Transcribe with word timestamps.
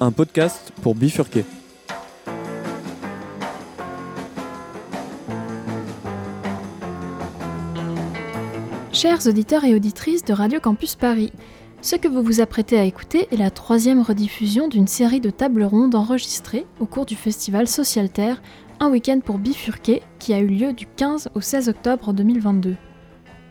un 0.00 0.12
podcast 0.12 0.72
pour 0.82 0.94
bifurquer. 0.94 1.44
Chers 8.92 9.26
auditeurs 9.26 9.64
et 9.64 9.74
auditrices 9.74 10.24
de 10.24 10.32
Radio 10.32 10.60
Campus 10.60 10.94
Paris, 10.94 11.32
ce 11.82 11.96
que 11.96 12.08
vous 12.08 12.22
vous 12.22 12.40
apprêtez 12.40 12.78
à 12.78 12.84
écouter 12.84 13.28
est 13.30 13.36
la 13.36 13.50
troisième 13.50 14.00
rediffusion 14.00 14.68
d'une 14.68 14.86
série 14.86 15.20
de 15.20 15.30
tables 15.30 15.64
rondes 15.64 15.94
enregistrées 15.94 16.66
au 16.80 16.86
cours 16.86 17.06
du 17.06 17.14
festival 17.14 17.68
Social 17.68 18.10
Terre, 18.10 18.42
un 18.80 18.90
week-end 18.90 19.20
pour 19.24 19.38
bifurquer, 19.38 20.02
qui 20.18 20.34
a 20.34 20.40
eu 20.40 20.46
lieu 20.46 20.72
du 20.72 20.86
15 20.86 21.30
au 21.34 21.40
16 21.40 21.68
octobre 21.68 22.12
2022. 22.12 22.76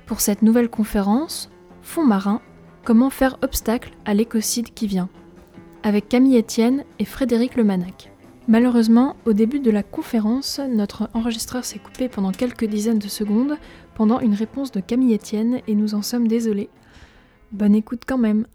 Pour 0.06 0.22
cette 0.22 0.42
nouvelle 0.42 0.70
conférence, 0.70 1.50
Fond 1.82 2.06
marin, 2.06 2.42
comment 2.84 3.12
faire 3.12 3.38
obstacle 3.42 3.92
à 4.06 4.14
l'écocide 4.16 4.74
qui 4.74 4.88
vient, 4.88 5.10
avec 5.86 6.10
Camille 6.10 6.40
Etienne 6.40 6.84
et 6.98 7.06
Frédéric 7.06 7.56
Lemanac. 7.56 8.10
Malheureusement, 8.48 9.16
au 9.26 9.34
début 9.34 9.60
de 9.60 9.70
la 9.70 9.84
conférence, 9.84 10.60
notre 10.60 11.12
enregistreur 11.14 11.64
s'est 11.64 11.78
coupé 11.78 12.10
pendant 12.10 12.32
quelques 12.32 12.66
dizaines 12.66 12.98
de 12.98 13.08
secondes 13.08 13.56
pendant 13.94 14.20
une 14.20 14.34
réponse 14.34 14.72
de 14.72 14.80
Camille 14.80 15.14
Etienne 15.14 15.62
et 15.68 15.76
nous 15.76 15.94
en 15.94 16.02
sommes 16.02 16.28
désolés. 16.28 16.70
Bonne 17.52 17.76
écoute 17.76 18.02
quand 18.08 18.18
même. 18.18 18.48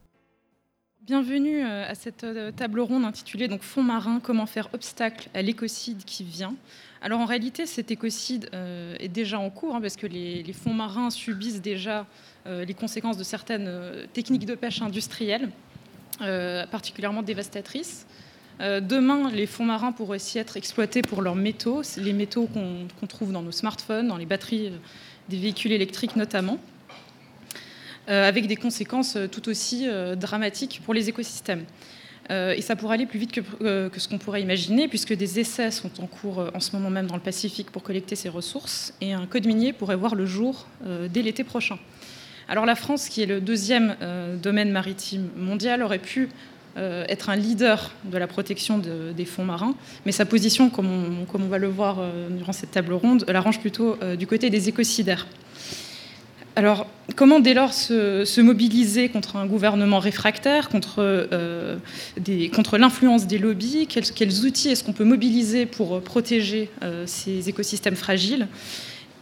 Bienvenue 1.02 1.64
euh, 1.64 1.88
à 1.88 1.95
cette 1.95 2.24
euh, 2.24 2.50
table 2.50 2.80
ronde 2.80 3.05
intitulée 3.05 3.47
donc 3.47 3.62
Fond 3.62 3.84
marin, 3.84 4.19
comment 4.20 4.47
faire 4.47 4.69
obstacle 4.72 5.28
à 5.33 5.41
l'écocide 5.41 6.05
qui 6.05 6.24
vient. 6.24 6.56
Alors 7.00 7.20
en 7.20 7.27
réalité, 7.27 7.64
cet 7.64 7.92
écocide 7.92 8.50
euh, 8.55 8.97
est 8.98 9.08
déjà 9.08 9.38
en 9.38 9.50
cours 9.50 9.77
hein, 9.77 9.80
parce 9.80 9.97
que 9.97 10.08
les, 10.08 10.52
fonds 10.52 10.74
marins 10.74 11.10
subissent 11.10 11.62
déjà 11.62 12.06
les 12.47 12.74
conséquences 12.74 13.19
de 13.19 13.22
certaines 13.22 13.70
techniques 14.14 14.47
de 14.47 14.55
pêche 14.55 14.80
industrielles, 14.80 15.50
particulièrement 16.70 17.23
dévastatrices. 17.23 18.06
demain, 18.61 19.30
les 19.30 19.47
fonds 19.47 19.64
marins 19.64 19.92
pourraient 19.92 20.17
aussi 20.17 20.39
être 20.39 20.56
exploités 20.56 21.03
pour 21.03 21.22
leurs 21.22 21.34
métaux, 21.34 21.83
les 21.97 22.12
métaux 22.12 22.47
qu'on 22.47 23.06
trouve 23.06 23.33
dans 23.33 23.42
nos 23.42 23.53
smartphones, 23.53 24.08
dans 24.08 24.17
les 24.17 24.27
batteries 24.27 24.72
des 25.28 25.39
véhicules 25.39 25.72
électriques 25.72 26.17
notamment. 26.17 26.59
Euh, 28.11 28.27
avec 28.27 28.47
des 28.48 28.56
conséquences 28.56 29.14
euh, 29.17 29.28
tout 29.28 29.48
aussi 29.48 29.86
euh, 29.86 30.17
dramatiques 30.17 30.81
pour 30.84 30.94
les 30.94 31.09
écosystèmes. 31.09 31.64
et 32.31 32.62
ça 32.62 32.77
pourrait 32.77 32.94
aller 32.94 33.06
plus 33.06 33.19
vite 33.19 33.33
que, 33.33 33.98
ce 33.98 34.09
qu'on 34.09 34.19
pourrait 34.19 34.41
imaginer, 34.41 34.87
puisque 34.87 35.12
des 35.12 35.41
essais 35.41 35.72
sont 35.72 35.91
en 36.00 36.06
cours 36.06 36.48
en 36.55 36.61
ce 36.61 36.70
moment 36.77 36.89
même 36.89 37.09
dans 37.09 37.16
le 37.16 37.20
Pacifique 37.20 37.72
pour 37.72 37.83
collecter 37.83 38.14
ces 38.14 38.28
ressources, 38.28 38.94
et 39.00 39.12
un 39.12 39.27
code 39.27 39.47
minier 39.47 39.72
pourrait 39.72 39.97
voir 39.97 40.14
le 40.14 40.27
jour 40.27 40.69
dès 41.12 41.22
l'été 41.22 41.42
prochain. 41.42 41.77
Alors 42.51 42.67
la 42.67 42.75
France, 42.75 43.09
qui 43.09 43.23
est 43.23 43.27
le 43.27 43.41
deuxième 43.41 43.95
domaine 44.43 44.73
maritime 44.73 45.31
mondial, 45.37 45.83
aurait 45.83 46.01
pu 46.01 46.29
être 46.77 47.31
un 47.31 47.37
leader 47.37 47.93
de 48.05 48.19
la 48.19 48.27
protection 48.27 48.79
des 49.17 49.25
fonds 49.25 49.45
marins, 49.45 49.77
mais 50.05 50.11
sa 50.11 50.27
position, 50.27 50.69
comme 50.69 50.89
on, 51.33 51.39
va 51.47 51.59
le 51.59 51.69
voir 51.69 52.03
durant 52.31 52.53
cette 52.53 52.73
table 52.73 52.93
ronde, 52.93 53.25
l'arrange 53.28 53.61
plutôt 53.61 53.97
du 54.19 54.27
côté 54.27 54.51
des 54.51 54.69
écocidaires. 54.69 55.28
Alors, 56.56 56.87
comment 57.15 57.41
dès 57.41 57.55
lors 57.55 57.73
se, 57.73 58.41
mobiliser 58.41 59.09
contre 59.09 59.37
un 59.37 59.47
gouvernement 59.47 59.98
réfractaire, 59.98 60.69
contre, 60.69 60.97
euh, 60.98 61.77
l'influence 62.77 63.27
des 63.27 63.39
lobbies? 63.39 63.87
Quels, 63.87 64.45
outils 64.45 64.69
est-ce 64.69 64.83
qu'on 64.83 64.93
peut 64.93 65.05
mobiliser 65.05 65.67
pour 65.67 66.01
protéger 66.03 66.69
euh, 66.83 67.05
ces 67.06 67.48
écosystèmes 67.48 67.97
fragiles? 67.97 68.48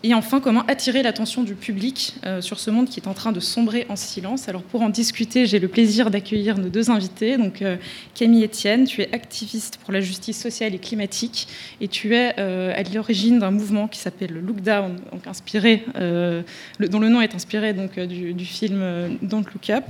Et 0.04 0.14
enfin, 0.14 0.40
comment 0.40 0.62
attirer 0.66 1.02
l'attention 1.02 1.42
du 1.42 1.54
public 1.54 2.14
euh, 2.24 2.40
sur 2.40 2.60
ce 2.60 2.70
monde 2.70 2.88
qui 2.88 3.00
est 3.00 3.08
en 3.08 3.14
train 3.14 3.32
de 3.32 3.40
sombrer 3.40 3.84
en 3.88 3.96
silence 3.96 4.48
Alors 4.48 4.62
pour 4.62 4.82
en 4.82 4.90
discuter, 4.90 5.46
j'ai 5.46 5.58
le 5.58 5.66
plaisir 5.66 6.10
d'accueillir 6.10 6.56
nos 6.56 6.68
deux 6.68 6.88
invités. 6.90 7.36
Donc 7.36 7.62
euh, 7.62 7.76
Camille 8.14 8.44
Etienne, 8.44 8.84
tu 8.84 9.02
es 9.02 9.12
activiste 9.12 9.78
pour 9.78 9.92
la 9.92 10.00
justice 10.00 10.40
sociale 10.40 10.72
et 10.72 10.78
climatique 10.78 11.48
et 11.80 11.88
tu 11.88 12.14
es 12.14 12.34
euh, 12.38 12.72
à 12.76 12.82
l'origine 12.94 13.40
d'un 13.40 13.50
mouvement 13.50 13.88
qui 13.88 13.98
s'appelle 13.98 14.30
le 14.30 14.40
Look 14.40 14.60
Down, 14.60 15.00
donc 15.10 15.26
inspiré, 15.26 15.84
dont 15.94 17.00
le 17.00 17.08
nom 17.08 17.20
est 17.20 17.34
inspiré 17.34 17.72
du 17.72 18.44
film 18.44 19.18
Don't 19.22 19.44
Look 19.52 19.70
Up, 19.70 19.84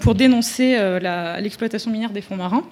pour 0.00 0.14
dénoncer 0.14 0.76
l'exploitation 1.40 1.90
minière 1.90 2.10
des 2.10 2.20
fonds 2.20 2.36
marins. 2.36 2.64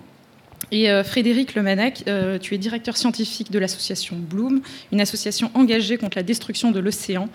Et 0.70 0.90
euh, 0.90 1.04
Frédéric 1.04 1.54
Lemanac, 1.54 2.04
euh, 2.08 2.38
tu 2.38 2.54
es 2.54 2.58
directeur 2.58 2.96
scientifique 2.96 3.50
de 3.50 3.58
l'association 3.58 4.16
Bloom, 4.16 4.60
une 4.92 5.00
association 5.00 5.50
engagée 5.54 5.96
contre 5.96 6.18
la 6.18 6.22
destruction 6.22 6.70
de 6.70 6.80
l'océan 6.80 7.28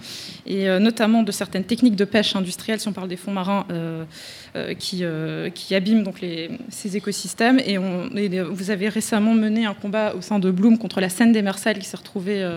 et 0.46 0.70
euh, 0.70 0.80
notamment 0.80 1.24
de 1.24 1.32
certaines 1.32 1.64
techniques 1.64 1.96
de 1.96 2.06
pêche 2.06 2.36
industrielle, 2.36 2.80
si 2.80 2.88
on 2.88 2.94
parle 2.94 3.08
des 3.08 3.18
fonds 3.18 3.32
marins 3.32 3.66
qui, 4.80 5.04
abîment 5.76 6.04
donc 6.04 6.22
ces 6.70 6.98
écosystèmes. 6.98 7.60
Et, 7.60 7.78
vous 7.78 8.72
avez 8.72 8.90
récemment 8.90 9.34
mené 9.34 9.66
un 9.66 9.74
combat 9.74 10.14
au 10.16 10.22
sein 10.22 10.40
de 10.40 10.52
Bloom 10.52 10.78
contre 10.78 11.02
la 11.02 11.10
scène 11.10 11.32
des 11.32 11.42
Mersales 11.42 11.80
qui 11.80 11.86
s'est 11.86 11.98
retrouvée 11.98 12.48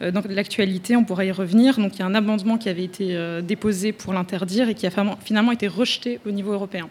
dans 0.00 0.22
l'actualité, 0.28 0.96
on 0.96 1.04
pourrait 1.04 1.28
y 1.28 1.32
revenir. 1.32 1.78
Donc 1.78 1.96
il 1.96 2.00
y 2.00 2.02
a 2.02 2.06
un 2.06 2.14
amendement 2.14 2.58
qui 2.58 2.68
avait 2.68 2.84
été 2.84 3.16
déposé 3.42 3.92
pour 3.92 4.12
l'interdire 4.12 4.68
et 4.68 4.74
qui 4.74 4.86
a 4.86 4.90
finalement 5.24 5.52
été 5.52 5.68
rejeté 5.68 6.20
au 6.26 6.30
niveau 6.30 6.52
européen. 6.52 6.88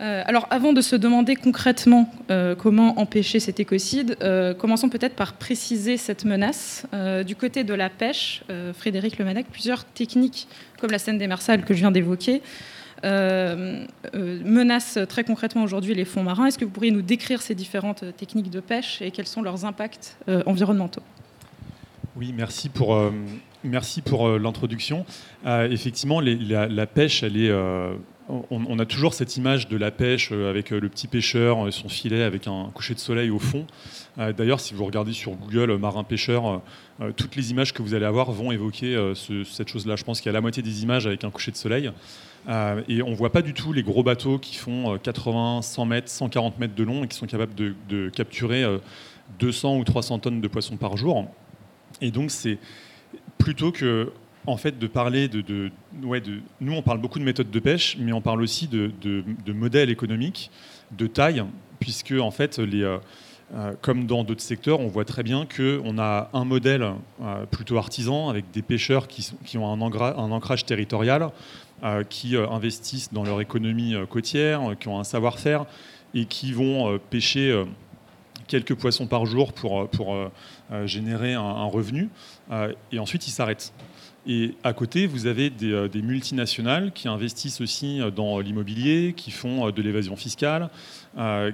Euh, 0.00 0.22
alors, 0.26 0.46
avant 0.50 0.72
de 0.72 0.80
se 0.80 0.94
demander 0.94 1.34
concrètement 1.34 2.12
euh, 2.30 2.54
comment 2.54 3.00
empêcher 3.00 3.40
cet 3.40 3.58
écocide, 3.58 4.16
euh, 4.22 4.54
commençons 4.54 4.88
peut-être 4.88 5.16
par 5.16 5.32
préciser 5.32 5.96
cette 5.96 6.24
menace. 6.24 6.86
du 7.26 7.34
côté 7.34 7.64
de 7.64 7.74
la 7.74 7.90
pêche, 7.90 8.42
Frédéric 8.74 9.18
Lemanac, 9.18 9.46
plusieurs 9.46 9.84
techniques, 9.84 10.48
comme 10.80 10.90
la 10.90 10.98
scène 10.98 11.18
des 11.18 11.26
Mersales 11.26 11.64
que 11.64 11.74
je 11.74 11.80
viens 11.80 11.90
d'évoquer, 11.90 12.42
menacent 13.04 14.98
très 15.08 15.24
concrètement 15.24 15.62
aujourd'hui 15.62 15.94
les 15.94 16.04
fonds 16.04 16.22
marins. 16.22 16.46
Est-ce 16.46 16.58
que 16.58 16.64
vous 16.64 16.70
pourriez 16.70 16.90
nous 16.90 17.02
décrire 17.02 17.42
ces 17.42 17.54
différentes 17.54 18.04
techniques 18.16 18.50
de 18.50 18.60
pêche 18.60 19.02
et 19.02 19.10
quels 19.10 19.26
sont 19.26 19.42
leurs 19.42 19.64
impacts 19.64 20.16
environnementaux? 20.46 21.02
Oui, 22.16 22.32
merci 22.36 22.68
pour, 22.68 22.98
merci 23.64 24.02
pour 24.02 24.38
l'introduction. 24.38 25.04
effectivement, 25.46 26.20
la, 26.20 26.86
pêche, 26.86 27.22
elle 27.22 27.36
est 27.36 27.52
on, 28.28 28.78
a 28.78 28.86
toujours 28.86 29.14
cette 29.14 29.36
image 29.36 29.68
de 29.68 29.76
la 29.76 29.90
pêche 29.90 30.30
euh, 30.32 30.50
avec 30.50 30.72
euh, 30.72 30.80
le 30.80 30.88
petit 30.88 31.08
pêcheur, 31.08 31.66
euh, 31.66 31.70
son 31.70 31.88
filet 31.88 32.22
avec 32.22 32.46
un 32.46 32.70
coucher 32.74 32.94
de 32.94 32.98
soleil 32.98 33.30
au 33.30 33.38
fond. 33.38 33.66
D'ailleurs, 34.36 34.58
si 34.58 34.74
vous 34.74 34.84
regardez 34.84 35.12
sur 35.12 35.36
Google 35.36 35.76
marin 35.76 36.02
pêcheur, 36.02 36.60
toutes 37.14 37.36
les 37.36 37.52
images 37.52 37.72
que 37.72 37.82
vous 37.82 37.94
allez 37.94 38.04
avoir 38.04 38.32
vont 38.32 38.50
évoquer 38.50 39.00
cette 39.44 39.68
chose-là. 39.68 39.94
Je 39.94 40.02
pense 40.02 40.20
qu'il 40.20 40.26
y 40.26 40.30
a 40.30 40.32
la 40.32 40.40
moitié 40.40 40.60
des 40.60 40.82
images 40.82 41.06
avec 41.06 41.22
un 41.22 41.30
coucher 41.30 41.52
de 41.52 41.56
soleil. 41.56 41.92
et 42.88 43.00
on 43.02 43.10
ne 43.10 43.14
voit 43.14 43.30
pas 43.30 43.42
du 43.42 43.54
tout 43.54 43.72
les 43.72 43.84
gros 43.84 44.02
bateaux 44.02 44.40
qui 44.40 44.56
font 44.56 44.98
80, 44.98 45.62
100 45.62 45.86
mètres, 45.86 46.08
140 46.08 46.58
mètres 46.58 46.74
de 46.74 46.82
long 46.82 47.04
et 47.04 47.06
qui 47.06 47.16
sont 47.16 47.28
capables 47.28 47.54
de, 47.54 47.76
de 47.88 48.08
capturer 48.08 48.64
200 49.38 49.76
ou 49.76 49.84
300 49.84 50.18
tonnes 50.18 50.40
de 50.40 50.48
poissons 50.48 50.76
par 50.76 50.96
jour. 50.96 51.30
Et 52.00 52.10
donc, 52.10 52.32
c'est 52.32 52.58
plutôt 53.38 53.70
que 53.70 54.12
en 54.48 54.56
fait 54.56 54.78
de 54.78 54.86
parler 54.86 55.28
de, 55.28 55.40
de, 55.42 55.70
Nous, 56.60 56.72
on 56.72 56.82
parle 56.82 56.98
beaucoup 56.98 57.18
de 57.18 57.24
méthodes 57.24 57.50
de 57.50 57.60
pêche, 57.60 57.96
mais 58.00 58.12
on 58.12 58.20
parle 58.20 58.42
aussi 58.42 58.66
de, 58.66 58.92
modèles 59.52 59.90
économiques, 59.90 60.50
de 60.92 61.06
taille, 61.06 61.44
puisque 61.80 62.14
en 62.18 62.30
fait, 62.30 62.58
euh, 62.58 62.98
euh, 63.54 63.72
comme 63.82 64.06
dans 64.06 64.24
d'autres 64.24 64.42
secteurs, 64.42 64.80
on 64.80 64.88
voit 64.88 65.04
très 65.04 65.22
bien 65.22 65.46
qu'on 65.46 65.98
a 65.98 66.30
un 66.32 66.44
modèle 66.44 66.94
euh, 67.22 67.44
plutôt 67.46 67.76
artisan, 67.76 68.30
avec 68.30 68.50
des 68.50 68.62
pêcheurs 68.62 69.06
qui, 69.06 69.58
ont 69.58 69.70
un, 69.70 69.80
ancrage 69.80 70.64
territorial, 70.64 71.30
qui 72.08 72.36
investissent 72.36 73.12
dans 73.12 73.22
leur 73.22 73.40
économie 73.40 73.94
côtière, 74.10 74.74
qui 74.80 74.88
ont 74.88 74.98
un 74.98 75.04
savoir-faire, 75.04 75.66
et 76.14 76.24
qui 76.24 76.52
vont 76.52 76.98
pêcher 77.10 77.64
quelques 78.48 78.74
poissons 78.74 79.06
par 79.06 79.26
jour 79.26 79.52
pour, 79.52 79.88
générer 80.86 81.34
un 81.34 81.66
revenu, 81.66 82.08
et 82.90 82.98
ensuite 82.98 83.28
ils 83.28 83.30
s'arrêtent. 83.30 83.72
Et 84.30 84.54
à 84.62 84.74
côté, 84.74 85.06
vous 85.06 85.26
avez 85.26 85.50
euh, 85.62 85.88
des, 85.88 86.02
multinationales 86.02 86.92
qui 86.92 87.08
investissent 87.08 87.62
aussi 87.62 87.98
euh, 87.98 88.10
dans 88.10 88.40
l'immobilier, 88.40 89.14
qui 89.16 89.30
font 89.30 89.66
euh, 89.66 89.72
de 89.72 89.80
l'évasion 89.80 90.16
fiscale, 90.16 90.68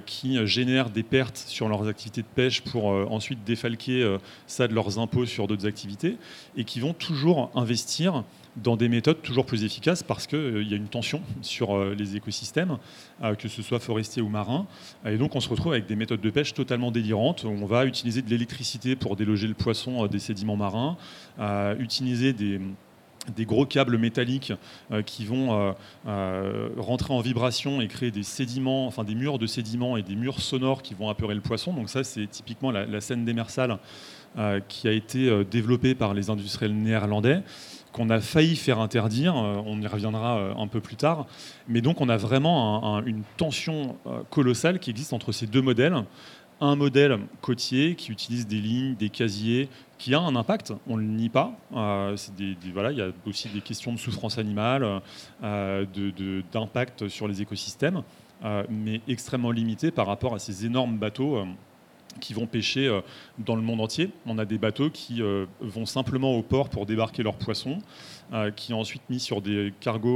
qui 0.05 0.45
génèrent 0.45 0.91
des 0.91 1.01
pertes 1.01 1.37
sur 1.37 1.67
leurs 1.67 1.87
activités 1.87 2.21
de 2.21 2.27
pêche 2.27 2.61
pour 2.61 2.85
ensuite 2.85 3.43
défalquer 3.43 4.17
ça 4.45 4.67
de 4.67 4.75
leurs 4.75 4.99
impôts 4.99 5.25
sur 5.25 5.47
d'autres 5.47 5.65
activités, 5.65 6.17
et 6.55 6.65
qui 6.65 6.79
vont 6.79 6.93
toujours 6.93 7.49
investir 7.55 8.23
dans 8.57 8.77
des 8.77 8.89
méthodes 8.89 9.21
toujours 9.21 9.45
plus 9.45 9.63
efficaces 9.63 10.03
parce 10.03 10.27
qu'il 10.27 10.67
y 10.67 10.73
a 10.73 10.77
une 10.77 10.87
tension 10.87 11.21
sur 11.41 11.77
les 11.93 12.15
écosystèmes, 12.15 12.77
que 13.37 13.47
ce 13.47 13.61
soit 13.61 13.79
forestier 13.79 14.21
ou 14.21 14.29
marin. 14.29 14.65
Et 15.05 15.17
donc 15.17 15.35
on 15.35 15.39
se 15.39 15.49
retrouve 15.49 15.73
avec 15.73 15.87
des 15.87 15.95
méthodes 15.95 16.21
de 16.21 16.29
pêche 16.29 16.53
totalement 16.53 16.91
délirantes. 16.91 17.45
On 17.45 17.65
va 17.65 17.85
utiliser 17.85 18.21
de 18.21 18.29
l'électricité 18.29 18.95
pour 18.95 19.15
déloger 19.15 19.47
le 19.47 19.53
poisson 19.53 20.07
des 20.07 20.19
sédiments 20.19 20.55
marins, 20.55 20.97
utiliser 21.79 22.33
des, 22.33 23.45
gros 23.45 23.65
câbles 23.65 23.97
métalliques 23.97 24.53
euh, 24.91 25.01
qui 25.01 25.25
vont 25.25 25.53
euh, 25.53 25.71
euh, 26.07 26.69
rentrer 26.77 27.13
en 27.13 27.21
vibration 27.21 27.81
et 27.81 27.87
créer 27.87 28.11
des 28.11 28.23
sédiments, 28.23 28.87
enfin 28.87 29.03
des 29.03 29.15
murs 29.15 29.39
de 29.39 29.47
sédiments 29.47 29.97
et 29.97 30.03
des 30.03 30.15
murs 30.15 30.41
sonores 30.41 30.81
qui 30.81 30.93
vont 30.93 31.09
apeurer 31.09 31.35
le 31.35 31.41
poisson. 31.41 31.73
Donc 31.73 31.89
ça, 31.89 32.03
c'est 32.03 32.27
typiquement 32.27 32.71
la, 32.71 33.01
scène 33.01 33.25
démersale 33.25 33.77
qui 34.67 34.87
a 34.87 34.91
été 34.91 35.45
développée 35.45 35.95
par 35.95 36.13
les 36.13 36.29
industriels 36.29 36.75
néerlandais 36.75 37.41
qu'on 37.95 38.09
a 38.09 38.19
failli 38.19 38.57
faire 38.57 38.79
interdire, 38.79 39.35
on 39.35 39.81
y 39.81 39.87
reviendra 39.87 40.53
un 40.57 40.67
peu 40.67 40.81
plus 40.81 40.97
tard, 40.97 41.27
mais 41.69 41.79
donc 41.79 42.01
on 42.01 42.09
a 42.09 42.17
vraiment 42.17 43.01
une 43.05 43.23
tension 43.37 43.95
colossale 44.29 44.79
qui 44.79 44.89
existe 44.89 45.13
entre 45.13 45.31
ces 45.31 45.47
deux 45.47 45.61
modèles. 45.61 46.03
Un 46.59 46.75
modèle 46.75 47.19
côtier 47.41 47.95
qui 47.95 48.11
utilise 48.11 48.47
des 48.47 48.59
lignes, 48.59 48.95
des 48.95 49.09
casiers, 49.09 49.69
qui 49.97 50.13
a 50.13 50.19
un 50.19 50.35
impact, 50.35 50.73
on 50.87 50.97
ne 50.97 51.01
le 51.01 51.07
nie 51.07 51.29
pas. 51.29 51.57
Euh, 51.73 52.15
il 52.39 52.97
y 52.97 53.01
a 53.01 53.11
aussi 53.25 53.49
des 53.49 53.61
questions 53.61 53.93
de 53.93 53.97
souffrance 53.97 54.37
animale, 54.37 55.01
euh, 55.43 55.85
d'impact 56.51 57.07
sur 57.07 57.27
les 57.27 57.41
écosystèmes, 57.41 58.03
euh, 58.43 58.63
mais 58.69 59.01
extrêmement 59.07 59.51
limité 59.51 59.91
par 59.91 60.07
rapport 60.07 60.33
à 60.33 60.39
ces 60.39 60.65
énormes 60.65 60.97
bateaux 60.97 61.45
qui 62.19 62.33
vont 62.33 62.47
pêcher 62.47 62.87
euh, 62.87 63.01
dans 63.39 63.55
le 63.55 63.61
monde 63.61 63.81
entier. 63.81 64.11
On 64.25 64.37
a 64.37 64.45
des 64.45 64.57
bateaux 64.57 64.89
qui 64.89 65.21
euh, 65.21 65.45
vont 65.59 65.85
simplement 65.85 66.33
au 66.33 66.41
port 66.41 66.69
pour 66.69 66.85
débarquer 66.85 67.23
leurs 67.23 67.37
poissons, 67.37 67.79
euh, 68.33 68.51
qui 68.51 68.67
sont 68.67 68.75
ensuite 68.75 69.03
mis 69.09 69.19
sur 69.19 69.41
des 69.41 69.73
cargos 69.79 70.15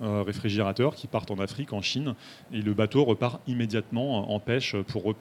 réfrigérateurs 0.00 0.94
qui 0.94 1.06
partent 1.06 1.30
en 1.30 1.38
Afrique, 1.38 1.72
en 1.72 1.82
Chine, 1.82 2.14
et 2.52 2.62
le 2.62 2.74
bateau 2.74 3.04
repart 3.04 3.40
immédiatement 3.46 4.32
en 4.32 4.40
pêche 4.40 4.76
pour 4.88 5.14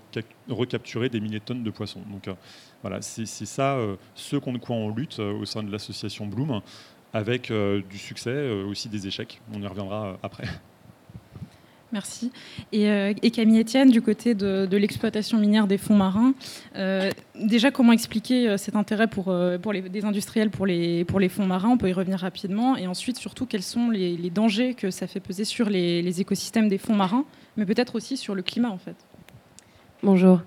recapturer 0.48 1.10
des 1.10 1.20
milliers 1.20 1.40
de 1.40 1.44
tonnes 1.44 1.64
de 1.64 1.72
poissons. 1.72 2.02
Donc 2.12 2.34
voilà, 2.82 3.02
c'est 3.02 3.26
ça 3.26 3.78
ce 4.16 4.36
contre 4.38 4.60
quoi 4.60 4.76
on 4.76 4.90
lutte 4.90 5.20
au 5.20 5.46
sein 5.46 5.64
de 5.64 5.72
l'association 5.72 6.28
Bloom, 6.28 6.62
avec 7.14 7.52
du 7.52 7.98
succès, 7.98 8.50
aussi 8.64 8.90
des 8.90 9.08
échecs. 9.08 9.42
On 9.54 9.62
y 9.62 9.68
reviendra 9.68 10.18
après. 10.24 10.46
Merci. 11.92 12.32
Euh, 12.74 13.14
et, 13.22 13.32
Camille 13.32 13.62
Etienne, 13.62 13.90
du 13.90 14.02
côté 14.02 14.36
de, 14.36 14.68
l'exploitation 14.78 15.40
minière 15.40 15.66
des 15.66 15.78
fonds 15.78 15.96
marins, 15.96 16.34
euh, 16.76 17.10
déjà 17.36 17.72
comment 17.72 17.94
expliquer 17.94 18.48
euh, 18.48 18.58
cet 18.58 18.76
intérêt 18.76 19.08
pour, 19.08 19.34
des 19.34 20.06
industriels 20.06 20.52
pour 20.52 20.66
les, 20.66 21.04
pour 21.06 21.20
les 21.20 21.30
fonds 21.30 21.46
marins? 21.46 21.70
On 21.70 21.78
peut 21.78 21.90
y 21.90 21.94
revenir 21.94 22.20
rapidement. 22.20 22.78
Et 22.78 22.88
ensuite, 22.88 23.18
surtout, 23.18 23.46
quels 23.46 23.64
sont 23.64 23.90
les, 23.90 24.30
dangers 24.30 24.76
que 24.76 24.92
ça 24.92 25.08
fait 25.08 25.20
peser 25.20 25.46
sur 25.46 25.70
les, 25.70 26.22
écosystèmes 26.22 26.70
des 26.70 26.78
fonds 26.78 26.96
marins, 26.96 27.26
mais 27.58 27.66
peut-être 27.66 27.96
aussi 27.96 28.18
sur 28.18 28.36
le 28.36 28.44
climat 28.44 28.70
en 28.70 28.78
fait? 28.78 28.96
Bonjour. 30.04 30.42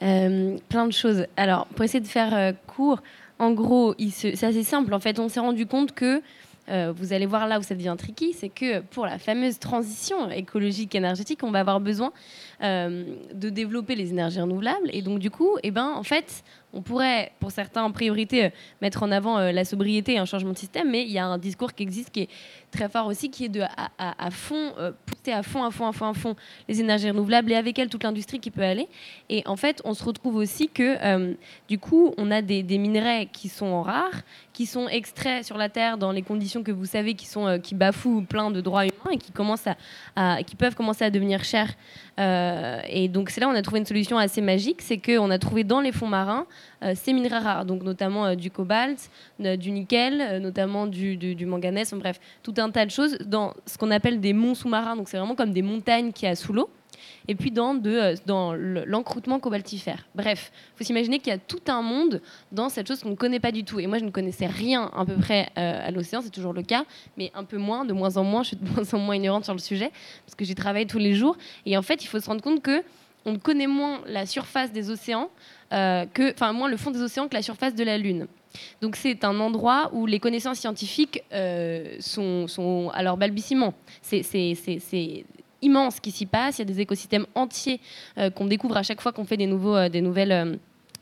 plein 0.00 0.86
de 0.86 0.92
choses. 0.92 1.26
Alors, 1.36 1.66
pour 1.66 1.84
essayer 1.84 2.00
de 2.00 2.06
faire 2.06 2.54
court, 2.66 3.00
en 3.38 3.52
gros, 3.52 3.94
c'est 4.10 4.42
assez 4.42 4.64
simple. 4.64 4.92
En 4.94 5.00
fait, 5.00 5.18
on 5.18 5.28
s'est 5.28 5.40
rendu 5.40 5.66
compte 5.66 5.92
que 5.92 6.20
euh, 6.68 6.92
vous 6.96 7.12
allez 7.12 7.26
voir 7.26 7.46
là 7.46 7.58
où 7.58 7.62
ça 7.62 7.74
devient 7.74 7.94
tricky, 7.98 8.32
c'est 8.32 8.48
que 8.48 8.80
pour 8.80 9.06
la 9.06 9.18
fameuse 9.18 9.58
transition 9.58 10.30
écologique 10.30 10.94
énergétique, 10.94 11.40
on 11.42 11.50
va 11.50 11.60
avoir 11.60 11.80
besoin 11.80 12.12
euh, 12.62 13.04
de 13.34 13.50
développer 13.50 13.94
les 13.94 14.10
énergies 14.10 14.40
renouvelables. 14.40 14.88
Et 14.92 15.02
donc, 15.02 15.18
du 15.18 15.30
coup, 15.30 15.56
eh 15.62 15.70
ben, 15.70 15.92
en 15.94 16.02
fait, 16.02 16.42
on 16.74 16.82
pourrait, 16.82 17.32
pour 17.40 17.50
certains, 17.50 17.82
en 17.82 17.92
priorité, 17.92 18.46
euh, 18.46 18.50
mettre 18.82 19.02
en 19.02 19.10
avant 19.10 19.38
la 19.38 19.64
sobriété 19.64 20.14
et 20.14 20.18
un 20.18 20.24
changement 20.24 20.52
de 20.52 20.58
système, 20.58 20.90
mais 20.90 21.02
il 21.02 21.10
y 21.10 21.18
a 21.18 21.26
un 21.26 21.38
discours 21.38 21.72
qui 21.72 21.82
existe 21.82 22.10
qui 22.10 22.22
est 22.22 22.28
très 22.70 22.88
fort 22.88 23.06
aussi, 23.06 23.30
qui 23.30 23.46
est 23.46 23.48
de 23.48 23.62
à, 23.98 24.30
fond, 24.30 24.72
pousser 25.06 25.32
à 25.32 25.42
fond, 25.42 25.64
à 25.64 25.70
fond, 25.70 25.86
à 25.86 25.92
fond, 25.92 26.08
à 26.08 26.14
fond 26.14 26.36
les 26.68 26.80
énergies 26.80 27.10
renouvelables 27.10 27.52
et 27.52 27.56
avec 27.56 27.78
elles 27.78 27.88
toute 27.88 28.02
l'industrie 28.02 28.40
qui 28.40 28.50
peut 28.50 28.62
aller. 28.62 28.88
Et 29.28 29.42
en 29.46 29.56
fait, 29.56 29.80
on 29.84 29.94
se 29.94 30.02
retrouve 30.04 30.36
aussi 30.36 30.68
que, 30.68 31.36
du 31.68 31.78
coup, 31.78 32.12
on 32.18 32.30
a 32.30 32.42
des, 32.42 32.62
des 32.62 32.78
minerais 32.78 33.28
qui 33.32 33.48
sont 33.48 33.82
rares, 33.82 34.22
qui 34.52 34.66
sont 34.66 34.88
extraits 34.88 35.44
sur 35.44 35.56
la 35.56 35.68
Terre 35.68 35.98
dans 35.98 36.12
les 36.12 36.22
conditions 36.22 36.62
que 36.62 36.72
vous 36.72 36.86
savez 36.86 37.14
qui, 37.14 37.26
sont, 37.26 37.60
qui 37.62 37.74
bafouent 37.74 38.22
plein 38.22 38.50
de 38.50 38.60
droits 38.60 38.84
humains 38.84 39.12
et 39.12 39.18
qui, 39.18 39.32
commencent 39.32 39.68
à, 40.16 40.42
qui 40.42 40.56
peuvent 40.56 40.74
commencer 40.74 41.04
à 41.04 41.10
devenir 41.10 41.44
chers. 41.44 41.74
Euh, 42.20 42.80
et 42.88 43.08
donc 43.08 43.30
c'est 43.30 43.40
là 43.40 43.48
on 43.48 43.54
a 43.54 43.62
trouvé 43.62 43.80
une 43.80 43.86
solution 43.86 44.18
assez 44.18 44.40
magique, 44.40 44.82
c'est 44.82 44.98
qu'on 44.98 45.30
a 45.30 45.38
trouvé 45.38 45.64
dans 45.64 45.80
les 45.80 45.90
fonds 45.90 46.06
marins 46.06 46.46
euh, 46.84 46.92
ces 46.94 47.12
minerais 47.12 47.38
rares, 47.38 47.64
donc 47.64 47.82
notamment 47.82 48.26
euh, 48.26 48.34
du 48.36 48.52
cobalt, 48.52 49.10
du 49.40 49.72
nickel, 49.72 50.40
notamment 50.40 50.86
du, 50.86 51.46
manganèse, 51.46 51.92
bref, 51.94 52.20
tout 52.42 52.54
un 52.58 52.70
tas 52.70 52.86
de 52.86 52.90
choses 52.90 53.18
dans 53.26 53.54
ce 53.66 53.78
qu'on 53.78 53.90
appelle 53.90 54.20
des 54.20 54.32
monts 54.32 54.54
sous-marins, 54.54 54.96
donc 54.96 55.08
c'est 55.08 55.18
vraiment 55.18 55.34
comme 55.34 55.52
des 55.52 55.62
montagnes 55.62 56.12
qui 56.12 56.26
a 56.26 56.36
sous 56.36 56.52
l'eau 56.52 56.70
et 57.28 57.34
puis 57.34 57.50
dans, 57.50 57.80
euh, 57.86 58.14
dans 58.26 58.54
l'encroutement 58.54 59.40
cobaltifère. 59.40 60.06
Bref, 60.14 60.52
il 60.54 60.78
faut 60.78 60.84
s'imaginer 60.84 61.18
qu'il 61.18 61.32
y 61.32 61.36
a 61.36 61.38
tout 61.38 61.62
un 61.68 61.82
monde 61.82 62.20
dans 62.52 62.68
cette 62.68 62.86
chose 62.86 63.00
qu'on 63.00 63.10
ne 63.10 63.14
connaît 63.14 63.40
pas 63.40 63.52
du 63.52 63.64
tout. 63.64 63.80
Et 63.80 63.86
moi, 63.86 63.98
je 63.98 64.04
ne 64.04 64.10
connaissais 64.10 64.46
rien 64.46 64.90
à 64.94 65.04
peu 65.04 65.14
près 65.14 65.48
euh, 65.58 65.88
à 65.88 65.90
l'océan, 65.90 66.20
c'est 66.20 66.30
toujours 66.30 66.52
le 66.52 66.62
cas, 66.62 66.84
mais 67.16 67.30
un 67.34 67.44
peu 67.44 67.56
moins, 67.56 67.84
de 67.84 67.92
moins 67.92 68.16
en 68.16 68.24
moins. 68.24 68.42
Je 68.42 68.48
suis 68.48 68.56
de 68.56 68.68
moins 68.74 68.92
en 68.92 68.98
moins 68.98 69.16
ignorante 69.16 69.44
sur 69.44 69.54
le 69.54 69.58
sujet, 69.58 69.90
parce 70.26 70.34
que 70.36 70.44
j'y 70.44 70.54
travaille 70.54 70.86
tous 70.86 70.98
les 70.98 71.14
jours. 71.14 71.36
Et 71.66 71.76
en 71.76 71.82
fait, 71.82 72.02
il 72.04 72.06
faut 72.06 72.20
se 72.20 72.26
rendre 72.26 72.42
compte 72.42 72.62
que 72.62 72.82
on 73.26 73.38
connaît 73.38 73.66
moins 73.66 74.02
la 74.06 74.26
surface 74.26 74.70
des 74.70 74.90
océans, 74.90 75.30
euh, 75.72 76.04
moins 76.52 76.68
le 76.68 76.76
fond 76.76 76.90
des 76.90 77.00
océans 77.00 77.26
que 77.26 77.34
la 77.34 77.40
surface 77.40 77.74
de 77.74 77.82
la 77.82 77.96
Lune. 77.96 78.26
Donc 78.82 78.96
c'est 78.96 79.24
un 79.24 79.40
endroit 79.40 79.88
où 79.94 80.04
les 80.04 80.20
connaissances 80.20 80.58
scientifiques 80.58 81.22
sont, 82.00 82.46
sont, 82.46 82.90
à 82.92 83.02
leur 83.02 83.16
balbutiement. 83.16 83.72
C'est 84.02 84.22
immense 85.64 86.00
qui 86.00 86.10
s'y 86.10 86.26
passe. 86.26 86.58
Il 86.58 86.60
y 86.60 86.62
a 86.62 86.72
des 86.72 86.80
écosystèmes 86.80 87.26
entiers 87.34 87.80
euh, 88.18 88.30
qu'on 88.30 88.46
découvre 88.46 88.76
à 88.76 88.82
chaque 88.82 89.00
fois 89.00 89.12
qu'on 89.12 89.24
fait 89.24 89.36
des, 89.36 89.46
nouveaux, 89.46 89.76
euh, 89.76 89.88
des 89.88 90.00
nouvelles 90.00 90.32
euh, 90.32 90.56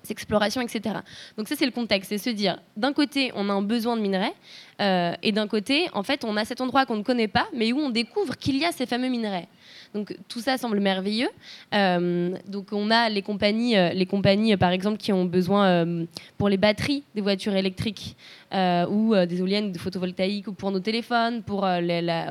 explorations, 0.09 0.61
etc. 0.61 0.97
Donc 1.37 1.49
ça, 1.49 1.57
c'est 1.57 1.67
le 1.67 1.73
contexte. 1.73 2.11
C'est 2.11 2.19
se 2.19 2.31
dire, 2.31 2.59
d'un 2.77 2.93
côté, 2.93 3.33
on 3.35 3.49
a 3.49 3.53
un 3.53 3.63
besoin 3.63 3.97
de 3.97 4.03
minerais, 4.03 4.33
et 4.81 5.33
d'un 5.33 5.47
côté, 5.47 5.89
en 5.93 6.03
fait, 6.03 6.25
on 6.25 6.37
a 6.37 6.45
cet 6.45 6.61
endroit 6.61 6.87
qu'on 6.87 6.97
ne 6.97 7.03
connaît 7.03 7.29
pas, 7.29 7.47
mais 7.55 7.73
où 7.73 7.79
on 7.79 7.91
découvre 7.91 8.37
qu'il 8.37 8.57
y 8.57 8.65
a 8.65 8.73
ces 8.73 8.87
fameux 8.87 9.09
minerais. 9.09 9.49
Donc 9.95 10.17
tout 10.29 10.41
ça 10.41 10.57
semble 10.57 10.81
merveilleux. 10.81 11.29
Euh, 11.75 12.35
donc 12.47 12.69
on 12.73 12.91
a 12.91 13.09
les 13.11 13.23
compagnies, 13.23 13.77
euh, 13.77 13.91
les 13.91 14.07
compagnies 14.07 14.57
par 14.57 14.71
exemple 14.71 14.97
qui 14.97 15.13
ont 15.13 15.27
besoin 15.27 15.67
euh, 15.67 16.05
pour 16.39 16.49
les 16.49 16.57
batteries 16.57 17.05
des 17.15 17.21
voitures 17.21 17.55
électriques 17.55 18.17
ou 18.91 19.15
des 19.15 19.39
éoliennes, 19.39 19.73
des 19.73 19.79
photovoltaïques 19.79 20.47
ou 20.47 20.53
pour 20.53 20.71
nos 20.71 20.81
téléphones, 20.81 21.43
pour 21.43 21.67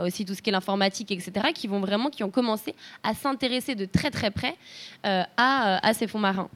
aussi 0.04 0.24
tout 0.24 0.36
ce 0.36 0.42
qui 0.44 0.52
est 0.52 0.54
l'informatique, 0.54 1.12
etc. 1.12 1.48
Qui 1.52 1.66
vont 1.66 1.80
vraiment, 1.80 2.12
qui 2.12 2.24
ont 2.24 2.30
commencé 2.30 2.76
à 3.02 3.16
s'intéresser 3.16 3.74
de 3.74 3.86
très 3.86 4.12
très 4.12 4.30
près 4.30 4.56
à, 5.04 5.26
à, 5.38 5.94
ces 5.96 6.06
fonds 6.06 6.20
marins. 6.20 6.48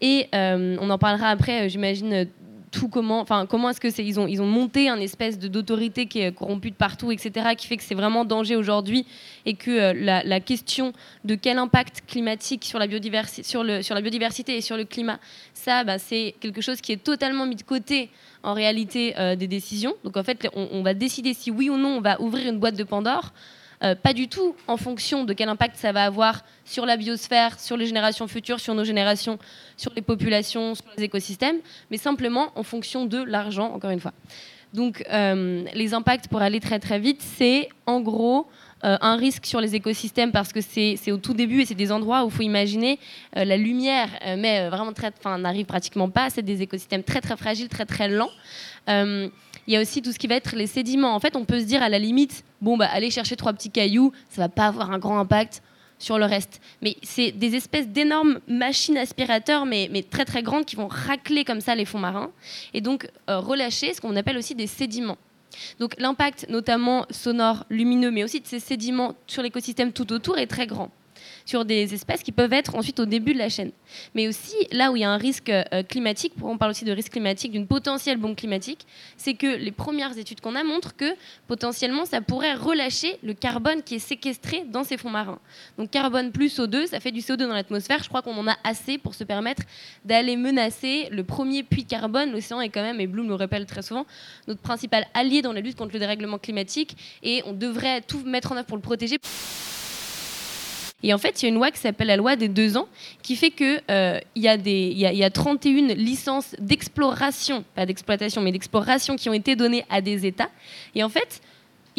Et 0.00 0.28
on 0.32 0.88
en 0.88 0.98
parlera 0.98 1.30
après, 1.30 1.68
j'imagine 1.68 2.28
tout 2.70 2.88
comment, 2.88 3.20
enfin 3.20 3.46
comment 3.46 3.70
est-ce 3.70 3.80
que 3.80 3.90
c'est, 3.90 4.04
ils 4.04 4.18
ont, 4.20 4.26
ils 4.26 4.40
ont 4.40 4.46
monté 4.46 4.88
un 4.88 4.98
espèce 4.98 5.38
de 5.38 5.48
d'autorité 5.48 6.06
qui 6.06 6.20
est 6.20 6.32
corrompue 6.32 6.70
de 6.70 6.76
partout, 6.76 7.10
etc., 7.12 7.54
qui 7.56 7.66
fait 7.66 7.76
que 7.76 7.82
c'est 7.82 7.94
vraiment 7.94 8.24
danger 8.24 8.56
aujourd'hui 8.56 9.06
et 9.46 9.54
que 9.54 9.70
euh, 9.70 10.22
la, 10.24 10.40
question 10.40 10.92
de 11.24 11.34
quel 11.34 11.58
impact 11.58 12.02
climatique 12.06 12.64
sur 12.64 12.78
la, 12.78 12.86
biodiversité, 12.86 13.42
sur, 13.42 13.64
le, 13.64 13.82
sur 13.82 13.94
la 13.94 14.00
biodiversité 14.00 14.56
et 14.56 14.60
sur 14.60 14.76
le 14.76 14.84
climat, 14.84 15.18
ça, 15.52 15.84
bah, 15.84 15.98
c'est 15.98 16.34
quelque 16.40 16.60
chose 16.60 16.80
qui 16.80 16.92
est 16.92 17.02
totalement 17.02 17.46
mis 17.46 17.56
de 17.56 17.62
côté 17.62 18.10
en 18.42 18.54
réalité 18.54 19.14
euh, 19.18 19.36
des 19.36 19.48
décisions. 19.48 19.94
Donc 20.04 20.16
en 20.16 20.22
fait, 20.22 20.48
on 20.54 20.82
va 20.82 20.94
décider 20.94 21.34
si 21.34 21.50
oui 21.50 21.70
ou 21.70 21.76
non 21.76 21.98
on 21.98 22.00
va 22.00 22.20
ouvrir 22.20 22.48
une 22.48 22.58
boîte 22.58 22.76
de 22.76 22.84
Pandore. 22.84 23.32
Euh, 23.84 23.94
pas 23.94 24.12
du 24.12 24.28
tout 24.28 24.56
en 24.66 24.76
fonction 24.76 25.24
de 25.24 25.32
quel 25.32 25.48
impact 25.48 25.76
ça 25.76 25.92
va 25.92 26.04
avoir 26.04 26.44
sur 26.64 26.84
la 26.84 26.96
biosphère, 26.96 27.60
sur 27.60 27.76
les 27.76 27.86
générations 27.86 28.26
futures, 28.26 28.58
sur 28.58 28.74
nos 28.74 28.84
générations, 28.84 29.38
sur 29.76 29.92
les 29.94 30.02
populations, 30.02 30.74
sur 30.74 30.84
les 30.96 31.04
écosystèmes, 31.04 31.58
mais 31.90 31.96
simplement 31.96 32.50
en 32.56 32.64
fonction 32.64 33.06
de 33.06 33.22
l'argent, 33.22 33.72
encore 33.72 33.90
une 33.90 34.00
fois. 34.00 34.12
Donc 34.74 35.04
euh, 35.10 35.64
les 35.74 35.94
impacts, 35.94 36.28
pour 36.28 36.42
aller 36.42 36.60
très 36.60 36.78
très 36.78 36.98
vite, 36.98 37.22
c'est 37.22 37.68
en 37.86 38.00
gros 38.00 38.48
euh, 38.84 38.98
un 39.00 39.16
risque 39.16 39.46
sur 39.46 39.60
les 39.60 39.74
écosystèmes 39.74 40.32
parce 40.32 40.52
que 40.52 40.60
c'est 40.60 41.10
au 41.10 41.16
tout 41.16 41.32
début 41.32 41.62
et 41.62 41.64
c'est 41.64 41.74
des 41.74 41.90
endroits 41.90 42.24
où 42.24 42.28
il 42.28 42.32
faut 42.32 42.42
imaginer 42.42 42.98
la 43.34 43.56
lumière, 43.56 44.08
mais 44.36 44.68
vraiment 44.68 44.92
très, 44.92 45.12
n'arrive 45.38 45.66
pratiquement 45.66 46.10
pas. 46.10 46.30
C'est 46.30 46.42
des 46.42 46.62
écosystèmes 46.62 47.02
très 47.02 47.20
très 47.20 47.36
fragiles, 47.36 47.68
très 47.68 47.86
très 47.86 48.08
lents. 48.08 48.30
Il 49.68 49.74
y 49.74 49.76
a 49.76 49.82
aussi 49.82 50.00
tout 50.00 50.12
ce 50.12 50.18
qui 50.18 50.26
va 50.26 50.34
être 50.34 50.56
les 50.56 50.66
sédiments. 50.66 51.14
En 51.14 51.20
fait, 51.20 51.36
on 51.36 51.44
peut 51.44 51.60
se 51.60 51.66
dire 51.66 51.82
à 51.82 51.90
la 51.90 51.98
limite, 51.98 52.42
bon, 52.62 52.78
bah, 52.78 52.88
aller 52.90 53.10
chercher 53.10 53.36
trois 53.36 53.52
petits 53.52 53.70
cailloux, 53.70 54.12
ça 54.30 54.40
va 54.40 54.48
pas 54.48 54.66
avoir 54.66 54.90
un 54.90 54.98
grand 54.98 55.20
impact 55.20 55.62
sur 55.98 56.18
le 56.18 56.24
reste. 56.24 56.62
Mais 56.80 56.96
c'est 57.02 57.32
des 57.32 57.54
espèces 57.54 57.86
d'énormes 57.86 58.40
machines 58.48 58.96
aspirateurs, 58.96 59.66
mais, 59.66 59.90
très 60.10 60.24
très 60.24 60.42
grandes, 60.42 60.64
qui 60.64 60.74
vont 60.74 60.88
racler 60.88 61.44
comme 61.44 61.60
ça 61.60 61.74
les 61.74 61.84
fonds 61.84 61.98
marins, 61.98 62.30
et 62.72 62.80
donc 62.80 63.10
euh, 63.28 63.40
relâcher 63.40 63.92
ce 63.92 64.00
qu'on 64.00 64.16
appelle 64.16 64.38
aussi 64.38 64.54
des 64.54 64.66
sédiments. 64.66 65.18
Donc 65.80 65.94
l'impact 65.98 66.46
notamment 66.48 67.04
sonore, 67.10 67.64
lumineux, 67.68 68.10
mais 68.10 68.24
aussi 68.24 68.40
de 68.40 68.46
ces 68.46 68.60
sédiments 68.60 69.16
sur 69.26 69.42
l'écosystème 69.42 69.92
tout 69.92 70.12
autour 70.12 70.38
est 70.38 70.46
très 70.46 70.66
grand 70.66 70.90
sur 71.48 71.64
des 71.64 71.94
espèces 71.94 72.22
qui 72.22 72.30
peuvent 72.30 72.52
être 72.52 72.74
ensuite 72.74 73.00
au 73.00 73.06
début 73.06 73.32
de 73.32 73.38
la 73.38 73.48
chaîne. 73.48 73.72
Mais 74.14 74.28
aussi, 74.28 74.54
là 74.70 74.92
où 74.92 74.96
il 74.96 75.00
y 75.00 75.04
a 75.04 75.10
un 75.10 75.16
risque 75.16 75.48
euh, 75.48 75.82
climatique, 75.82 76.34
on 76.42 76.58
parle 76.58 76.72
aussi 76.72 76.84
de 76.84 76.92
risque 76.92 77.12
climatique, 77.12 77.52
d'une 77.52 77.66
potentielle 77.66 78.18
bombe 78.18 78.36
climatique, 78.36 78.86
c'est 79.16 79.32
que 79.32 79.46
les 79.46 79.72
premières 79.72 80.18
études 80.18 80.42
qu'on 80.42 80.54
a 80.54 80.62
montrent 80.62 80.94
que 80.94 81.14
potentiellement 81.46 82.04
ça 82.04 82.20
pourrait 82.20 82.52
relâcher 82.52 83.18
le 83.22 83.32
carbone 83.32 83.82
qui 83.82 83.94
est 83.94 83.98
séquestré 83.98 84.66
dans 84.70 84.84
ces 84.84 84.98
fonds 84.98 85.08
marins. 85.08 85.38
Donc 85.78 85.90
carbone 85.90 86.32
plus 86.32 86.58
O2, 86.58 86.86
ça 86.86 87.00
fait 87.00 87.12
du 87.12 87.20
CO2 87.20 87.36
dans 87.36 87.54
l'atmosphère. 87.54 88.02
Je 88.02 88.10
crois 88.10 88.20
qu'on 88.20 88.36
en 88.36 88.46
a 88.46 88.56
assez 88.62 88.98
pour 88.98 89.14
se 89.14 89.24
permettre 89.24 89.62
d'aller 90.04 90.36
menacer 90.36 91.08
le 91.10 91.24
premier 91.24 91.62
puits 91.62 91.86
carbone. 91.86 92.30
L'océan 92.30 92.60
est 92.60 92.68
quand 92.68 92.82
même, 92.82 93.00
et 93.00 93.06
Bloom 93.06 93.26
le 93.26 93.34
rappelle 93.34 93.64
très 93.64 93.80
souvent, 93.80 94.04
notre 94.48 94.60
principal 94.60 95.06
allié 95.14 95.40
dans 95.40 95.54
la 95.54 95.62
lutte 95.62 95.76
contre 95.76 95.94
le 95.94 95.98
dérèglement 95.98 96.38
climatique 96.38 96.94
et 97.22 97.42
on 97.46 97.54
devrait 97.54 98.02
tout 98.02 98.20
mettre 98.26 98.52
en 98.52 98.56
œuvre 98.56 98.66
pour 98.66 98.76
le 98.76 98.82
protéger. 98.82 99.16
Et 101.02 101.14
en 101.14 101.18
fait, 101.18 101.40
il 101.40 101.44
y 101.44 101.46
a 101.46 101.48
une 101.50 101.54
loi 101.54 101.70
qui 101.70 101.78
s'appelle 101.78 102.08
la 102.08 102.16
loi 102.16 102.34
des 102.34 102.48
deux 102.48 102.76
ans, 102.76 102.88
qui 103.22 103.36
fait 103.36 103.50
qu'il 103.50 103.80
euh, 103.88 104.18
y, 104.34 104.48
a 104.48 104.56
des, 104.56 104.88
il 104.90 104.98
y, 104.98 105.06
a, 105.06 105.12
y 105.12 105.22
a 105.22 105.30
31 105.30 105.94
licences 105.94 106.56
d'exploration, 106.58 107.64
pas 107.76 107.86
d'exploitation, 107.86 108.42
mais 108.42 108.50
d'exploration 108.50 109.14
qui 109.14 109.28
ont 109.28 109.34
été 109.34 109.54
données 109.54 109.84
à 109.90 110.00
des 110.00 110.26
États. 110.26 110.50
Et 110.96 111.04
en 111.04 111.08
fait, 111.08 111.40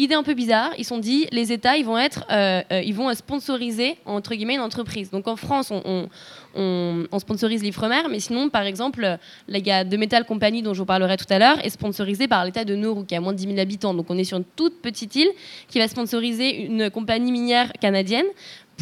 idée 0.02 0.14
un 0.14 0.22
peu 0.22 0.34
bizarre, 0.34 0.72
ils 0.78 0.84
sont 0.84 0.98
dit 0.98 1.26
les 1.30 1.52
États 1.52 1.76
ils 1.76 1.84
vont 1.84 1.98
être, 1.98 2.24
euh, 2.30 2.62
euh, 2.72 2.82
ils 2.82 2.94
vont 2.94 3.12
sponsoriser 3.14 3.96
entre 4.06 4.34
guillemets 4.34 4.54
une 4.54 4.60
entreprise. 4.60 5.10
Donc 5.10 5.28
en 5.28 5.36
France 5.36 5.70
on, 5.70 6.08
on, 6.54 7.06
on 7.10 7.18
sponsorise 7.18 7.62
l'Ifremer, 7.62 8.02
mais 8.10 8.20
sinon 8.20 8.48
par 8.48 8.62
exemple 8.62 9.18
il 9.48 9.66
y 9.66 9.70
a 9.70 9.84
de 9.84 9.96
Metal 9.96 10.24
Company 10.24 10.62
dont 10.62 10.74
je 10.74 10.80
vous 10.80 10.86
parlerai 10.86 11.16
tout 11.16 11.26
à 11.28 11.38
l'heure 11.38 11.64
est 11.64 11.70
sponsorisé 11.70 12.28
par 12.28 12.44
l'État 12.44 12.64
de 12.64 12.74
Nauru 12.74 13.04
qui 13.04 13.14
a 13.14 13.20
moins 13.20 13.32
de 13.32 13.38
10 13.38 13.48
000 13.48 13.58
habitants. 13.58 13.94
Donc 13.94 14.06
on 14.10 14.18
est 14.18 14.24
sur 14.24 14.38
une 14.38 14.44
toute 14.56 14.80
petite 14.80 15.14
île 15.16 15.30
qui 15.68 15.78
va 15.78 15.88
sponsoriser 15.88 16.64
une 16.64 16.90
compagnie 16.90 17.32
minière 17.32 17.72
canadienne 17.80 18.26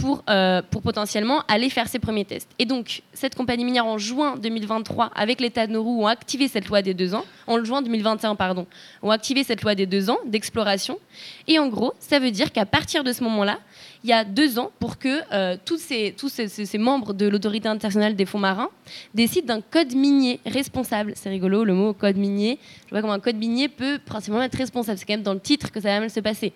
pour, 0.01 0.23
euh, 0.29 0.63
pour 0.71 0.83
potentiellement 0.83 1.43
aller 1.49 1.71
faire 1.71 1.89
ses 1.89 1.99
premiers 1.99 2.25
tests. 2.25 2.49
Et 2.59 2.65
donc, 2.65 3.03
cette 3.13 3.35
compagnie 3.35 3.65
minière, 3.65 3.87
en 3.87 3.99
juin 3.99 4.37
2023, 4.37 5.11
avec 5.15 5.41
l'État 5.41 5.67
de 5.67 5.73
Nauru, 5.73 6.03
ont 6.03 6.07
activé 6.07 6.49
cette 6.49 6.69
loi 6.69 6.83
des 6.83 6.95
deux 6.95 7.15
ans, 7.15 7.25
en 7.47 7.63
juin 7.65 7.83
2021, 7.83 8.35
pardon, 8.35 8.67
ont 9.03 9.11
activé 9.11 9.45
cette 9.45 9.63
loi 9.63 9.75
des 9.75 9.87
deux 9.87 10.11
ans 10.11 10.19
d'exploration. 10.27 10.99
Et 11.47 11.59
en 11.59 11.69
gros, 11.69 11.95
ça 11.99 12.19
veut 12.19 12.31
dire 12.31 12.53
qu'à 12.53 12.67
partir 12.67 13.05
de 13.05 13.13
ce 13.13 13.23
moment-là, 13.25 13.59
il 14.05 14.11
y 14.11 14.13
a 14.13 14.25
deux 14.25 14.59
ans 14.59 14.71
pour 14.79 14.99
que 14.99 15.21
euh, 15.33 15.57
tous, 15.65 15.79
ces, 15.79 16.15
tous 16.17 16.29
ces 16.29 16.79
membres 16.79 17.13
de 17.13 17.27
l'autorité 17.27 17.69
internationale 17.69 18.15
des 18.15 18.27
fonds 18.27 18.39
marins 18.39 18.71
décident 19.15 19.57
d'un 19.57 19.61
code 19.61 19.95
minier 19.95 20.41
responsable. 20.47 21.13
C'est 21.17 21.31
rigolo, 21.31 21.65
le 21.65 21.75
mot 21.75 21.93
code 21.93 22.17
minier. 22.17 22.59
Je 22.87 22.91
vois 22.91 23.01
comment 23.01 23.15
un 23.15 23.21
code 23.21 23.37
minier 23.37 23.69
peut 23.69 23.99
principalement 24.05 24.45
être 24.45 24.57
responsable. 24.57 24.99
C'est 24.99 25.07
quand 25.07 25.15
même 25.15 25.23
dans 25.23 25.35
le 25.35 25.41
titre 25.41 25.73
que 25.73 25.81
ça 25.81 25.89
va 25.89 26.01
mal 26.01 26.11
se 26.11 26.21
passer. 26.21 26.53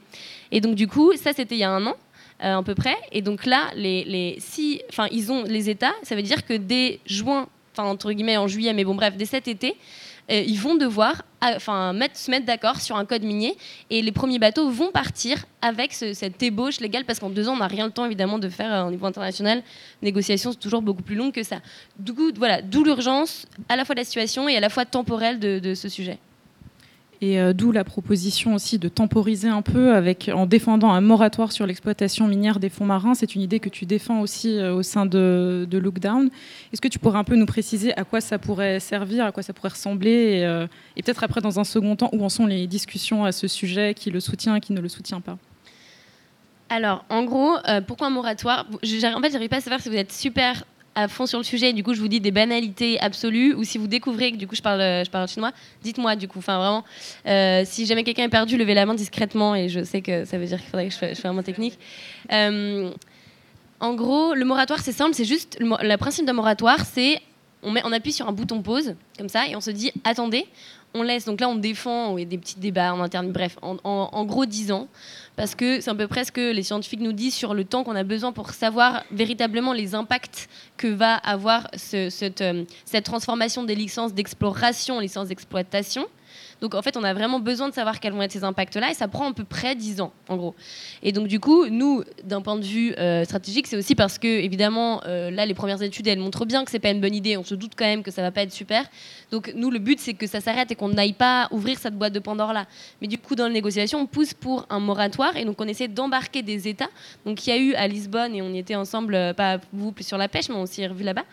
Et 0.50 0.60
donc, 0.60 0.74
du 0.74 0.86
coup, 0.86 1.12
ça, 1.16 1.32
c'était 1.32 1.56
il 1.56 1.60
y 1.60 1.64
a 1.64 1.70
un 1.70 1.84
an. 1.86 1.96
Euh, 2.42 2.56
à 2.56 2.62
peu 2.64 2.74
près. 2.74 2.96
Et 3.12 3.22
donc 3.22 3.46
là, 3.46 3.70
les, 3.76 4.02
les, 4.02 4.36
si, 4.40 4.82
ils 5.12 5.30
ont 5.30 5.44
les 5.44 5.70
États, 5.70 5.92
ça 6.02 6.16
veut 6.16 6.22
dire 6.22 6.44
que 6.44 6.54
dès 6.54 6.98
juin, 7.06 7.46
enfin 7.72 7.88
entre 7.88 8.10
guillemets 8.10 8.36
en 8.36 8.48
juillet, 8.48 8.72
mais 8.72 8.82
bon 8.82 8.96
bref, 8.96 9.16
dès 9.16 9.26
cet 9.26 9.46
été, 9.46 9.76
euh, 10.28 10.42
ils 10.44 10.58
vont 10.58 10.74
devoir 10.74 11.22
enfin, 11.40 11.92
mettre, 11.92 12.16
se 12.16 12.32
mettre 12.32 12.44
d'accord 12.44 12.80
sur 12.80 12.96
un 12.96 13.04
code 13.04 13.22
minier 13.22 13.56
et 13.90 14.02
les 14.02 14.10
premiers 14.10 14.40
bateaux 14.40 14.70
vont 14.70 14.90
partir 14.90 15.44
avec 15.60 15.92
cette 15.92 16.42
ébauche 16.42 16.80
légale 16.80 17.04
parce 17.04 17.20
qu'en 17.20 17.30
deux 17.30 17.48
ans 17.48 17.54
on 17.54 17.58
n'a 17.58 17.68
rien 17.68 17.86
le 17.86 17.92
temps 17.92 18.06
évidemment 18.06 18.38
de 18.38 18.48
faire 18.48 18.72
euh, 18.72 18.88
au 18.88 18.90
niveau 18.92 19.06
international 19.06 19.64
négociations 20.00 20.52
c'est 20.52 20.60
toujours 20.60 20.80
beaucoup 20.80 21.02
plus 21.02 21.16
long 21.16 21.32
que 21.32 21.42
ça 21.42 21.56
du 21.98 22.12
voilà 22.36 22.62
d'où 22.62 22.84
l'urgence 22.84 23.46
à 23.68 23.74
la 23.74 23.84
fois 23.84 23.96
de 23.96 24.00
la 24.00 24.04
situation 24.04 24.48
et 24.48 24.56
à 24.56 24.60
la 24.60 24.68
fois 24.68 24.84
temporelle 24.84 25.40
de 25.40 25.74
ce 25.74 25.88
sujet 25.88 26.18
et 27.22 27.40
euh, 27.40 27.52
d'où 27.52 27.70
la 27.70 27.84
proposition 27.84 28.54
aussi 28.54 28.80
de 28.80 28.88
temporiser 28.88 29.48
un 29.48 29.62
peu 29.62 29.94
avec, 29.94 30.28
en 30.34 30.44
défendant 30.44 30.90
un 30.90 31.00
moratoire 31.00 31.52
sur 31.52 31.66
l'exploitation 31.66 32.26
minière 32.26 32.58
des 32.58 32.68
fonds 32.68 32.84
marins. 32.84 33.14
C'est 33.14 33.36
une 33.36 33.42
idée 33.42 33.60
que 33.60 33.68
tu 33.68 33.86
défends 33.86 34.20
aussi 34.20 34.58
euh, 34.58 34.74
au 34.74 34.82
sein 34.82 35.06
de, 35.06 35.66
de 35.70 35.78
Lookdown. 35.78 36.30
Est-ce 36.72 36.80
que 36.80 36.88
tu 36.88 36.98
pourrais 36.98 37.20
un 37.20 37.24
peu 37.24 37.36
nous 37.36 37.46
préciser 37.46 37.96
à 37.96 38.02
quoi 38.02 38.20
ça 38.20 38.40
pourrait 38.40 38.80
servir, 38.80 39.24
à 39.24 39.30
quoi 39.30 39.44
ça 39.44 39.52
pourrait 39.52 39.68
ressembler 39.68 40.10
et, 40.10 40.44
euh, 40.44 40.66
peut-être 40.96 41.22
après, 41.22 41.40
dans 41.40 41.60
un 41.60 41.64
second 41.64 41.94
temps, 41.94 42.10
où 42.12 42.24
en 42.24 42.28
sont 42.28 42.46
les 42.46 42.66
discussions 42.66 43.24
à 43.24 43.30
ce 43.30 43.46
sujet, 43.46 43.94
qui 43.94 44.10
le 44.10 44.18
soutient, 44.18 44.58
qui 44.58 44.72
ne 44.72 44.80
le 44.80 44.88
soutient 44.88 45.20
pas? 45.20 45.38
Alors, 46.68 47.04
en 47.08 47.24
gros, 47.24 47.56
pourquoi 47.86 48.06
un 48.06 48.10
moratoire? 48.10 48.66
En 48.72 49.20
fait, 49.20 49.30
j'arrive 49.30 49.48
pas 49.48 49.56
à 49.56 49.60
savoir 49.60 49.80
si 49.80 49.90
vous 49.90 49.96
êtes 49.96 50.12
super 50.12 50.64
à 50.94 51.08
fond 51.08 51.26
sur 51.26 51.38
le 51.38 51.44
sujet 51.44 51.70
et 51.70 51.72
du 51.72 51.82
coup 51.82 51.94
je 51.94 52.00
vous 52.00 52.08
dis 52.08 52.20
des 52.20 52.30
banalités 52.30 53.00
absolues 53.00 53.54
ou 53.54 53.64
si 53.64 53.78
vous 53.78 53.86
découvrez 53.86 54.32
que 54.32 54.36
du 54.36 54.46
coup 54.46 54.54
je 54.54 54.62
parle, 54.62 54.80
je 54.80 55.10
parle 55.10 55.28
chinois, 55.28 55.52
dites-moi 55.82 56.16
du 56.16 56.28
coup. 56.28 56.38
Enfin 56.38 56.58
vraiment, 56.58 56.84
euh, 57.26 57.62
si 57.64 57.86
jamais 57.86 58.04
quelqu'un 58.04 58.24
est 58.24 58.28
perdu, 58.28 58.56
levez 58.56 58.74
la 58.74 58.86
main 58.86 58.94
discrètement 58.94 59.54
et 59.54 59.68
je 59.68 59.82
sais 59.84 60.02
que 60.02 60.24
ça 60.24 60.38
veut 60.38 60.46
dire 60.46 60.58
qu'il 60.58 60.68
faudrait 60.68 60.88
que 60.88 60.94
je 60.94 60.98
fasse, 60.98 61.24
un 61.24 61.42
technique. 61.42 61.78
Euh, 62.32 62.90
en 63.80 63.94
gros, 63.94 64.34
le 64.34 64.44
moratoire 64.44 64.80
c'est 64.80 64.92
simple, 64.92 65.14
c'est 65.14 65.24
juste 65.24 65.58
le, 65.60 65.96
principe 65.96 66.26
d'un 66.26 66.34
moratoire, 66.34 66.84
c'est 66.84 67.20
on, 67.62 67.70
met, 67.70 67.82
on 67.84 67.92
appuie 67.92 68.12
sur 68.12 68.28
un 68.28 68.32
bouton 68.32 68.62
pause 68.62 68.94
comme 69.18 69.28
ça 69.28 69.46
et 69.48 69.56
on 69.56 69.60
se 69.60 69.70
dit 69.70 69.92
attendez, 70.04 70.46
on 70.94 71.02
laisse. 71.02 71.24
Donc 71.24 71.40
là 71.40 71.48
on 71.48 71.56
défend, 71.56 72.16
il 72.18 72.20
y 72.20 72.26
a 72.26 72.28
des 72.28 72.38
petits 72.38 72.58
débats 72.58 72.92
en 72.92 73.00
interne, 73.00 73.32
bref, 73.32 73.56
en 73.62 74.24
gros 74.24 74.46
10 74.46 74.72
ans 74.72 74.88
parce 75.36 75.54
que 75.54 75.80
c'est 75.80 75.90
un 75.90 75.96
peu 75.96 76.08
presque 76.08 76.36
les 76.36 76.62
scientifiques 76.62 77.00
nous 77.00 77.12
disent 77.12 77.34
sur 77.34 77.54
le 77.54 77.64
temps 77.64 77.84
qu'on 77.84 77.96
a 77.96 78.04
besoin 78.04 78.32
pour 78.32 78.50
savoir 78.50 79.04
véritablement 79.10 79.72
les 79.72 79.94
impacts 79.94 80.48
que 80.76 80.88
va 80.88 81.14
avoir 81.14 81.68
cette, 81.74 82.40
euh, 82.40 82.64
cette 82.84 83.04
transformation 83.04 83.64
des 83.64 83.74
licences 83.74 84.14
d'exploration 84.14 84.96
en 84.96 85.00
licences 85.00 85.28
d'exploitation. 85.28 86.06
Donc 86.62 86.76
en 86.76 86.80
fait, 86.80 86.96
on 86.96 87.02
a 87.02 87.12
vraiment 87.12 87.40
besoin 87.40 87.68
de 87.68 87.74
savoir 87.74 87.98
quels 87.98 88.12
vont 88.12 88.22
être 88.22 88.30
ces 88.30 88.44
impacts-là 88.44 88.92
et 88.92 88.94
ça 88.94 89.08
prend 89.08 89.28
à 89.28 89.34
peu 89.34 89.42
près 89.42 89.74
10 89.74 90.00
ans, 90.00 90.12
en 90.28 90.36
gros. 90.36 90.54
Et 91.02 91.10
donc 91.10 91.26
du 91.26 91.40
coup, 91.40 91.66
nous, 91.66 92.04
d'un 92.22 92.40
point 92.40 92.54
de 92.54 92.64
vue 92.64 92.94
euh, 92.98 93.24
stratégique, 93.24 93.66
c'est 93.66 93.76
aussi 93.76 93.96
parce 93.96 94.16
que, 94.16 94.28
évidemment, 94.28 95.02
euh, 95.06 95.32
là, 95.32 95.44
les 95.44 95.54
premières 95.54 95.82
études, 95.82 96.06
elles 96.06 96.20
montrent 96.20 96.46
bien 96.46 96.64
que 96.64 96.70
c'est 96.70 96.78
pas 96.78 96.90
une 96.90 97.00
bonne 97.00 97.16
idée. 97.16 97.36
On 97.36 97.42
se 97.42 97.56
doute 97.56 97.72
quand 97.76 97.84
même 97.84 98.04
que 98.04 98.12
ça 98.12 98.22
va 98.22 98.30
pas 98.30 98.42
être 98.42 98.52
super. 98.52 98.84
Donc 99.32 99.52
nous, 99.56 99.72
le 99.72 99.80
but, 99.80 99.98
c'est 99.98 100.14
que 100.14 100.28
ça 100.28 100.40
s'arrête 100.40 100.70
et 100.70 100.76
qu'on 100.76 100.90
n'aille 100.90 101.14
pas 101.14 101.48
ouvrir 101.50 101.78
cette 101.80 101.98
boîte 101.98 102.12
de 102.12 102.20
Pandore-là. 102.20 102.66
Mais 103.00 103.08
du 103.08 103.18
coup, 103.18 103.34
dans 103.34 103.48
les 103.48 103.54
négociations, 103.54 103.98
on 103.98 104.06
pousse 104.06 104.32
pour 104.32 104.64
un 104.70 104.78
moratoire 104.78 105.36
et 105.36 105.44
donc 105.44 105.60
on 105.60 105.66
essaie 105.66 105.88
d'embarquer 105.88 106.42
des 106.42 106.68
États. 106.68 106.90
Donc 107.26 107.44
il 107.44 107.50
y 107.50 107.52
a 107.52 107.58
eu 107.58 107.74
à 107.74 107.88
Lisbonne 107.88 108.36
et 108.36 108.42
on 108.42 108.54
y 108.54 108.58
était 108.58 108.76
ensemble, 108.76 109.16
euh, 109.16 109.34
pas 109.34 109.58
vous 109.72 109.90
plus 109.90 110.06
sur 110.06 110.16
la 110.16 110.28
pêche, 110.28 110.48
mais 110.48 110.54
on 110.54 110.66
s'y 110.66 110.82
est 110.82 110.86
revu 110.86 111.02
là-bas, 111.02 111.24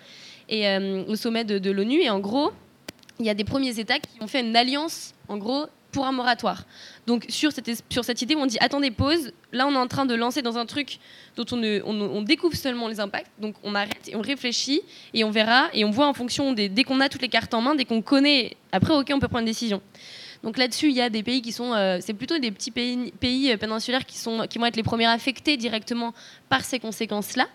et 0.51 0.65
au 1.07 1.15
sommet 1.15 1.43
de, 1.43 1.59
de 1.59 1.69
l'ONU. 1.69 2.01
Et 2.01 2.09
en 2.09 2.19
gros, 2.19 2.51
il 3.19 3.25
y 3.25 3.29
a 3.29 3.33
des 3.33 3.43
premiers 3.43 3.79
États 3.79 3.99
qui 3.99 4.21
ont 4.21 4.27
fait 4.27 4.41
une 4.41 4.55
alliance, 4.55 5.13
en 5.27 5.37
gros, 5.37 5.67
pour 5.91 6.05
un 6.05 6.11
moratoire. 6.11 6.63
Donc 7.07 7.25
sur 7.29 7.51
cette, 7.51 7.69
sur 7.89 8.03
cette 8.03 8.21
idée, 8.21 8.35
on 8.35 8.45
dit 8.45 8.57
attendez, 8.59 8.91
pause. 8.91 9.31
Là, 9.51 9.67
on 9.67 9.73
est 9.73 9.77
en 9.77 9.87
train 9.87 10.05
de 10.05 10.13
lancer 10.13 10.41
dans 10.41 10.57
un 10.57 10.65
truc 10.65 10.99
dont 11.35 11.45
on, 11.51 12.21
découvre 12.21 12.55
seulement 12.55 12.87
les 12.87 12.99
impacts. 12.99 13.31
Donc 13.39 13.55
on 13.63 13.75
arrête 13.75 14.07
et 14.07 14.15
on 14.15 14.21
réfléchit 14.21 14.81
et 15.13 15.23
on 15.23 15.31
verra 15.31 15.69
et 15.73 15.83
on 15.85 15.89
voit 15.89 16.07
en 16.07 16.13
fonction 16.13 16.53
dès 16.53 16.83
qu'on 16.83 16.99
a 16.99 17.09
toutes 17.09 17.21
les 17.21 17.29
cartes 17.29 17.53
en 17.53 17.61
main, 17.61 17.75
dès 17.75 17.85
qu'on 17.85 18.01
connaît. 18.01 18.55
Après, 18.71 18.93
ok, 18.93 19.09
on 19.13 19.19
peut 19.19 19.27
prendre 19.27 19.41
une 19.41 19.45
décision. 19.45 19.81
Donc 20.43 20.57
là-dessus, 20.57 20.89
il 20.89 20.95
y 20.95 21.01
a 21.01 21.09
des 21.09 21.21
pays 21.21 21.41
qui 21.41 21.51
sont, 21.51 21.73
euh, 21.73 21.97
c'est 21.99 22.13
plutôt 22.13 22.37
des 22.37 22.51
petits 22.51 22.71
pays, 22.71 23.51
euh, 23.51 23.57
péninsulaires 23.57 24.05
qui, 24.05 24.17
sont, 24.17 24.47
qui 24.49 24.57
vont 24.57 24.65
être 24.65 24.77
les 24.77 24.83
premiers 24.83 25.07
affectés 25.07 25.57
directement 25.57 26.13
par 26.47 26.63
ces 26.63 26.79
conséquences-là. 26.79 27.47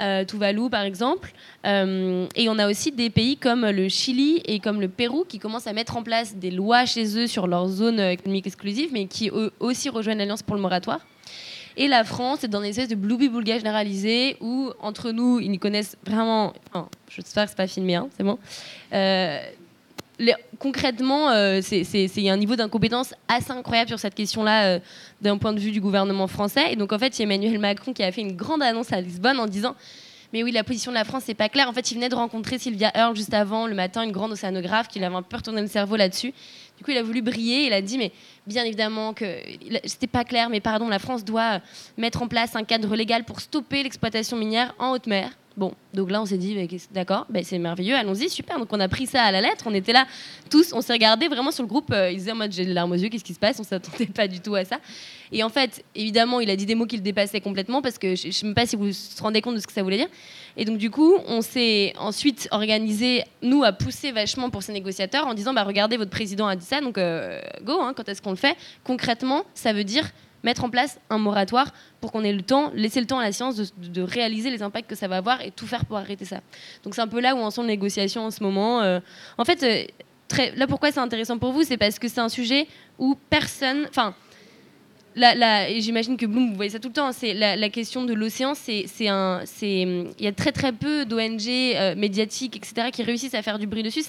Euh, 0.00 0.24
Tuvalu 0.24 0.70
par 0.70 0.82
exemple. 0.82 1.32
et 1.64 2.48
on 2.48 2.58
a 2.58 2.68
aussi 2.68 2.92
des 2.92 3.10
pays 3.10 3.36
comme 3.36 3.66
le 3.66 3.88
Chili 3.88 4.40
et 4.44 4.60
comme 4.60 4.80
le 4.80 4.88
Pérou 4.88 5.24
qui 5.28 5.40
commencent 5.40 5.66
à 5.66 5.72
mettre 5.72 5.96
en 5.96 6.04
place 6.04 6.36
des 6.36 6.52
lois 6.52 6.86
chez 6.86 7.18
eux 7.18 7.26
sur 7.26 7.48
leur 7.48 7.66
zone 7.66 7.98
économique 7.98 8.46
exclusive, 8.46 8.90
mais 8.92 9.06
qui 9.06 9.28
eux 9.30 9.52
aussi 9.58 9.88
rejoignent 9.88 10.18
l'Alliance 10.18 10.42
pour 10.42 10.54
le 10.54 10.62
moratoire. 10.62 11.00
Et 11.76 11.88
la 11.88 12.04
France 12.04 12.42
est 12.42 12.48
dans 12.48 12.60
une 12.60 12.70
espèce 12.70 12.88
de 12.88 12.96
bloubi-boulga 12.96 13.58
généralisé 13.58 14.36
où, 14.40 14.70
entre 14.80 15.12
nous, 15.12 15.38
ils 15.38 15.50
nous 15.50 15.58
connaissent 15.58 15.96
vraiment. 16.04 16.52
Enfin, 16.68 16.88
j'espère 17.08 17.44
que 17.44 17.50
c'est 17.50 17.56
pas 17.56 17.68
filmé, 17.68 17.94
hein, 17.94 18.08
c'est 18.16 18.24
bon 18.24 18.38
concrètement, 20.58 21.30
euh, 21.30 21.60
il 21.70 22.20
y 22.22 22.30
a 22.30 22.32
un 22.32 22.36
niveau 22.36 22.56
d'incompétence 22.56 23.14
assez 23.28 23.52
incroyable 23.52 23.88
sur 23.88 23.98
cette 23.98 24.14
question-là 24.14 24.64
euh, 24.64 24.78
d'un 25.20 25.38
point 25.38 25.52
de 25.52 25.60
vue 25.60 25.70
du 25.70 25.80
gouvernement 25.80 26.26
français. 26.26 26.72
Et 26.72 26.76
donc, 26.76 26.92
en 26.92 26.98
fait, 26.98 27.18
il 27.18 27.20
y 27.20 27.22
a 27.22 27.24
Emmanuel 27.24 27.58
Macron 27.58 27.92
qui 27.92 28.02
a 28.02 28.10
fait 28.10 28.20
une 28.20 28.36
grande 28.36 28.62
annonce 28.62 28.92
à 28.92 29.00
Lisbonne 29.00 29.38
en 29.38 29.46
disant 29.46 29.76
Mais 30.32 30.42
oui, 30.42 30.50
la 30.50 30.64
position 30.64 30.90
de 30.90 30.96
la 30.96 31.04
France, 31.04 31.24
c'est 31.26 31.34
pas 31.34 31.48
clair. 31.48 31.68
En 31.68 31.72
fait, 31.72 31.90
il 31.90 31.94
venait 31.94 32.08
de 32.08 32.14
rencontrer 32.14 32.58
Sylvia 32.58 32.90
Earle 32.94 33.16
juste 33.16 33.34
avant, 33.34 33.66
le 33.66 33.74
matin, 33.74 34.02
une 34.02 34.12
grande 34.12 34.32
océanographe 34.32 34.88
qui 34.88 35.02
avait 35.02 35.14
un 35.14 35.22
peu 35.22 35.36
retourné 35.36 35.60
le 35.60 35.68
cerveau 35.68 35.96
là-dessus. 35.96 36.32
Du 36.78 36.84
coup, 36.84 36.90
il 36.90 36.98
a 36.98 37.02
voulu 37.02 37.22
briller. 37.22 37.66
Il 37.66 37.72
a 37.72 37.80
dit 37.80 37.98
Mais 37.98 38.12
bien 38.46 38.64
évidemment 38.64 39.14
que 39.14 39.24
c'était 39.84 40.08
pas 40.08 40.24
clair, 40.24 40.50
mais 40.50 40.60
pardon, 40.60 40.88
la 40.88 40.98
France 40.98 41.24
doit 41.24 41.60
mettre 41.96 42.22
en 42.22 42.28
place 42.28 42.56
un 42.56 42.64
cadre 42.64 42.96
légal 42.96 43.24
pour 43.24 43.40
stopper 43.40 43.84
l'exploitation 43.84 44.36
minière 44.36 44.74
en 44.78 44.92
haute 44.92 45.06
mer. 45.06 45.30
Bon, 45.58 45.74
donc 45.92 46.12
là, 46.12 46.22
on 46.22 46.24
s'est 46.24 46.38
dit, 46.38 46.56
d'accord, 46.92 47.26
ben, 47.30 47.42
c'est 47.42 47.58
merveilleux, 47.58 47.96
allons-y, 47.96 48.30
super. 48.30 48.60
Donc 48.60 48.68
on 48.70 48.78
a 48.78 48.86
pris 48.86 49.06
ça 49.06 49.24
à 49.24 49.32
la 49.32 49.40
lettre, 49.40 49.64
on 49.66 49.74
était 49.74 49.92
là 49.92 50.06
tous, 50.50 50.72
on 50.72 50.80
s'est 50.80 50.92
regardé 50.92 51.26
vraiment 51.26 51.50
sur 51.50 51.64
le 51.64 51.68
groupe, 51.68 51.90
euh, 51.90 52.12
ils 52.12 52.18
disaient 52.18 52.30
en 52.30 52.36
mode 52.36 52.52
j'ai 52.52 52.62
les 52.62 52.72
larmes 52.72 52.92
aux 52.92 52.94
yeux, 52.94 53.08
qu'est-ce 53.08 53.24
qui 53.24 53.34
se 53.34 53.40
passe? 53.40 53.58
On 53.58 53.64
s'attendait 53.64 54.06
pas 54.06 54.28
du 54.28 54.38
tout 54.38 54.54
à 54.54 54.64
ça. 54.64 54.78
Et 55.32 55.42
en 55.42 55.48
fait, 55.48 55.84
évidemment, 55.96 56.38
il 56.38 56.48
a 56.48 56.54
dit 56.54 56.64
des 56.64 56.76
mots 56.76 56.86
qui 56.86 56.94
le 56.94 57.02
dépassaient 57.02 57.40
complètement 57.40 57.82
parce 57.82 57.98
que 57.98 58.14
je 58.14 58.28
ne 58.28 58.32
sais 58.32 58.46
même 58.46 58.54
pas 58.54 58.66
si 58.66 58.76
vous 58.76 58.86
vous 58.86 58.92
rendez 59.20 59.42
compte 59.42 59.56
de 59.56 59.60
ce 59.60 59.66
que 59.66 59.72
ça 59.72 59.82
voulait 59.82 59.96
dire. 59.96 60.08
Et 60.56 60.64
donc 60.64 60.78
du 60.78 60.90
coup, 60.90 61.16
on 61.26 61.40
s'est 61.40 61.92
ensuite 61.98 62.46
organisé, 62.52 63.24
nous, 63.42 63.64
à 63.64 63.72
pousser 63.72 64.12
vachement 64.12 64.50
pour 64.50 64.62
ces 64.62 64.72
négociateurs 64.72 65.26
en 65.26 65.34
disant, 65.34 65.54
bah 65.54 65.64
regardez, 65.64 65.96
votre 65.96 66.12
président 66.12 66.46
a 66.46 66.54
dit 66.54 66.64
ça, 66.64 66.80
donc 66.80 66.98
euh, 66.98 67.40
go, 67.64 67.80
hein, 67.80 67.94
quand 67.96 68.08
est-ce 68.08 68.22
qu'on 68.22 68.30
le 68.30 68.36
fait? 68.36 68.56
Concrètement, 68.84 69.44
ça 69.54 69.72
veut 69.72 69.84
dire 69.84 70.08
mettre 70.42 70.64
en 70.64 70.70
place 70.70 70.98
un 71.10 71.18
moratoire 71.18 71.72
pour 72.00 72.12
qu'on 72.12 72.24
ait 72.24 72.32
le 72.32 72.42
temps, 72.42 72.70
laisser 72.74 73.00
le 73.00 73.06
temps 73.06 73.18
à 73.18 73.24
la 73.24 73.32
science 73.32 73.56
de, 73.56 74.02
réaliser 74.02 74.50
les 74.50 74.62
impacts 74.62 74.88
que 74.88 74.94
ça 74.94 75.08
va 75.08 75.16
avoir 75.16 75.40
et 75.42 75.50
tout 75.50 75.66
faire 75.66 75.84
pour 75.84 75.96
arrêter 75.96 76.24
ça. 76.24 76.40
Donc 76.84 76.94
c'est 76.94 77.00
un 77.00 77.08
peu 77.08 77.20
là 77.20 77.34
où 77.34 77.38
en 77.38 77.50
sont 77.50 77.62
les 77.62 77.68
négociations 77.68 78.26
en 78.26 78.30
ce 78.30 78.42
moment. 78.42 78.80
Euh. 78.82 79.00
en 79.36 79.44
fait, 79.44 79.62
euh, 79.62 80.46
là 80.56 80.66
pourquoi 80.66 80.92
c'est 80.92 81.00
intéressant 81.00 81.38
pour 81.38 81.52
vous, 81.52 81.62
c'est 81.62 81.76
parce 81.76 81.98
que 81.98 82.08
c'est 82.08 82.20
un 82.20 82.28
sujet 82.28 82.68
où 82.98 83.16
personne, 83.30 83.86
enfin, 83.88 84.14
et 85.16 85.80
j'imagine 85.80 86.16
que 86.16 86.26
vous 86.26 86.54
voyez 86.54 86.70
ça 86.70 86.78
tout 86.78 86.88
le 86.88 86.94
temps, 86.94 87.12
c'est 87.12 87.34
la, 87.34 87.68
question 87.68 88.04
de 88.04 88.14
l'océan, 88.14 88.54
c'est, 88.54 88.86
il 89.00 90.12
y 90.20 90.26
a 90.26 90.32
très 90.32 90.52
très 90.52 90.72
peu 90.72 91.04
d'ONG 91.04 91.48
euh, 91.48 91.94
médiatiques, 91.96 92.56
etc., 92.56 92.90
qui 92.92 93.02
réussissent 93.02 93.34
à 93.34 93.42
faire 93.42 93.58
du 93.58 93.66
bruit 93.66 93.82
dessus. 93.82 94.02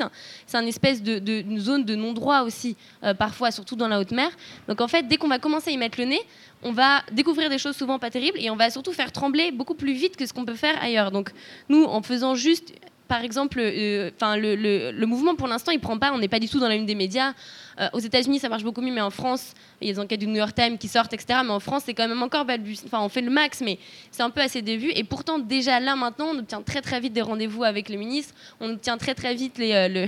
C'est 0.45 0.57
un, 0.57 0.65
espèce 0.65 1.01
de, 1.01 1.43
zone 1.57 1.83
de 1.83 1.95
non-droit 1.95 2.41
aussi, 2.41 2.75
euh, 3.03 3.13
parfois, 3.13 3.51
surtout 3.51 3.75
dans 3.75 3.87
la 3.87 3.99
haute 3.99 4.11
mer. 4.11 4.29
Donc 4.67 4.81
en 4.81 4.87
fait, 4.87 5.07
dès 5.07 5.17
qu'on 5.17 5.27
va 5.27 5.39
commencer 5.39 5.71
à 5.71 5.73
y 5.73 5.77
mettre 5.77 5.99
le 5.99 6.05
nez, 6.05 6.21
on 6.61 6.71
va 6.71 7.03
découvrir 7.11 7.49
des 7.49 7.57
choses 7.57 7.75
souvent 7.75 7.99
pas 7.99 8.09
terribles 8.09 8.37
et 8.39 8.49
on 8.49 8.55
va 8.55 8.69
surtout 8.69 8.91
faire 8.91 9.11
trembler 9.11 9.51
beaucoup 9.51 9.75
plus 9.75 9.93
vite 9.93 10.17
que 10.17 10.25
ce 10.25 10.33
qu'on 10.33 10.45
peut 10.45 10.55
faire 10.55 10.81
ailleurs. 10.81 11.11
Donc 11.11 11.31
nous, 11.69 11.83
en 11.83 12.01
faisant 12.01 12.35
juste 12.35 12.73
par 13.09 13.23
exemple, 13.23 13.59
euh, 13.59 14.11
enfin 14.15 14.37
le, 14.37 15.05
mouvement 15.05 15.35
pour 15.35 15.47
l'instant, 15.47 15.71
il 15.71 15.79
prend 15.79 15.97
pas. 15.97 16.13
On 16.13 16.19
n'est 16.19 16.29
pas 16.29 16.39
du 16.39 16.47
tout 16.47 16.59
dans 16.59 16.69
la 16.69 16.75
lune 16.75 16.85
des 16.85 16.95
médias. 16.95 17.33
Euh, 17.79 17.87
aux 17.93 17.99
États-Unis, 17.99 18.39
ça 18.39 18.49
marche 18.49 18.63
beaucoup 18.63 18.81
mieux, 18.81 18.93
mais 18.93 19.01
en 19.01 19.09
France, 19.09 19.53
il 19.81 19.87
y 19.87 19.89
a 19.89 19.93
des 19.95 19.99
enquêtes 19.99 20.19
du 20.19 20.27
New 20.27 20.35
York 20.35 20.53
Times 20.53 20.77
qui 20.77 20.87
sortent, 20.87 21.11
etc. 21.11 21.39
Mais 21.43 21.49
en 21.49 21.59
France, 21.59 21.83
c'est 21.87 21.95
quand 21.95 22.07
même 22.07 22.21
encore 22.21 22.45
Enfin, 22.85 23.01
on 23.01 23.09
fait 23.09 23.21
le 23.21 23.31
max, 23.31 23.61
mais 23.61 23.79
c'est 24.11 24.21
un 24.21 24.29
peu 24.29 24.41
assez 24.41 24.61
dévu. 24.61 24.91
Et 24.95 25.03
pourtant, 25.03 25.39
déjà 25.39 25.79
là, 25.79 25.95
maintenant, 25.95 26.27
on 26.33 26.39
obtient 26.39 26.61
très 26.61 26.81
très 26.81 26.99
vite 26.99 27.13
des 27.13 27.23
rendez-vous 27.23 27.63
avec 27.63 27.89
les 27.89 27.97
ministres. 27.97 28.35
On 28.59 28.69
obtient 28.69 28.97
très 28.97 29.15
très 29.15 29.33
vite 29.33 29.59
euh, 29.59 30.05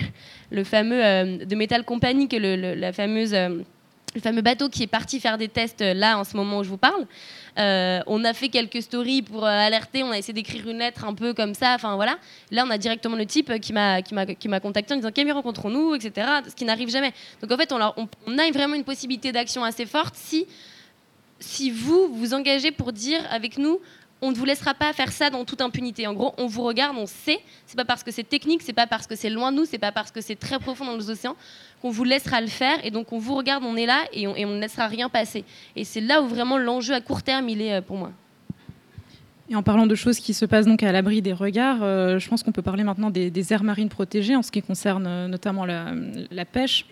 le, 0.52 0.64
fameux 0.64 1.02
de 1.44 1.56
Metal 1.56 1.84
Company, 1.84 2.28
que 2.28 2.38
la 2.38 2.94
fameuse 2.94 3.36
le 4.14 4.22
fameux 4.22 4.42
bateau 4.42 4.70
qui 4.70 4.84
est 4.84 4.88
parti 4.88 5.20
faire 5.20 5.38
des 5.38 5.48
tests 5.48 5.82
là 5.82 6.18
en 6.18 6.24
ce 6.24 6.36
moment 6.36 6.60
où 6.60 6.64
je 6.64 6.70
vous 6.70 6.78
parle. 6.78 7.06
Euh, 7.58 8.02
on 8.08 8.24
a 8.24 8.34
fait 8.34 8.50
quelques 8.50 8.82
stories 8.82 9.22
pour 9.22 9.46
euh, 9.46 9.50
alerter, 9.50 10.04
on 10.04 10.12
a 10.12 10.18
essayé 10.18 10.34
d'écrire 10.34 10.68
une 10.68 10.80
lettre 10.80 11.06
un 11.06 11.14
peu 11.14 11.34
comme 11.34 11.54
ça. 11.54 11.74
Enfin 11.76 11.96
voilà. 11.96 12.18
Là, 12.50 12.64
on 12.66 12.70
a 12.70 12.78
directement 12.78 13.16
le 13.16 13.26
type 13.26 13.52
qui 13.60 13.74
m'a 13.74 14.02
contacté 14.62 14.94
en 14.94 14.98
disant 14.98 15.12
Camille 15.12 15.34
rencontrons-nous, 15.34 15.96
etc. 15.96 16.28
Ce 16.48 16.56
qui 16.56 16.66
n'arrive 16.66 16.90
jamais. 16.90 17.14
Donc 17.42 17.52
en 17.52 17.58
fait, 17.58 17.72
on, 17.72 17.80
a 17.80 18.52
vraiment 18.52 18.76
une 18.76 18.84
possibilité 18.84 19.32
d'action 19.32 19.64
assez 19.64 19.86
forte 19.86 20.16
si 20.16 20.48
si 21.40 21.72
vous 21.72 22.14
vous 22.14 22.36
engagez 22.36 22.72
pour 22.72 22.94
dire 22.94 23.20
avec 23.32 23.58
nous 23.58 23.80
on 24.22 24.30
ne 24.30 24.36
vous 24.36 24.46
laissera 24.46 24.76
pas 24.76 24.94
faire 24.94 25.12
ça 25.12 25.32
dans 25.32 25.44
toute 25.46 25.62
impunité. 25.62 26.06
En 26.06 26.14
gros, 26.14 26.34
on 26.38 26.46
vous 26.46 26.62
regarde, 26.62 26.96
on 26.96 27.08
sait. 27.08 27.40
C'est 27.66 27.76
pas 27.76 27.86
parce 27.86 28.04
que 28.04 28.12
c'est 28.12 28.24
technique, 28.24 28.62
c'est 28.62 28.72
pas 28.72 28.86
parce 28.86 29.08
que 29.08 29.16
c'est 29.16 29.32
loin 29.32 29.52
de 29.52 29.58
nous, 29.58 29.66
c'est 29.66 29.80
pas 29.80 29.92
parce 29.92 30.12
que 30.12 30.22
c'est 30.22 30.36
très 30.36 30.60
profond 30.60 30.86
dans 30.86 30.96
les 30.96 31.10
océans 31.10 31.36
qu'on 31.82 31.90
vous 31.90 32.04
laissera 32.04 32.42
le 32.42 32.48
faire. 32.48 32.84
Et 32.86 32.92
donc, 32.92 33.12
on 33.12 33.18
vous 33.18 33.36
regarde, 33.36 33.64
on 33.66 33.76
est 33.76 33.86
là 33.86 34.04
et 34.14 34.28
on, 34.28 34.34
ne 34.34 34.60
laissera 34.60 34.88
rien 34.88 35.10
passer. 35.10 35.44
Et 35.76 35.84
c'est 35.84 36.02
là 36.02 36.22
où 36.22 36.28
vraiment 36.28 36.58
l'enjeu 36.58 36.94
à 36.94 37.02
court 37.02 37.24
terme, 37.24 37.50
il 37.50 37.62
est 37.62 37.74
euh, 37.74 37.82
pour 37.82 37.98
moi. 37.98 38.12
Et 39.52 39.56
en 39.56 39.64
parlant 39.64 39.86
de 39.86 39.96
choses 39.96 40.20
qui 40.20 40.34
se 40.34 40.46
passent 40.46 40.66
donc 40.66 40.82
à 40.82 40.94
l'abri 40.94 41.22
des 41.22 41.34
regards, 41.34 41.84
euh, 41.84 42.20
je 42.20 42.30
pense 42.30 42.42
qu'on 42.42 42.54
peut 42.54 42.62
parler 42.62 42.86
maintenant 42.86 43.10
des, 43.10 43.54
aires 43.54 43.66
marines 43.66 43.90
protégées 43.90 44.38
en 44.38 44.44
ce 44.44 44.50
qui 44.50 44.62
concerne 44.62 45.06
euh, 45.06 45.28
notamment 45.28 45.66
la 45.66 46.46
pêche. 46.46 46.86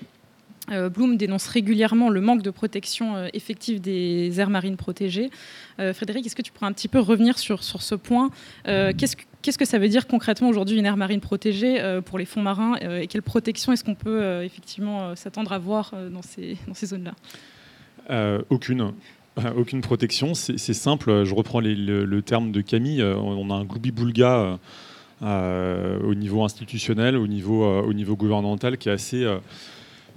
Euh, 0.69 0.89
Bloom 0.89 1.15
dénonce 1.15 1.48
régulièrement 1.48 2.10
le 2.10 2.19
manque 2.19 2.41
de 2.41 2.50
protection 2.50 3.25
effective 3.34 3.79
des 3.79 4.41
aires 4.41 4.50
marines 4.50 4.75
protégées. 4.75 5.31
Frédéric, 5.77 6.25
est-ce 6.25 6.36
que 6.36 6.41
tu 6.41 6.51
pourrais 6.51 6.67
un 6.67 6.74
petit 6.74 6.89
peu 6.89 7.00
revenir 7.00 7.39
sur, 7.39 7.63
sur 7.63 7.81
ce 7.81 7.96
point? 7.96 8.29
Qu'est-ce, 8.65 9.15
que, 9.15 9.24
qu'est-ce 9.41 9.58
que 9.58 9.65
ça 9.65 9.79
veut 9.79 9.89
dire 9.89 10.08
concrètement 10.08 10.50
aujourd'hui 10.50 10.77
une 10.77 10.86
aire 10.86 10.98
marine 10.98 11.22
protégée 11.22 11.81
pour 12.05 12.17
les 12.17 12.25
fonds 12.25 12.41
marins 12.41 12.75
et 12.75 13.08
quelle 13.08 13.22
protection 13.22 13.72
est-ce 13.72 13.84
qu'on 13.84 13.96
peut 13.96 14.43
effectivement 14.43 15.15
s'attendre 15.15 15.51
à 15.53 15.60
voir 15.60 15.93
dans 16.12 16.22
ces, 16.22 16.58
dans 16.67 16.74
ces 16.74 16.88
zones-là? 16.88 17.13
Aucune. 18.50 18.93
Aucune 19.55 19.81
protection, 19.81 20.34
c'est, 20.34 20.58
simple. 20.58 21.24
Je 21.24 21.34
reprends 21.34 21.62
le, 21.62 22.19
terme 22.22 22.51
de 22.51 22.62
Camille. 22.62 23.03
On 23.03 23.50
a 23.50 23.53
un 23.53 23.63
gloubi-boulga 23.63 24.60
au 25.22 26.15
niveau 26.15 26.43
institutionnel, 26.43 27.15
au 27.15 27.27
niveau, 27.27 27.65
au 27.65 27.93
niveau 27.93 28.15
gouvernemental 28.15 28.77
qui 28.77 28.89
est 28.89 28.93
assez 28.93 29.25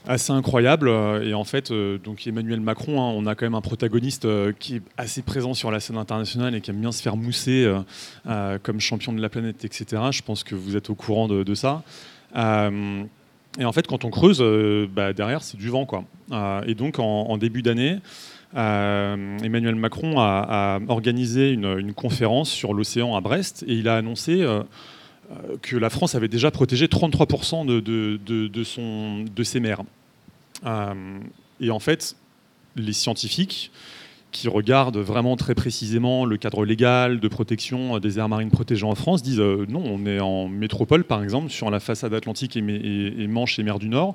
assez 0.06 0.32
incroyable. 0.32 0.88
Euh, 0.88 1.22
et 1.22 1.34
en 1.34 1.44
fait, 1.44 1.70
euh, 1.70 1.98
donc 1.98 2.26
Emmanuel 2.26 2.60
Macron, 2.60 3.02
hein, 3.02 3.12
on 3.16 3.26
a 3.26 3.34
quand 3.34 3.46
même 3.46 3.54
un 3.54 3.60
protagoniste 3.60 4.24
euh, 4.24 4.52
qui 4.58 4.76
est 4.76 4.82
assez 4.96 5.22
présent 5.22 5.54
sur 5.54 5.70
la 5.70 5.80
scène 5.80 5.96
internationale 5.96 6.54
et 6.54 6.60
qui 6.60 6.70
aime 6.70 6.80
bien 6.80 6.92
se 6.92 7.02
faire 7.02 7.16
mousser 7.16 7.70
comme 8.62 8.80
champion 8.80 9.12
de 9.12 9.20
la 9.20 9.28
planète, 9.28 9.64
etc. 9.64 10.02
Je 10.10 10.22
pense 10.22 10.44
que 10.44 10.54
vous 10.54 10.76
êtes 10.76 10.90
au 10.90 10.94
courant 10.94 11.28
de, 11.28 11.54
ça. 11.54 11.82
et 12.34 13.64
en 13.64 13.72
fait, 13.72 13.86
quand 13.86 14.04
on 14.04 14.10
creuse, 14.10 14.42
bah, 14.94 15.12
derrière, 15.12 15.42
c'est 15.42 15.56
du 15.56 15.68
vent. 15.68 15.86
Quoi. 15.86 16.04
et 16.66 16.74
donc, 16.74 16.98
en, 16.98 17.36
début 17.38 17.62
d'année, 17.62 17.98
Emmanuel 18.54 19.74
Macron 19.74 20.18
a, 20.18 20.80
organisé 20.88 21.50
une, 21.50 21.92
conférence 21.94 22.50
sur 22.50 22.74
l'océan 22.74 23.16
à 23.16 23.20
Brest 23.20 23.64
et 23.66 23.74
il 23.74 23.88
a 23.88 23.96
annoncé 23.96 24.44
que 25.62 25.76
la 25.76 25.90
France 25.90 26.14
avait 26.14 26.28
déjà 26.28 26.50
protégé 26.50 26.86
33% 26.86 27.66
de, 27.66 27.80
de, 27.80 28.64
son, 28.64 29.24
de 29.24 29.42
ses 29.42 29.60
mers. 29.60 29.82
Euh, 30.66 31.18
et 31.60 31.70
en 31.70 31.78
fait, 31.78 32.16
les 32.76 32.92
scientifiques 32.92 33.70
qui 34.30 34.48
regardent 34.48 34.98
vraiment 34.98 35.36
très 35.36 35.54
précisément 35.54 36.24
le 36.24 36.38
cadre 36.38 36.64
légal 36.64 37.20
de 37.20 37.28
protection 37.28 37.98
des 37.98 38.18
aires 38.18 38.30
marines 38.30 38.50
protégées 38.50 38.86
en 38.86 38.94
France 38.94 39.22
disent 39.22 39.40
euh, 39.40 39.66
non, 39.68 39.82
on 39.84 40.06
est 40.06 40.20
en 40.20 40.48
métropole 40.48 41.04
par 41.04 41.22
exemple, 41.22 41.50
sur 41.50 41.70
la 41.70 41.80
façade 41.80 42.14
atlantique 42.14 42.56
et, 42.56 42.60
et, 42.60 43.22
et 43.22 43.26
Manche 43.26 43.58
et 43.58 43.62
mer 43.62 43.78
du 43.78 43.90
Nord, 43.90 44.14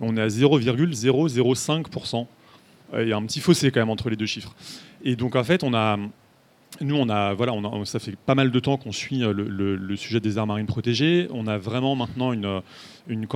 on 0.00 0.16
est 0.16 0.20
à 0.20 0.28
0,005%. 0.28 2.26
Il 3.00 3.08
y 3.08 3.12
a 3.12 3.16
un 3.16 3.24
petit 3.24 3.40
fossé 3.40 3.70
quand 3.70 3.80
même 3.80 3.90
entre 3.90 4.10
les 4.10 4.16
deux 4.16 4.26
chiffres. 4.26 4.54
Et 5.02 5.16
donc 5.16 5.34
en 5.34 5.44
fait, 5.44 5.64
on 5.64 5.72
a, 5.72 5.98
nous, 6.80 6.96
on 6.96 7.08
a, 7.08 7.34
voilà, 7.34 7.52
ça 7.84 7.98
fait 7.98 8.16
pas 8.16 8.34
mal 8.34 8.50
de 8.50 8.58
temps 8.58 8.76
qu'on 8.76 8.92
suit 8.92 9.22
euh, 9.22 9.32
le, 9.32 9.96
sujet 9.96 10.20
des 10.20 10.38
aires 10.38 10.46
marines 10.46 10.66
protégées. 10.66 11.28
On 11.32 11.46
a 11.46 11.56
vraiment 11.56 11.94
maintenant 11.94 12.32
une, 12.32 12.62
une, 13.06 13.26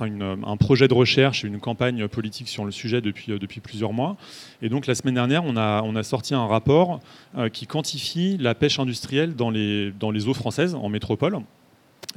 un 0.00 0.56
projet 0.56 0.88
de 0.88 0.94
recherche 0.94 1.44
et 1.44 1.48
une 1.48 1.60
campagne 1.60 2.08
politique 2.08 2.48
sur 2.48 2.64
le 2.64 2.72
sujet 2.72 3.00
depuis, 3.00 3.32
euh, 3.32 3.38
depuis 3.38 3.60
plusieurs 3.60 3.92
mois. 3.92 4.16
Et 4.62 4.68
donc, 4.68 4.86
la 4.86 4.94
semaine 4.94 5.14
dernière, 5.14 5.44
on 5.44 5.56
a, 5.56 5.82
on 5.82 5.94
a 5.94 6.02
sorti 6.02 6.34
un 6.34 6.46
rapport 6.46 7.00
euh, 7.36 7.48
qui 7.48 7.66
quantifie 7.66 8.36
la 8.38 8.54
pêche 8.54 8.78
industrielle 8.78 9.36
dans 9.36 9.50
les, 9.50 9.92
dans 9.92 10.10
les 10.10 10.26
eaux 10.26 10.34
françaises, 10.34 10.74
en 10.74 10.88
métropole, 10.88 11.38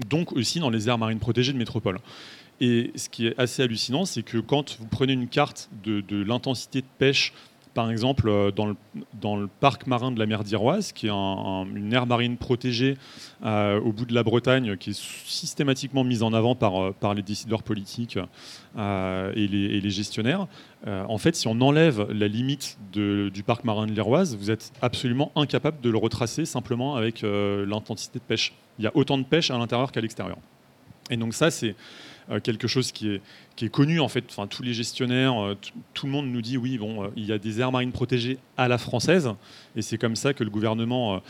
donc 0.09 0.31
aussi 0.33 0.59
dans 0.59 0.69
les 0.69 0.89
aires 0.89 0.97
marines 0.97 1.19
protégées 1.19 1.53
de 1.53 1.57
métropole. 1.57 1.99
Et 2.59 2.91
ce 2.95 3.09
qui 3.09 3.27
est 3.27 3.39
assez 3.39 3.63
hallucinant, 3.63 4.05
c'est 4.05 4.21
que 4.21 4.37
quand 4.37 4.77
vous 4.79 4.85
prenez 4.85 5.13
une 5.13 5.27
carte 5.27 5.69
de 5.83 6.23
l'intensité 6.23 6.81
de 6.81 6.87
pêche 6.99 7.33
par 7.73 7.89
exemple, 7.89 8.27
euh, 8.27 8.51
dans 8.51 9.35
le, 9.35 9.47
parc 9.59 9.87
marin 9.87 10.11
de 10.11 10.19
la 10.19 10.25
mer 10.25 10.43
d'Iroise, 10.43 10.91
qui 10.91 11.07
est 11.07 11.11
une 11.11 11.93
aire 11.93 12.05
marine 12.05 12.37
protégée 12.37 12.97
euh, 13.43 13.79
au 13.79 13.91
bout 13.91 14.05
de 14.05 14.13
la 14.13 14.23
Bretagne, 14.23 14.77
qui 14.77 14.91
est 14.91 14.99
systématiquement 14.99 16.03
mise 16.03 16.23
en 16.23 16.33
avant 16.33 16.55
par, 16.55 16.81
euh, 16.81 16.95
par 16.97 17.13
les 17.13 17.21
décideurs 17.21 17.63
politiques 17.63 18.17
et 18.77 19.47
les, 19.47 19.89
gestionnaires. 19.89 20.47
en 20.85 21.17
fait, 21.17 21.35
si 21.35 21.47
on 21.47 21.59
enlève 21.59 22.07
la 22.11 22.27
limite 22.27 22.77
du 22.93 23.43
parc 23.45 23.65
marin 23.65 23.85
de 23.85 23.91
l'Iroise, 23.91 24.37
vous 24.37 24.49
êtes 24.51 24.71
absolument 24.81 25.31
incapable 25.35 25.81
de 25.81 25.89
le 25.89 25.97
retracer 25.97 26.45
simplement 26.45 26.95
avec 26.95 27.23
l'intensité 27.23 28.19
de 28.19 28.23
pêche. 28.23 28.53
Il 28.79 28.85
y 28.85 28.87
a 28.87 28.91
autant 28.95 29.17
de 29.17 29.23
pêche 29.23 29.51
à 29.51 29.57
l'intérieur 29.57 29.91
qu'à 29.91 29.99
l'extérieur. 29.99 30.37
Et 31.11 31.17
donc 31.17 31.33
ça, 31.33 31.51
c'est 31.51 31.75
euh, 32.31 32.39
quelque 32.39 32.67
chose 32.67 32.91
qui 32.91 33.09
est, 33.09 33.21
connu 33.69 33.99
en 33.99 34.07
fait. 34.07 34.23
Enfin, 34.29 34.47
tous 34.47 34.63
les 34.63 34.73
gestionnaires, 34.73 35.39
euh, 35.39 35.55
tout 35.93 36.07
le 36.07 36.11
monde 36.11 36.27
nous 36.27 36.41
dit 36.41 36.57
oui, 36.57 36.79
bon, 36.79 37.03
euh, 37.03 37.07
il 37.15 37.25
y 37.25 37.31
a 37.31 37.37
des 37.37 37.59
aires 37.59 37.71
marines 37.71 37.91
protégées 37.91 38.39
à 38.57 38.67
la 38.67 38.79
française, 38.79 39.29
et 39.75 39.83
c'est 39.83 39.99
comme 39.99 40.15
ça 40.15 40.33
que 40.33 40.43
le 40.43 40.49
gouvernement 40.49 41.21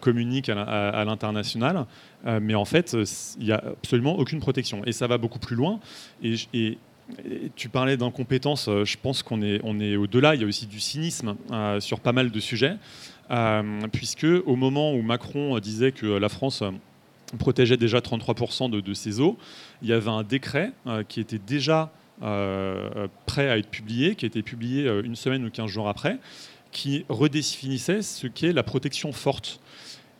communique 0.00 0.48
à, 0.48 1.04
l'international. 1.04 1.86
mais 2.24 2.54
en 2.54 2.64
fait, 2.64 2.96
il 3.38 3.44
n'y 3.44 3.52
a 3.52 3.62
absolument 3.66 4.18
aucune 4.18 4.40
protection, 4.40 4.82
et 4.84 4.92
ça 4.92 5.06
va 5.06 5.18
beaucoup 5.18 5.38
plus 5.38 5.56
loin. 5.56 5.80
Et, 6.22 6.78
tu 7.54 7.68
parlais 7.68 7.96
d'incompétence, 7.96 8.68
je 8.68 8.96
pense 9.00 9.22
qu'on 9.22 9.40
est, 9.40 9.60
on 9.62 9.78
est 9.78 9.94
au-delà. 9.94 10.34
Il 10.34 10.40
y 10.40 10.44
a 10.44 10.46
aussi 10.46 10.66
du 10.66 10.80
cynisme 10.80 11.36
sur 11.78 12.00
pas 12.00 12.12
mal 12.12 12.30
de 12.30 12.40
sujets, 12.40 12.76
puisque 13.92 14.26
au 14.46 14.56
moment 14.56 14.92
où 14.92 15.02
Macron 15.02 15.58
disait 15.60 15.92
que 15.92 16.06
la 16.06 16.28
France 16.28 16.64
protégeait 17.38 17.76
déjà 17.76 17.98
33% 17.98 18.70
de, 18.70 18.94
ses 18.94 19.20
eaux. 19.20 19.36
Il 19.82 19.88
y 19.88 19.92
avait 19.92 20.10
un 20.10 20.22
décret 20.22 20.72
euh, 20.86 21.02
qui 21.02 21.20
était 21.20 21.38
déjà 21.38 21.92
euh, 22.22 23.08
prêt 23.26 23.50
à 23.50 23.58
être 23.58 23.68
publié, 23.68 24.14
qui 24.14 24.24
a 24.24 24.28
été 24.28 24.42
publié 24.42 24.86
euh, 24.86 25.02
une 25.02 25.16
semaine 25.16 25.44
ou 25.44 25.50
15 25.50 25.68
jours 25.68 25.88
après, 25.88 26.18
qui 26.72 27.04
redéfinissait 27.08 28.02
ce 28.02 28.26
qu'est 28.26 28.52
la 28.52 28.62
protection 28.62 29.12
forte. 29.12 29.60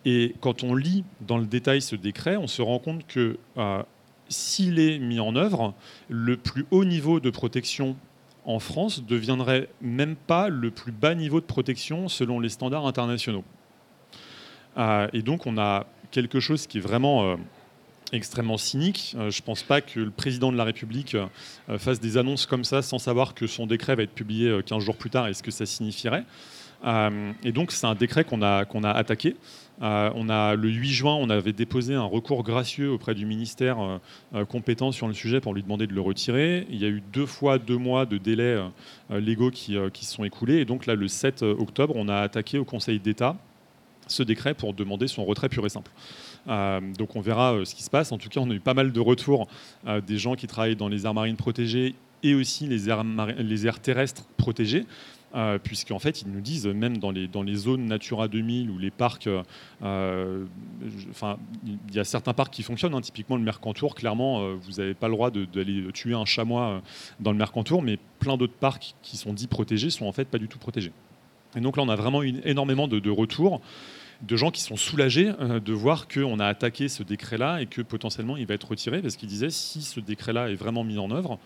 Et 0.05 0.35
quand 0.41 0.63
on 0.63 0.75
lit 0.75 1.05
dans 1.21 1.39
le 1.39 1.47
détail 1.47 1.81
ce 1.81 1.97
décret, 1.97 2.37
on 2.37 2.47
se 2.47 2.63
rend 2.63 2.79
compte 2.79 3.07
que 3.07 3.37
s'il 4.29 4.79
est 4.79 4.99
mis 4.99 5.19
en 5.19 5.35
œuvre, 5.35 5.75
le 6.09 6.37
plus 6.37 6.65
haut 6.71 6.85
niveau 6.85 7.19
de 7.19 7.31
protection 7.31 7.97
en 8.45 8.61
France 8.61 9.03
deviendrait 9.05 9.69
même 9.81 10.15
pas 10.15 10.49
le 10.49 10.71
plus 10.71 10.93
bas 10.93 11.17
niveau 11.17 11.41
de 11.41 11.47
protection 11.47 12.09
selon 12.09 12.39
les 12.39 12.49
standards 12.49 12.87
internationaux. 12.87 13.43
et 15.13 15.23
donc 15.23 15.47
on 15.47 15.59
a 15.59 15.87
quelque 16.17 16.41
chose 16.41 16.67
qui 16.67 16.79
est 16.79 16.81
vraiment 16.81 17.25
euh, 17.25 17.37
extrêmement 18.11 18.57
cynique. 18.57 19.15
Euh, 19.19 19.31
je 19.31 19.43
ne 19.43 19.45
pense 19.45 19.63
pas 19.63 19.83
que 19.83 20.01
le 20.01 20.11
président 20.11 20.51
de 20.51 20.57
la 20.57 20.65
République 20.65 21.15
euh, 21.15 21.79
fasse 21.79 22.01
des 22.01 22.17
annonces 22.17 22.47
comme 22.47 22.65
ça 22.65 22.81
sans 22.81 22.99
savoir 22.99 23.35
que 23.35 23.47
son 23.47 23.67
décret 23.67 23.97
va 23.97 24.03
être 24.05 24.15
publié 24.15 24.61
15 24.65 24.83
jours 24.83 24.97
plus 24.97 25.11
tard 25.11 25.29
et 25.29 25.35
ce 25.35 25.43
que 25.43 25.51
ça 25.51 25.67
signifierait? 25.67 26.25
et 27.43 27.53
donc 27.53 27.73
c'est 27.73 27.87
un 27.87 27.97
décret 27.97 28.23
qu'on 28.23 28.43
a, 28.43 28.65
qu'on 28.65 28.85
a 28.85 28.91
attaqué. 28.91 29.35
Euh, 29.83 30.11
on 30.15 30.29
a, 30.29 30.55
le 30.55 30.69
8 30.69 30.89
juin, 30.89 31.15
on 31.15 31.29
avait 31.29 31.53
déposé 31.53 31.95
un 31.95 32.05
recours 32.05 32.43
gracieux 32.43 32.91
auprès 32.91 33.15
du 33.15 33.27
ministère 33.27 33.79
euh, 33.81 33.99
euh, 34.35 34.45
compétent 34.45 34.91
sur 34.93 35.07
le 35.07 35.15
sujet 35.15 35.41
pour 35.41 35.55
lui 35.55 35.63
demander 35.63 35.87
de 35.87 35.93
le 35.93 36.01
retirer. 36.01 36.67
Il 36.71 36.81
y 36.81 36.85
a 36.85 36.89
eu 36.89 37.03
deux 37.13 37.27
fois 37.27 37.59
deux 37.59 37.77
mois 37.77 38.07
de 38.07 38.17
délais 38.19 38.57
légaux 39.11 39.51
qui, 39.51 39.77
qui, 39.93 40.05
se 40.07 40.15
sont 40.15 40.25
écoulés. 40.25 40.57
Et 40.57 40.65
donc 40.65 40.87
là, 40.87 40.95
le 40.95 41.09
7 41.09 41.43
octobre, 41.43 41.95
on 41.97 42.09
a 42.09 42.17
attaqué 42.17 42.59
au 42.59 42.65
Conseil 42.65 42.99
d'État 42.99 43.37
ce 44.07 44.23
décret 44.23 44.55
pour 44.55 44.75
demander 44.75 45.09
son 45.09 45.25
retrait 45.25 45.49
pur 45.49 45.65
et 45.67 45.69
simple. 45.69 45.91
donc 46.47 47.17
on 47.17 47.21
verra 47.21 47.65
ce 47.65 47.75
qui 47.75 47.83
se 47.83 47.91
passe. 47.91 48.13
En 48.13 48.19
tout 48.19 48.29
cas, 48.29 48.41
on 48.41 48.51
a 48.51 48.55
eu 48.55 48.61
pas 48.61 48.75
mal 48.75 48.93
de 48.93 49.01
retours 49.01 49.49
des 50.07 50.19
gens 50.19 50.35
qui 50.35 50.47
travaillent 50.47 50.77
dans 50.77 50.89
les 50.89 51.07
aires 51.07 51.15
marines 51.15 51.37
protégées 51.37 51.95
et 52.23 52.35
aussi 52.35 52.67
les 52.67 52.89
aires, 52.89 53.05
les 53.39 53.67
aires 53.67 53.81
terrestres 53.81 54.25
protégées. 54.37 54.87
Euh, 55.35 55.59
puisqu'en 55.59 55.99
fait, 55.99 56.23
ils 56.23 56.31
nous 56.31 56.41
disent, 56.41 56.67
même 56.67 56.97
dans 56.97 57.11
les, 57.11 57.29
dans 57.29 57.43
les 57.43 57.57
zones 57.57 57.85
Natura 57.85 58.27
2000 58.27 58.71
ou 58.71 58.79
les 58.79 58.91
parcs, 58.91 59.29
euh, 59.83 60.45
enfin, 61.11 61.37
il 61.67 61.95
y 61.95 61.99
a 61.99 62.05
certains 62.05 62.33
parcs 62.33 62.53
qui 62.53 62.63
fonctionnent, 62.63 62.95
hein. 62.95 63.03
typiquement 63.03 63.37
le 63.37 63.43
Mercantour, 63.43 63.95
clairement, 63.95 64.41
euh, 64.41 64.55
vous 64.55 64.75
n'avez 64.79 64.95
pas 64.95 65.09
le 65.09 65.15
droit 65.15 65.31
d'aller 65.31 65.85
tuer 65.93 66.15
un 66.15 66.25
chamois 66.25 66.81
dans 67.21 67.33
le 67.33 67.39
Mercantour, 67.39 67.83
mais 67.83 67.99
plein 68.19 68.39
d'autres 68.39 68.55
parcs 68.55 68.95
qui 69.03 69.19
sont 69.19 69.35
dits 69.35 69.49
protégés 69.49 69.91
sont 69.91 70.07
en 70.07 70.13
fait 70.13 70.27
pas 70.27 70.39
du 70.39 70.49
tout 70.49 70.59
protégés. 70.59 70.93
Et 71.55 71.61
donc 71.61 71.77
là, 71.77 71.83
on 71.83 71.89
a 71.89 71.97
vraiment 71.97 72.23
eu 72.23 72.35
énormément 72.45 72.89
de, 72.89 73.11
retours 73.11 73.61
de 74.23 74.37
gens 74.37 74.51
qui 74.51 74.63
sont 74.63 74.77
soulagés 74.77 75.31
de 75.41 75.73
voir 75.73 76.09
qu'on 76.09 76.41
a 76.41 76.47
attaqué 76.47 76.89
ce 76.89 77.03
décret-là 77.03 77.61
et 77.61 77.67
que 77.67 77.83
potentiellement 77.83 78.37
il 78.37 78.47
va 78.47 78.55
être 78.55 78.69
retiré, 78.69 79.03
parce 79.03 79.17
qu'ils 79.17 79.29
disaient 79.29 79.51
si 79.51 79.83
ce 79.83 80.01
décret-là 80.01 80.51
est 80.51 80.55
vraiment 80.55 80.85
mis 80.85 80.99
en 80.99 81.11
œuvre, 81.11 81.39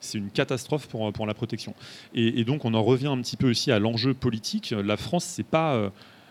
c'est 0.00 0.18
une 0.18 0.30
catastrophe 0.30 0.86
pour, 0.88 1.12
pour 1.12 1.26
la 1.26 1.34
protection. 1.34 1.74
Et, 2.14 2.44
donc 2.44 2.64
on 2.64 2.74
en 2.74 2.82
revient 2.82 3.08
un 3.08 3.20
petit 3.20 3.36
peu 3.36 3.50
aussi 3.50 3.72
à 3.72 3.78
l'enjeu 3.78 4.14
politique. 4.14 4.74
La 4.84 4.96
France, 4.96 5.24
c'est 5.24 5.46
pas 5.46 5.74
euh, 5.74 5.90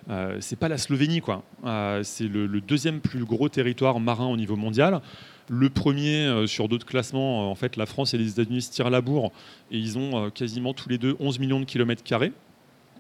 euh, 0.10 0.40
pas 0.60 0.70
la 0.70 0.78
Slovénie, 0.78 1.22
quoi. 1.22 1.44
Euh, 1.66 2.02
c'est 2.04 2.28
le, 2.28 2.48
deuxième 2.62 3.00
plus 3.00 3.26
gros 3.26 3.50
territoire 3.50 4.00
marin 4.00 4.28
au 4.28 4.38
niveau 4.38 4.56
mondial. 4.56 5.02
Le 5.50 5.70
premier 5.70 6.46
sur 6.46 6.68
d'autres 6.68 6.86
classements, 6.86 7.50
en 7.50 7.56
fait, 7.56 7.78
la 7.78 7.86
France 7.86 8.14
et 8.14 8.18
les 8.18 8.32
États-Unis 8.32 8.64
se 8.64 8.72
tirent 8.72 8.90
la 8.90 9.00
bourre 9.00 9.32
et 9.72 9.78
ils 9.78 9.98
ont 9.98 10.30
quasiment 10.30 10.74
tous 10.74 10.90
les 10.90 10.98
deux 10.98 11.16
11 11.22 11.40
millions 11.40 11.60
de 11.62 11.66
kilomètres 11.66 12.04
carrés. 12.04 12.34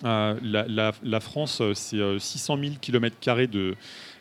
La, 0.04 0.36
la, 1.04 1.20
France, 1.20 1.62
c'est 1.74 2.20
600 2.20 2.58
000 2.58 2.76
kilomètres 2.80 3.20
carrés 3.20 3.48
de, 3.48 3.76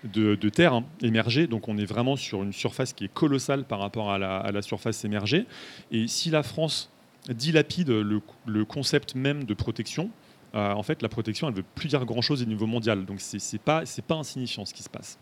de, 0.05 0.49
terre 0.49 0.75
hein, 0.75 0.85
émergée. 1.03 1.47
Donc 1.47 1.69
on 1.69 1.79
est 1.79 1.85
vraiment 1.85 2.17
sur 2.17 2.43
une 2.43 2.53
surface 2.53 2.93
qui 2.93 3.05
est 3.05 3.13
colossale 3.13 3.65
par 3.65 3.79
rapport 3.81 4.11
à 4.11 4.19
la, 4.19 4.63
surface 4.63 5.05
émergée. 5.05 5.47
Et 5.91 6.09
si 6.09 6.31
la 6.31 6.43
France 6.43 6.91
dilapide 7.29 7.91
le, 7.91 8.21
le 8.47 8.65
concept 8.65 9.15
même 9.15 9.45
de 9.45 9.55
protection, 9.55 10.11
euh, 10.55 10.73
en 10.73 10.83
fait 10.83 11.03
la 11.03 11.09
protection 11.09 11.49
elle 11.49 11.55
ne 11.55 11.59
veut 11.59 11.67
plus 11.75 11.89
dire 11.89 12.05
grand-chose 12.05 12.43
au 12.43 12.47
niveau 12.47 12.67
mondial. 12.67 13.05
Donc 13.05 13.21
c'est 13.21 13.39
n'est 13.53 13.59
pas, 13.59 13.83
pas 14.07 14.15
insignifiant 14.15 14.65
ce 14.65 14.73
qui 14.73 14.83
se 14.83 14.89
passe. 14.89 15.19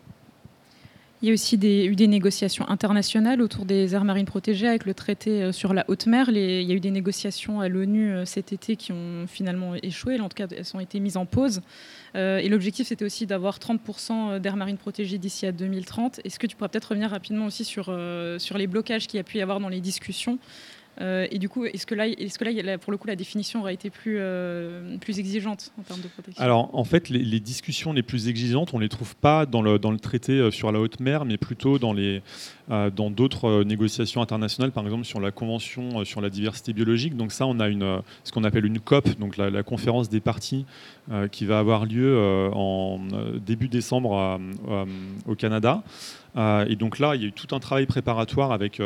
Il 1.24 1.28
y 1.28 1.30
a 1.30 1.32
aussi 1.32 1.56
eu 1.56 1.96
des 1.96 2.06
négociations 2.06 2.68
internationales 2.68 3.40
autour 3.40 3.64
des 3.64 3.94
aires 3.94 4.04
marines 4.04 4.26
protégées 4.26 4.68
avec 4.68 4.84
le 4.84 4.92
traité 4.92 5.42
euh, 5.42 5.52
sur 5.52 5.72
la 5.72 5.86
haute 5.88 6.06
mer. 6.06 6.28
il 6.28 6.36
y 6.36 6.70
a 6.70 6.74
eu 6.74 6.80
des 6.80 6.90
négociations 6.90 7.62
à 7.62 7.68
l'ONU 7.68 8.12
euh, 8.12 8.26
cet 8.26 8.52
été 8.52 8.76
qui 8.76 8.92
ont 8.92 9.26
finalement 9.26 9.74
échoué. 9.74 10.20
En 10.20 10.28
tout 10.28 10.34
cas, 10.36 10.48
elles 10.54 10.76
ont 10.76 10.80
été 10.80 11.00
mises 11.00 11.16
en 11.16 11.24
pause. 11.24 11.62
Euh, 12.14 12.36
et 12.40 12.50
l'objectif, 12.50 12.88
c'était 12.88 13.06
aussi 13.06 13.24
d'avoir 13.24 13.58
30% 13.58 14.38
d'aires 14.38 14.56
marines 14.56 14.76
protégées 14.76 15.16
d'ici 15.16 15.46
à 15.46 15.52
2030. 15.52 16.20
Est-ce 16.24 16.38
que 16.38 16.46
tu 16.46 16.56
pourrais 16.56 16.68
peut-être 16.68 16.90
revenir 16.90 17.08
rapidement 17.08 17.46
aussi 17.46 17.64
sur, 17.64 17.84
sur 18.36 18.58
les 18.58 18.66
blocages 18.66 19.06
qu'il 19.06 19.16
y 19.16 19.20
a 19.20 19.24
pu 19.24 19.38
y 19.38 19.40
avoir 19.40 19.60
dans 19.60 19.70
les 19.70 19.80
discussions 19.80 20.38
euh, 21.00 21.26
et 21.30 21.38
du 21.38 21.48
coup, 21.48 21.64
est-ce 21.64 21.86
que 21.86 21.94
là, 21.94 22.06
est-ce 22.06 22.38
que 22.38 22.44
là, 22.44 22.78
pour 22.78 22.92
le 22.92 22.98
coup, 22.98 23.08
la 23.08 23.16
définition 23.16 23.60
aurait 23.60 23.74
été 23.74 23.90
plus, 23.90 24.16
euh, 24.18 24.96
plus 24.98 25.18
exigeante 25.18 25.72
en 25.78 25.82
termes 25.82 26.00
de 26.00 26.08
protection? 26.08 26.42
Alors, 26.42 26.70
en 26.72 26.84
fait, 26.84 27.08
les, 27.08 27.40
discussions 27.40 27.92
les 27.92 28.02
plus 28.02 28.28
exigeantes, 28.28 28.74
on 28.74 28.78
les 28.78 28.88
trouve 28.88 29.16
pas 29.16 29.44
dans 29.44 29.60
le, 29.60 29.78
dans 29.78 29.90
le 29.90 29.98
traité 29.98 30.32
euh, 30.32 30.50
sur 30.50 30.70
la 30.70 30.80
haute 30.80 31.00
mer, 31.00 31.24
mais 31.24 31.36
plutôt 31.36 31.78
dans 31.78 31.92
les 31.92 32.22
dans 32.66 33.10
d'autres 33.10 33.62
négociations 33.62 34.22
internationales, 34.22 34.72
par 34.72 34.84
exemple 34.84 35.04
sur 35.04 35.20
la 35.20 35.30
convention 35.30 36.02
sur 36.06 36.22
la 36.22 36.30
diversité 36.30 36.72
biologique. 36.72 37.14
Donc 37.14 37.30
ça, 37.30 37.46
on 37.46 37.60
a 37.60 37.68
une 37.68 38.00
ce 38.24 38.32
qu'on 38.32 38.42
appelle 38.42 38.64
une 38.64 38.80
COP, 38.80 39.18
donc 39.18 39.36
la, 39.36 39.62
conférence 39.62 40.08
des 40.08 40.20
parties, 40.20 40.64
qui 41.30 41.44
va 41.44 41.58
avoir 41.58 41.84
lieu 41.84 42.18
en 42.54 43.00
début 43.44 43.68
décembre 43.68 44.40
au 45.26 45.34
Canada. 45.34 45.82
et 46.38 46.76
donc 46.76 47.00
là, 47.00 47.16
il 47.16 47.20
y 47.20 47.24
a 47.26 47.28
eu 47.28 47.32
tout 47.32 47.54
un 47.54 47.60
travail 47.60 47.84
préparatoire 47.84 48.50
avec 48.50 48.80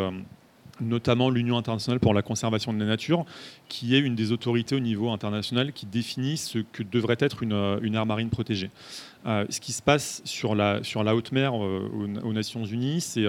notamment 0.80 1.30
l'Union 1.30 1.56
internationale 1.56 2.00
pour 2.00 2.14
la 2.14 2.22
conservation 2.22 2.72
de 2.72 2.78
la 2.78 2.86
nature, 2.86 3.24
qui 3.68 3.94
est 3.94 3.98
une 3.98 4.14
des 4.14 4.32
autorités 4.32 4.74
au 4.74 4.80
niveau 4.80 5.10
international 5.10 5.72
qui 5.72 5.86
définit 5.86 6.36
ce 6.36 6.58
que 6.58 6.82
devrait 6.82 7.16
être 7.20 7.42
une, 7.42 7.52
euh, 7.52 7.92
aire 7.92 8.06
marine 8.06 8.30
protégée. 8.30 8.70
Euh, 9.26 9.44
ce 9.50 9.60
qui 9.60 9.72
se 9.72 9.82
passe 9.82 10.22
sur 10.24 10.54
la, 10.54 10.80
haute 11.14 11.32
mer 11.32 11.52
euh, 11.54 11.90
aux, 12.22 12.32
Nations 12.32 12.64
Unies, 12.64 13.00
c'est 13.00 13.26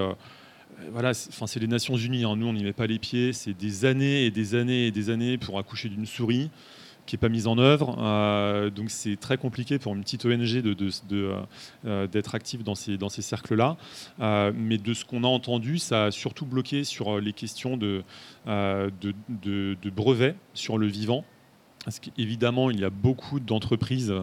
voilà, 0.91 1.13
c'est 1.13 1.59
les 1.59 1.67
Nations 1.67 1.97
Unies. 1.97 2.23
Hein. 2.23 2.35
Nous, 2.37 2.47
on 2.47 2.53
n'y 2.53 2.63
met 2.63 2.73
pas 2.73 2.87
les 2.87 2.99
pieds. 2.99 3.33
C'est 3.33 3.53
des 3.53 3.83
années 3.85 4.25
et 4.25 4.31
des 4.31 4.55
années 4.55 4.87
et 4.87 4.91
des 4.91 5.09
années 5.09 5.37
pour 5.37 5.59
accoucher 5.59 5.89
d'une 5.89 6.05
souris 6.05 6.49
qui 7.09 7.15
n'est 7.15 7.19
pas 7.19 7.29
mise 7.29 7.47
en 7.47 7.57
œuvre. 7.57 7.97
Euh, 7.99 8.69
donc 8.69 8.91
c'est 8.91 9.19
très 9.19 9.37
compliqué 9.37 9.79
pour 9.79 9.95
une 9.95 10.01
petite 10.01 10.25
ONG 10.25 10.61
d'être 10.61 11.07
de, 11.07 11.33
euh, 11.85 12.07
active 12.33 12.61
dans 12.61 12.75
ces, 12.75 12.97
dans 12.97 13.09
ces 13.09 13.23
cercles-là. 13.23 13.77
Euh, 14.19 14.51
mais 14.55 14.77
de 14.77 14.93
ce 14.93 15.05
qu'on 15.05 15.23
a 15.23 15.27
entendu, 15.27 15.79
ça 15.79 16.05
a 16.05 16.11
surtout 16.11 16.45
bloqué 16.45 16.83
sur 16.83 17.19
les 17.19 17.33
questions 17.33 17.77
de, 17.77 18.03
de 18.45 19.89
brevets 19.89 20.35
sur 20.53 20.77
le 20.77 20.85
vivant. 20.85 21.25
Parce 21.85 21.99
qu'évidemment, 21.99 22.69
il 22.69 22.79
y 22.79 22.83
a 22.83 22.89
beaucoup 22.89 23.39
d'entreprises 23.39 24.13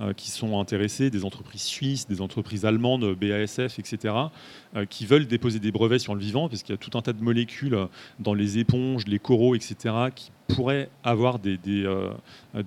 euh, 0.00 0.12
qui 0.14 0.30
sont 0.30 0.58
intéressées, 0.58 1.10
des 1.10 1.26
entreprises 1.26 1.62
suisses, 1.62 2.08
des 2.08 2.22
entreprises 2.22 2.64
allemandes, 2.64 3.14
BASF, 3.14 3.78
etc., 3.78 4.14
euh, 4.76 4.86
qui 4.86 5.04
veulent 5.04 5.26
déposer 5.26 5.58
des 5.58 5.72
brevets 5.72 5.98
sur 5.98 6.14
le 6.14 6.20
vivant, 6.20 6.48
parce 6.48 6.62
qu'il 6.62 6.72
y 6.72 6.74
a 6.74 6.78
tout 6.78 6.96
un 6.96 7.02
tas 7.02 7.12
de 7.12 7.22
molécules 7.22 7.76
dans 8.18 8.32
les 8.32 8.58
éponges, 8.58 9.06
les 9.06 9.18
coraux, 9.18 9.54
etc., 9.54 9.76
qui 10.14 10.30
pourraient 10.48 10.88
avoir 11.04 11.38
des, 11.38 11.58
des, 11.58 11.84
euh, 11.84 12.12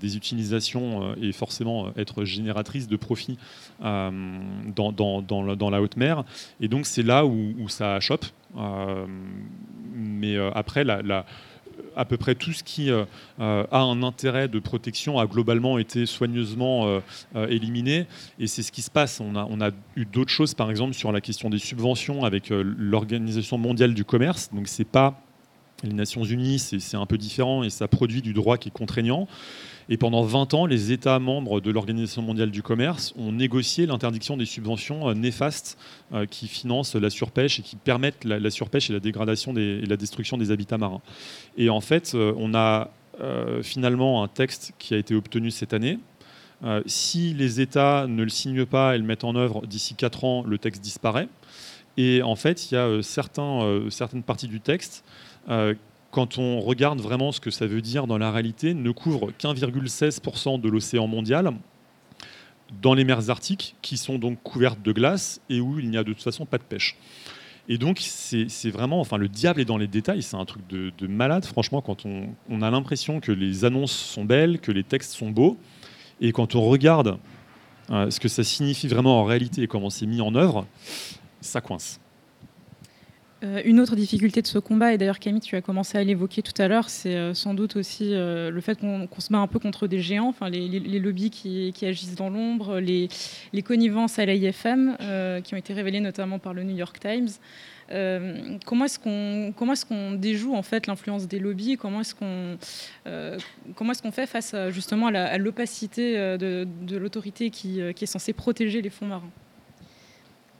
utilisations 0.03 1.15
et 1.15 1.31
forcément 1.31 1.91
être 1.97 2.23
génératrices 2.23 2.87
de 2.87 2.95
profits 2.95 3.37
dans, 3.79 4.91
dans, 4.91 5.69
la, 5.69 5.81
haute 5.81 5.97
mer. 5.97 6.23
Et 6.61 6.67
donc, 6.67 6.85
c'est 6.85 7.03
là 7.03 7.25
où, 7.25 7.67
ça 7.67 7.99
chope. 7.99 8.25
mais 9.93 10.37
après, 10.53 10.83
la 10.83 11.25
à 11.95 12.05
peu 12.05 12.17
près 12.17 12.35
tout 12.35 12.53
ce 12.53 12.63
qui 12.63 12.91
euh, 12.91 13.05
euh, 13.39 13.65
a 13.71 13.79
un 13.79 14.03
intérêt 14.03 14.47
de 14.47 14.59
protection 14.59 15.19
a 15.19 15.25
globalement 15.25 15.77
été 15.77 16.05
soigneusement 16.05 16.87
euh, 17.35 17.47
éliminé. 17.47 18.07
Et 18.39 18.47
c'est 18.47 18.63
ce 18.63 18.71
qui 18.71 18.81
se 18.81 18.91
passe. 18.91 19.19
On 19.19 19.35
a, 19.35 19.47
on 19.49 19.61
a 19.61 19.71
eu 19.95 20.05
d'autres 20.05 20.31
choses, 20.31 20.53
par 20.53 20.69
exemple, 20.69 20.93
sur 20.93 21.11
la 21.11 21.21
question 21.21 21.49
des 21.49 21.59
subventions 21.59 22.23
avec 22.23 22.49
l'Organisation 22.49 23.57
mondiale 23.57 23.93
du 23.93 24.03
commerce. 24.03 24.49
Donc, 24.53 24.67
c'est 24.67 24.87
pas 24.87 25.21
les 25.83 25.93
Nations 25.93 26.23
Unies, 26.23 26.59
c'est 26.59 26.97
un 26.97 27.05
peu 27.05 27.17
différent 27.17 27.63
et 27.63 27.69
ça 27.69 27.87
produit 27.87 28.21
du 28.21 28.33
droit 28.33 28.57
qui 28.57 28.69
est 28.69 28.71
contraignant. 28.71 29.27
Et 29.87 29.97
pendant 29.97 30.23
20 30.23 30.53
ans, 30.55 30.65
les 30.65 30.91
États 30.91 31.19
membres 31.19 31.61
de 31.61 31.69
l'Organisation 31.71 32.21
mondiale 32.21 32.49
du 32.49 32.63
commerce 32.63 33.13
ont 33.17 33.31
négocié 33.31 33.85
l'interdiction 33.85 34.35
des 34.35 34.45
subventions 34.45 35.09
euh, 35.09 35.13
néfastes 35.13 35.77
euh, 36.13 36.25
qui 36.25 36.47
financent 36.47 36.95
la 36.95 37.09
surpêche 37.09 37.59
et 37.59 37.61
qui 37.61 37.75
permettent 37.75 38.23
la, 38.23 38.49
surpêche 38.49 38.89
et 38.89 38.93
la 38.93 38.99
dégradation 38.99 39.55
et 39.55 39.85
la 39.85 39.97
destruction 39.97 40.37
des 40.37 40.51
habitats 40.51 40.77
marins. 40.77 41.01
Et 41.57 41.69
en 41.69 41.81
fait, 41.81 42.13
euh, 42.15 42.33
on 42.37 42.53
a 42.53 42.89
finalement 43.61 44.23
un 44.23 44.27
texte 44.27 44.73
qui 44.77 44.93
a 44.93 44.97
été 44.97 45.15
obtenu 45.15 45.49
cette 45.49 45.73
année. 45.73 45.99
si 46.85 47.33
les 47.33 47.61
États 47.61 48.07
ne 48.07 48.23
le 48.23 48.29
signent 48.29 48.65
pas 48.65 48.93
et 48.93 48.97
le 48.97 49.05
mettent 49.05 49.23
en 49.23 49.37
œuvre 49.37 49.65
d'ici 49.67 49.95
4 49.95 50.25
ans, 50.25 50.43
le 50.45 50.57
texte 50.57 50.81
disparaît. 50.81 51.29
Et 51.95 52.21
en 52.23 52.35
fait, 52.35 52.69
il 52.69 52.75
y 52.75 52.77
a 52.77 53.01
certaines 53.01 54.21
parties 54.25 54.49
du 54.49 54.59
texte 54.59 55.05
quand 56.15 56.37
on 56.37 56.61
regarde 56.61 57.01
vraiment 57.01 57.33
ce 57.33 57.41
que 57.41 57.51
ça 57.51 57.67
veut 57.67 57.81
dire 57.81 58.07
dans 58.07 58.17
la 58.17 58.31
réalité, 58.31 58.73
ne 58.73 58.91
couvre 58.91 59.33
qu'1,16% 59.37 60.61
de 60.61 60.69
l'océan 60.69 61.07
mondial 61.07 61.51
dans 62.81 62.93
les 62.93 63.03
mers 63.03 63.29
arctiques, 63.29 63.75
qui 63.81 63.97
sont 63.97 64.17
donc 64.17 64.41
couvertes 64.41 64.81
de 64.81 64.93
glace 64.93 65.41
et 65.49 65.59
où 65.59 65.77
il 65.77 65.89
n'y 65.89 65.97
a 65.97 66.05
de 66.05 66.13
toute 66.13 66.23
façon 66.23 66.45
pas 66.45 66.57
de 66.57 66.63
pêche. 66.63 66.95
Et 67.67 67.77
donc, 67.77 67.99
c'est 67.99 68.69
vraiment, 68.69 69.01
enfin, 69.01 69.17
le 69.17 69.27
diable 69.27 69.59
est 69.59 69.65
dans 69.65 69.77
les 69.77 69.87
détails, 69.87 70.21
c'est 70.21 70.37
un 70.37 70.45
truc 70.45 70.65
de, 70.69 71.07
malade, 71.07 71.43
franchement, 71.43 71.81
quand 71.81 72.05
on, 72.05 72.61
a 72.61 72.71
l'impression 72.71 73.19
que 73.19 73.33
les 73.33 73.65
annonces 73.65 73.91
sont 73.91 74.23
belles, 74.23 74.61
que 74.61 74.71
les 74.71 74.85
textes 74.85 75.11
sont 75.11 75.31
beaux, 75.31 75.57
et 76.21 76.31
quand 76.31 76.55
on 76.55 76.61
regarde 76.61 77.17
euh, 77.89 78.09
ce 78.09 78.21
que 78.21 78.29
ça 78.29 78.45
signifie 78.45 78.87
vraiment 78.87 79.19
en 79.19 79.25
réalité 79.25 79.63
et 79.63 79.67
comment 79.67 79.89
c'est 79.89 80.05
mis 80.05 80.21
en 80.21 80.33
œuvre, 80.33 80.65
ça 81.41 81.59
coince. 81.59 81.99
Euh, 83.43 83.61
une 83.65 83.81
autre 83.81 83.97
difficulté 83.97 84.41
de 84.41 84.47
ce 84.47 84.59
combat, 84.59 84.93
et 84.93 84.97
d'ailleurs 84.97 85.19
Camille, 85.19 85.41
tu 85.41 85.57
as 85.57 85.61
commencé 85.61 85.97
à 85.97 86.03
l'évoquer 86.03 86.41
tout 86.41 86.59
à 86.61 86.69
l'heure, 86.69 86.89
c'est 86.89 87.15
euh, 87.15 87.33
sans 87.33 87.53
doute 87.53 87.75
aussi 87.75 88.13
euh, 88.13 88.49
le 88.49 88.61
fait 88.61 88.79
qu'on 88.79 89.07
se 89.19 89.29
bat 89.29 89.39
un 89.39 89.47
peu 89.47 89.59
contre 89.59 89.87
des 89.87 89.99
géants, 89.99 90.29
enfin 90.29 90.49
les, 90.49 90.79
lobbies 90.99 91.31
qui, 91.31 91.73
agissent 91.85 92.15
dans 92.15 92.29
l'ombre, 92.29 92.79
les, 92.79 93.09
connivences 93.61 94.19
à 94.19 94.25
l'IFM 94.25 94.95
qui 95.43 95.53
ont 95.53 95.57
été 95.57 95.73
révélées 95.73 95.99
notamment 95.99 96.39
par 96.39 96.53
le 96.53 96.63
New 96.63 96.75
York 96.77 96.97
Times. 96.99 97.29
comment 98.65 98.85
est-ce 98.85 99.85
qu'on 99.85 100.11
déjoue 100.13 100.55
en 100.55 100.63
fait 100.63 100.87
l'influence 100.87 101.27
des 101.27 101.39
lobbies 101.39 101.75
Comment 101.77 102.01
est-ce 102.01 102.15
qu'on 102.15 102.57
fait 104.11 104.27
face 104.27 104.55
justement 104.69 105.07
à 105.07 105.37
l'opacité 105.37 106.15
de, 106.37 106.67
l'autorité 106.95 107.49
qui 107.49 107.81
est 107.81 108.05
censée 108.05 108.33
protéger 108.33 108.81
les 108.81 108.89
fonds 108.89 109.07
marins? 109.07 109.31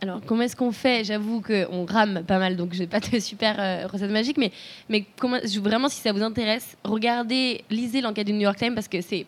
Alors, 0.06 0.22
comment 0.24 0.44
est-ce 0.44 0.56
qu'on 0.56 0.72
fait? 0.72 1.04
J'avoue 1.04 1.41
qu'on 1.41 1.86
rame 1.86 2.24
pas 2.28 2.38
mal, 2.38 2.56
donc 2.56 2.74
j'ai 2.74 2.86
pas 2.86 3.00
de 3.00 3.20
super 3.20 3.56
euh, 3.60 3.88
recette 3.88 4.12
magique, 4.12 4.38
mais, 4.38 4.52
mais 4.88 5.04
comment, 5.18 5.39
vraiment, 5.62 5.89
si 5.89 6.00
ça 6.00 6.12
vous 6.13 6.22
intéresse, 6.22 6.78
regardez, 6.84 7.63
lisez 7.72 8.02
l'enquête 8.02 8.28
du 8.28 8.34
New 8.34 8.41
York 8.41 8.58
Times 8.58 8.76
parce 8.76 8.88
que 8.88 9.02
c'est, 9.02 9.26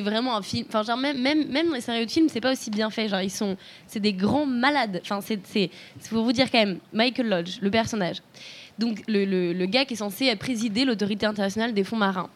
vraiment 0.00 0.36
un 0.36 0.42
film. 0.42 0.64
Enfin, 0.68 0.84
genre, 0.84 0.96
même, 0.96 1.20
même, 1.20 1.48
même 1.48 1.74
les 1.74 1.80
sérieux 1.80 2.06
de 2.06 2.10
films, 2.10 2.28
c'est 2.28 2.40
pas 2.40 2.52
aussi 2.52 2.70
bien 2.70 2.88
fait. 2.88 3.08
Genre, 3.08 3.20
ils 3.20 3.30
sont, 3.30 3.56
c'est 3.88 3.98
des 3.98 4.12
grands 4.12 4.46
malades. 4.46 5.00
Enfin, 5.02 5.20
c'est, 5.20 5.40
c'est, 5.44 5.70
faut 6.00 6.22
vous 6.22 6.32
dire 6.32 6.52
quand 6.52 6.60
même, 6.60 6.78
Michael 6.92 7.28
Lodge, 7.28 7.58
le 7.60 7.70
personnage, 7.72 8.22
donc 8.78 9.02
le, 9.08 9.24
le 9.52 9.66
gars 9.66 9.84
qui 9.86 9.94
est 9.94 9.96
censé 9.96 10.34
présider 10.36 10.84
l'autorité 10.84 11.26
internationale 11.26 11.74
des 11.74 11.82
fonds 11.82 11.96
marins 11.96 12.30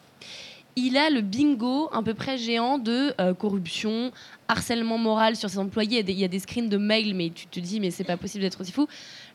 il 0.75 0.97
a 0.97 1.09
le 1.09 1.21
bingo 1.21 1.89
à 1.91 2.01
peu 2.01 2.13
près 2.13 2.37
géant 2.37 2.77
de 2.77 3.13
euh, 3.19 3.33
corruption, 3.33 4.11
harcèlement 4.47 4.97
moral 4.97 5.35
sur 5.35 5.49
ses 5.49 5.59
employés. 5.59 6.03
Il 6.07 6.19
y, 6.19 6.23
a 6.23 6.27
des, 6.27 6.39
screens 6.39 6.69
de 6.69 6.77
mails, 6.77 7.13
mais 7.13 7.29
tu 7.29 7.47
te 7.47 7.59
dis, 7.59 7.79
mais 7.79 7.91
c'est 7.91 8.03
pas 8.03 8.17
possible 8.17 8.43
d'être 8.43 8.61
aussi 8.61 8.71
fou. 8.71 8.87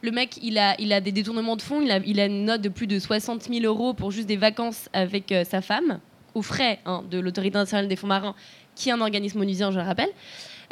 Le 0.02 0.10
mec, 0.10 0.38
il 0.42 0.58
a, 0.58 0.74
il 0.80 0.92
a 0.92 1.00
des 1.00 1.12
détournements 1.12 1.56
de 1.56 1.62
fonds, 1.62 1.80
il 1.80 1.90
a, 1.90 1.98
il 1.98 2.20
a 2.20 2.26
une 2.26 2.44
note 2.44 2.62
de 2.62 2.68
plus 2.68 2.86
de 2.86 2.98
60 2.98 3.44
000 3.44 3.64
euros 3.64 3.94
pour 3.94 4.10
juste 4.10 4.28
des 4.28 4.36
vacances 4.36 4.88
avec 4.92 5.30
euh, 5.32 5.44
sa 5.44 5.60
femme, 5.60 6.00
aux 6.34 6.42
frais 6.42 6.80
hein, 6.86 7.04
de 7.10 7.18
l'autorité 7.18 7.58
nationale 7.58 7.88
des 7.88 7.96
fonds 7.96 8.06
marins, 8.06 8.34
qui 8.74 8.88
est 8.88 8.92
un 8.92 9.00
organisme 9.00 9.40
onusien, 9.40 9.70
je 9.70 9.78
le 9.78 9.84
rappelle. 9.84 10.10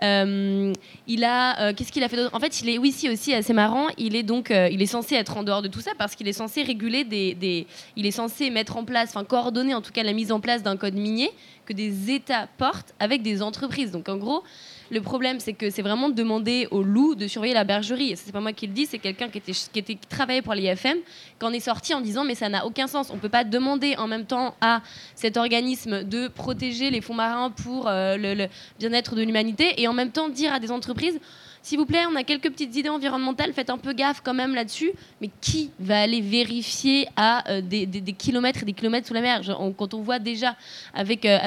Euh, 0.03 0.73
il 1.07 1.25
a, 1.25 1.61
euh, 1.61 1.73
qu'est-ce 1.75 1.93
qu'il 1.93 2.03
a 2.03 2.09
fait 2.09 2.17
d'autre? 2.17 2.35
En 2.35 2.41
fait, 2.41 2.61
il 2.61 2.69
est, 2.69 2.79
oui, 2.79 2.93
si 2.93 3.09
aussi 3.09 3.35
assez 3.35 3.53
marrant. 3.53 3.87
Il 3.99 4.17
est 4.17 4.23
donc, 4.23 4.51
euh, 4.51 4.69
il 4.71 4.83
est 4.83 4.87
censé 4.87 5.15
être 5.15 5.37
en 5.37 5.43
dehors 5.43 5.63
de 5.63 5.69
tout 5.69 5.81
ça 5.81 5.93
parce 5.97 6.15
qu'il 6.15 6.29
est 6.29 6.33
censé 6.33 6.63
réguler 6.63 7.05
des, 7.05 7.35
des, 7.35 7.67
il 7.97 8.07
est 8.07 8.11
censé 8.11 8.51
mettre 8.51 8.77
en 8.77 8.85
place, 8.85 9.11
enfin 9.11 9.25
coordonner 9.25 9.75
en 9.75 9.81
tout 9.81 9.93
cas 9.93 10.03
la 10.03 10.13
mise 10.13 10.33
en 10.33 10.41
place 10.41 10.63
d'un 10.63 10.77
code 10.77 10.95
minier 10.95 11.31
que 11.65 11.73
des 11.73 12.11
États 12.11 12.49
portent 12.59 12.95
avec 12.99 13.23
des 13.23 13.43
entreprises. 13.43 13.91
Donc 13.91 14.09
en 14.09 14.17
gros, 14.17 14.43
le 14.91 15.01
problème, 15.01 15.41
c'est 15.41 15.55
que 15.55 15.71
c'est 15.71 15.83
vraiment 15.83 16.09
demander 16.09 16.69
aux 16.71 16.83
loups 16.83 17.15
de 17.15 17.27
surveiller 17.27 17.55
la 17.55 17.65
bergerie. 17.65 18.13
Et 18.13 18.17
c'est 18.17 18.33
pas 18.33 18.41
moi 18.41 18.53
qui 18.53 18.67
le 18.67 18.73
dis, 18.73 18.87
c'est 18.87 18.99
quelqu'un 18.99 19.29
qui 19.29 19.39
était, 19.39 19.53
qui 19.53 19.97
travaillait 20.09 20.43
pour 20.43 20.55
l'IFM, 20.55 20.99
qui 21.39 21.47
en 21.47 21.53
est 21.53 21.61
sorti 21.61 21.95
en 21.95 22.01
disant 22.01 22.25
mais 22.25 22.35
ça 22.35 22.49
n'a 22.49 22.67
aucun 22.67 22.87
sens. 22.87 23.11
On 23.11 23.17
peut 23.17 23.29
pas 23.29 23.45
demander 23.45 23.97
en 23.97 24.07
même 24.07 24.27
temps 24.27 24.55
à 24.61 24.83
cet 25.15 25.37
organisme 25.37 26.05
de 26.05 26.29
protéger 26.29 26.91
les 26.91 27.01
fonds 27.01 27.15
marins 27.15 27.51
pour 27.51 27.89
euh, 27.89 28.17
le 28.19 28.49
bien-être 28.79 29.15
de 29.15 29.23
l'humanité 29.23 29.81
et 29.81 29.89
en 29.89 29.93
même 29.93 30.11
temps 30.11 30.29
dire 30.29 30.53
à 30.53 30.61
des 30.61 30.71
entreprises 30.71 31.19
s'il 31.65 31.79
vous 31.79 31.87
plaît, 31.87 32.05
on 32.07 32.15
a 32.15 32.25
quelques 32.25 32.51
petites 32.51 32.77
idées 32.77 32.91
environnementales, 32.91 33.55
faites 33.55 33.71
un 33.71 33.79
peu 33.79 33.95
gaffe 33.95 34.21
quand 34.23 34.35
même 34.35 34.55
là-dessus. 34.55 34.93
Mais 35.23 35.31
qui 35.41 35.71
va 35.81 36.03
aller 36.03 36.21
vérifier 36.21 37.09
à 37.17 37.51
euh, 37.51 37.63
des, 37.63 37.87
kilomètres 38.13 38.63
et 38.63 38.67
des 38.67 38.75
kilomètres 38.75 39.09
sous 39.09 39.15
la 39.15 39.23
mer? 39.23 39.41
Quand 39.79 39.95
on 39.95 40.03
voit 40.03 40.19
déjà 40.19 40.57
avec, 40.93 41.25
euh, 41.25 41.39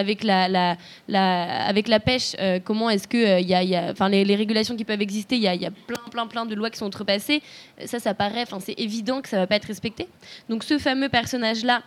la, 1.08 2.00
pêche, 2.00 2.36
euh, 2.40 2.60
comment 2.64 2.90
est-ce 2.90 3.08
que 3.08 3.40
il 3.40 3.48
y 3.48 3.76
a, 3.76 3.92
enfin, 3.92 4.10
les, 4.10 4.36
régulations 4.36 4.76
qui 4.76 4.86
peuvent 4.86 5.04
exister, 5.04 5.36
il 5.36 5.44
y 5.44 5.48
a, 5.48 5.54
y 5.54 5.70
plein, 5.86 6.02
plein, 6.10 6.26
plein 6.26 6.46
de 6.48 6.56
lois 6.56 6.72
qui 6.72 6.80
sont 6.80 6.88
outrepassées. 6.88 7.44
Ça, 7.86 8.00
ça 8.00 8.16
paraît, 8.16 8.46
c'est 8.60 8.80
évident 8.80 9.22
que 9.22 9.30
ça 9.30 9.38
va 9.38 9.46
pas 9.46 9.58
être 9.58 9.66
respecté. 9.66 10.08
Donc 10.50 10.64
ce 10.64 10.80
fameux 10.80 11.10
personnage-là, 11.10 11.84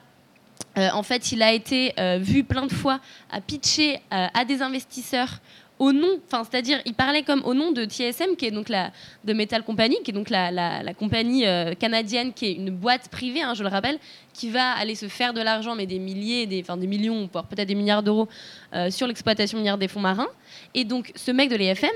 en 0.76 1.02
fait, 1.02 1.32
il 1.32 1.42
a 1.42 1.52
été 1.52 1.94
vu 2.20 2.44
plein 2.44 2.66
de 2.66 2.72
fois 2.72 3.00
à 3.28 3.40
pitcher 3.40 3.98
à 4.10 4.44
des 4.44 4.62
investisseurs 4.62 5.40
au 5.80 5.92
nom, 5.92 6.20
enfin, 6.26 6.44
c'est-à-dire, 6.44 6.78
il 6.84 6.92
parlait 6.92 7.22
comme 7.22 7.42
au 7.44 7.54
nom 7.54 7.72
de 7.72 7.84
TSM, 7.86 8.36
qui 8.36 8.44
est 8.44 8.50
donc 8.50 8.68
la 8.68 8.92
de 9.24 9.32
Metal 9.32 9.64
Company, 9.64 9.96
qui 10.04 10.10
est 10.10 10.14
donc 10.14 10.28
la, 10.28 10.50
la, 10.50 10.94
compagnie 10.94 11.46
euh, 11.46 11.74
canadienne, 11.74 12.34
qui 12.34 12.46
est 12.46 12.52
une 12.52 12.70
boîte 12.70 13.08
privée, 13.08 13.40
hein, 13.40 13.54
je 13.54 13.62
le 13.62 13.70
rappelle, 13.70 13.98
qui 14.34 14.50
va 14.50 14.72
aller 14.72 14.94
se 14.94 15.08
faire 15.08 15.32
de 15.32 15.40
l'argent, 15.40 15.74
mais 15.74 15.86
des 15.86 15.98
milliers, 15.98 16.46
des, 16.46 16.60
enfin, 16.60 16.76
des 16.76 16.86
millions, 16.86 17.26
peut-être 17.28 17.66
des 17.66 17.74
milliards 17.74 18.02
d'euros 18.02 18.28
euh, 18.74 18.90
sur 18.90 19.06
l'exploitation 19.06 19.56
minière 19.56 19.78
des 19.78 19.88
fonds 19.88 20.00
marins. 20.00 20.28
Et 20.74 20.84
donc, 20.84 21.12
ce 21.16 21.30
mec 21.30 21.48
de 21.48 21.56
l'EFM 21.56 21.88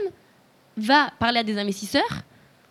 va 0.79 1.11
parler 1.19 1.41
à 1.41 1.45
des 1.45 1.59
investisseurs 1.59 2.23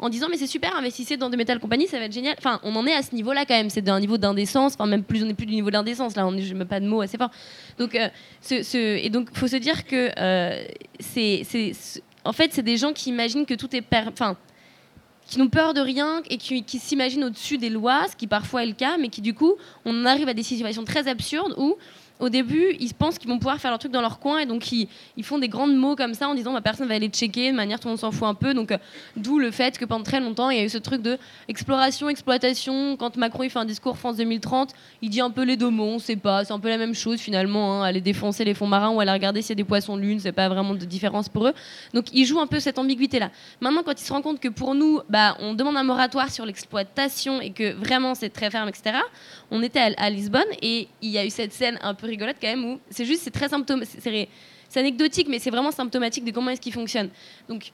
en 0.04 0.10
disant 0.10 0.28
mais 0.30 0.38
c'est 0.38 0.48
super, 0.48 0.76
investissez 0.76 1.16
dans 1.16 1.30
des 1.30 1.38
métal 1.38 1.60
compagnies, 1.60 1.88
ça 1.88 1.98
va 1.98 2.06
être 2.06 2.14
génial. 2.14 2.36
Enfin, 2.38 2.60
on 2.64 2.76
en 2.76 2.86
est 2.86 2.94
à 2.94 3.02
ce 3.02 3.16
niveau-là 3.16 3.46
quand 3.46 3.56
même, 3.56 3.70
c'est 3.70 3.82
d'un 3.82 4.02
niveau 4.02 4.18
d'indécence, 4.18 4.74
enfin 4.74 4.86
même 4.86 5.04
plus, 5.04 5.24
on 5.24 5.28
n'est 5.28 5.34
plus 5.34 5.46
du 5.46 5.54
niveau 5.54 5.72
d'indécence, 5.72 6.18
là, 6.18 6.28
on 6.28 6.38
je 6.38 6.54
mets 6.54 6.66
pas 6.66 6.82
de 6.82 6.86
mots 6.86 7.00
assez 7.00 7.18
fort. 7.18 7.32
Donc, 7.78 7.96
euh, 7.96 8.10
ce, 8.42 8.76
et 8.76 9.10
donc, 9.10 9.30
faut 9.34 9.48
se 9.48 9.56
dire 9.56 9.86
que 9.86 10.12
euh, 10.18 10.66
c'est, 11.00 11.44
en 12.26 12.34
fait, 12.34 12.52
c'est 12.52 12.64
des 12.64 12.76
gens 12.76 12.92
qui 12.92 13.10
imaginent 13.12 13.46
que 13.46 13.54
tout 13.54 13.74
est, 13.74 13.84
enfin, 14.08 14.36
qui 15.26 15.40
n'ont 15.40 15.48
peur 15.48 15.74
de 15.74 15.80
rien 15.80 16.22
et 16.30 16.36
qui, 16.36 16.64
qui 16.64 16.80
s'imaginent 16.80 17.24
au-dessus 17.24 17.58
des 17.58 17.70
lois, 17.70 18.06
ce 18.12 18.18
qui 18.18 18.28
parfois 18.28 18.64
est 18.64 18.68
le 18.68 18.74
cas, 18.74 18.98
mais 18.98 19.08
qui 19.08 19.22
du 19.22 19.34
coup, 19.34 19.56
on 19.86 20.06
arrive 20.06 20.28
à 20.28 20.34
des 20.34 20.44
situations 20.44 20.84
très 20.84 21.08
absurdes 21.08 21.56
où 21.58 21.78
au 22.20 22.30
début, 22.30 22.76
ils 22.80 22.94
pensent 22.94 23.18
qu'ils 23.18 23.30
vont 23.30 23.38
pouvoir 23.38 23.58
faire 23.60 23.72
leur 23.72 23.80
truc 23.80 23.92
dans 23.92 24.02
leur 24.02 24.20
coin 24.20 24.40
et 24.40 24.46
donc 24.46 24.72
ils, 24.72 24.88
font 25.24 25.40
des 25.40 25.50
grands 25.50 25.68
mots 25.68 25.96
comme 25.96 26.14
ça 26.14 26.30
en 26.30 26.36
disant 26.36 26.54
bah, 26.54 26.62
personne 26.62 26.88
va 26.88 26.96
aller 26.96 27.10
checker 27.10 27.52
de 27.52 27.56
manière 27.56 27.80
tout 27.80 27.88
le 27.88 27.92
monde 27.92 28.00
s'en 28.00 28.12
fout 28.12 28.28
un 28.28 28.34
peu. 28.34 28.54
Donc 28.54 28.72
euh, 28.72 28.78
d'où 29.18 29.40
le 29.40 29.52
fait 29.52 29.78
que 29.78 29.86
pendant 29.86 30.04
très 30.04 30.20
longtemps 30.20 30.50
il 30.50 30.58
y 30.58 30.62
a 30.62 30.64
eu 30.64 30.70
ce 30.70 30.78
truc 30.78 31.02
de 31.02 31.18
exploration, 31.48 32.10
exploitation. 32.10 32.98
Quand 32.98 33.18
Macron 33.18 33.44
il 33.44 33.50
fait 33.50 33.60
un 33.60 33.66
discours 33.66 33.98
France 33.98 34.18
2030, 34.18 34.74
il 35.02 35.10
dit 35.10 35.22
un 35.22 35.32
peu 35.32 35.44
les 35.44 35.58
deux 35.58 35.70
mots, 35.70 35.86
on 35.96 36.00
sait 36.00 36.16
pas, 36.16 36.46
c'est 36.46 36.54
un 36.54 36.60
peu 36.60 36.70
la 36.70 36.78
même 36.78 36.94
chose 36.94 37.20
finalement. 37.20 37.82
Hein, 37.82 37.84
aller 37.84 38.02
défoncer 38.02 38.46
les 38.46 38.54
fonds 38.54 38.68
marins 38.68 38.92
ou 38.92 39.00
aller 39.00 39.12
regarder 39.12 39.42
s'il 39.42 39.52
y 39.52 39.54
a 39.54 39.56
des 39.56 39.64
poissons 39.64 39.98
lune, 39.98 40.20
c'est 40.20 40.32
pas 40.32 40.50
vraiment 40.50 40.76
de 40.76 40.86
différence 40.86 41.30
pour 41.30 41.48
eux. 41.48 41.54
Donc 41.94 42.06
ils 42.14 42.26
jouent 42.26 42.40
un 42.40 42.48
peu 42.48 42.60
cette 42.60 42.78
ambiguïté 42.78 43.20
là. 43.20 43.32
Maintenant 43.60 43.84
quand 43.84 44.00
ils 44.00 44.06
se 44.06 44.14
rendent 44.14 44.24
compte 44.24 44.40
que 44.40 44.50
pour 44.50 44.76
nous, 44.76 45.02
bah, 45.10 45.36
on 45.40 45.56
demande 45.56 45.78
un 45.78 45.84
moratoire 45.84 46.30
sur 46.30 46.46
l'exploitation 46.46 47.42
et 47.42 47.52
que 47.52 47.74
vraiment 47.74 48.16
c'est 48.16 48.30
très 48.30 48.52
ferme, 48.52 48.70
etc. 48.70 48.98
On 49.52 49.62
était 49.62 49.94
à 49.98 50.10
Lisbonne 50.10 50.44
et 50.62 50.88
il 51.02 51.10
y 51.10 51.18
a 51.18 51.26
eu 51.26 51.30
cette 51.30 51.54
scène 51.54 51.80
un 51.82 51.94
peu 51.94 52.03
rigolote 52.08 52.38
quand 52.42 52.48
même 52.48 52.66
où 52.66 52.80
c'est 52.90 53.06
juste, 53.06 53.24
c'est 53.24 53.32
très 53.32 53.50
symptomatique, 53.50 54.00
c'est 54.70 54.80
anecdotique, 54.80 55.28
mais 55.30 55.40
c'est 55.40 55.52
vraiment 55.52 55.72
symptomatique 55.72 56.26
de 56.26 56.32
comment 56.32 56.52
est-ce 56.52 56.62
qu'il 56.62 56.74
fonctionne. 56.74 57.10
Donc, 57.48 57.72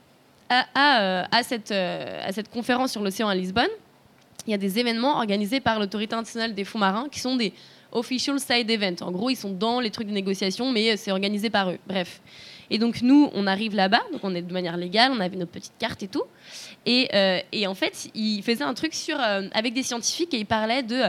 à, 0.49 0.65
à, 0.73 1.01
euh, 1.01 1.23
à, 1.31 1.43
cette, 1.43 1.71
euh, 1.71 2.21
à 2.27 2.31
cette 2.31 2.49
conférence 2.49 2.91
sur 2.91 3.01
l'océan 3.01 3.27
à 3.27 3.35
Lisbonne, 3.35 3.69
il 4.47 4.51
y 4.51 4.53
a 4.53 4.57
des 4.57 4.79
événements 4.79 5.17
organisés 5.17 5.59
par 5.59 5.79
l'autorité 5.79 6.15
internationale 6.15 6.53
des 6.55 6.63
fonds 6.63 6.79
marins 6.79 7.07
qui 7.09 7.19
sont 7.19 7.35
des 7.35 7.53
official 7.91 8.39
side 8.39 8.69
events. 8.69 9.01
En 9.01 9.11
gros, 9.11 9.29
ils 9.29 9.35
sont 9.35 9.51
dans 9.51 9.79
les 9.79 9.89
trucs 9.89 10.07
de 10.07 10.13
négociation, 10.13 10.71
mais 10.71 10.97
c'est 10.97 11.11
organisé 11.11 11.49
par 11.49 11.71
eux. 11.71 11.79
Bref. 11.87 12.21
Et 12.69 12.77
donc 12.77 13.01
nous, 13.01 13.29
on 13.33 13.47
arrive 13.47 13.75
là-bas, 13.75 14.01
donc 14.11 14.21
on 14.23 14.35
est 14.35 14.41
de 14.41 14.53
manière 14.53 14.77
légale, 14.77 15.11
on 15.11 15.19
avait 15.19 15.37
nos 15.37 15.45
petites 15.45 15.77
cartes 15.79 16.03
et 16.03 16.07
tout. 16.07 16.23
Et, 16.85 17.09
euh, 17.13 17.41
en 17.67 17.75
fait, 17.75 18.09
il 18.15 18.41
faisait 18.41 18.63
un 18.63 18.73
truc 18.73 18.93
sur, 18.93 19.19
euh, 19.19 19.43
avec 19.53 19.73
des 19.73 19.83
scientifiques 19.83 20.33
et 20.33 20.37
il 20.37 20.45
parlait 20.45 20.83
de 20.83 21.03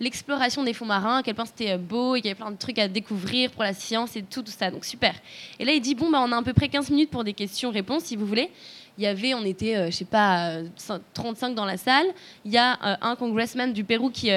l'exploration 0.00 0.62
des 0.62 0.72
fonds 0.72 0.86
marins, 0.86 1.18
à 1.18 1.22
quel 1.22 1.34
point 1.34 1.44
c'était 1.44 1.72
euh, 1.72 1.78
beau 1.78 2.14
et 2.14 2.20
qu'il 2.20 2.28
y 2.28 2.30
avait 2.30 2.38
plein 2.38 2.50
de 2.50 2.56
trucs 2.56 2.78
à 2.78 2.88
découvrir 2.88 3.50
pour 3.50 3.62
la 3.62 3.74
science 3.74 4.16
et 4.16 4.22
tout, 4.22 4.42
tout 4.42 4.52
ça. 4.52 4.70
Donc 4.70 4.84
super. 4.84 5.14
Et 5.58 5.64
là, 5.64 5.72
il 5.72 5.80
dit, 5.80 5.94
bon, 5.94 6.10
bah, 6.10 6.22
on 6.22 6.32
a 6.32 6.38
à 6.38 6.42
peu 6.42 6.52
près 6.52 6.68
15 6.68 6.90
minutes 6.90 7.10
pour 7.10 7.24
des 7.24 7.32
questions-réponses, 7.32 8.04
si 8.04 8.16
vous 8.16 8.26
voulez 8.26 8.50
il 8.98 9.04
y 9.04 9.06
avait, 9.06 9.34
on 9.34 9.44
était, 9.44 9.90
je 9.90 9.94
sais 9.94 10.06
pas, 10.06 10.60
35 11.12 11.54
dans 11.54 11.66
la 11.66 11.76
salle. 11.76 12.06
Il 12.46 12.50
y 12.50 12.56
a 12.56 12.78
un 13.02 13.14
congressman 13.14 13.74
du 13.74 13.84
Pérou 13.84 14.08
qui, 14.08 14.30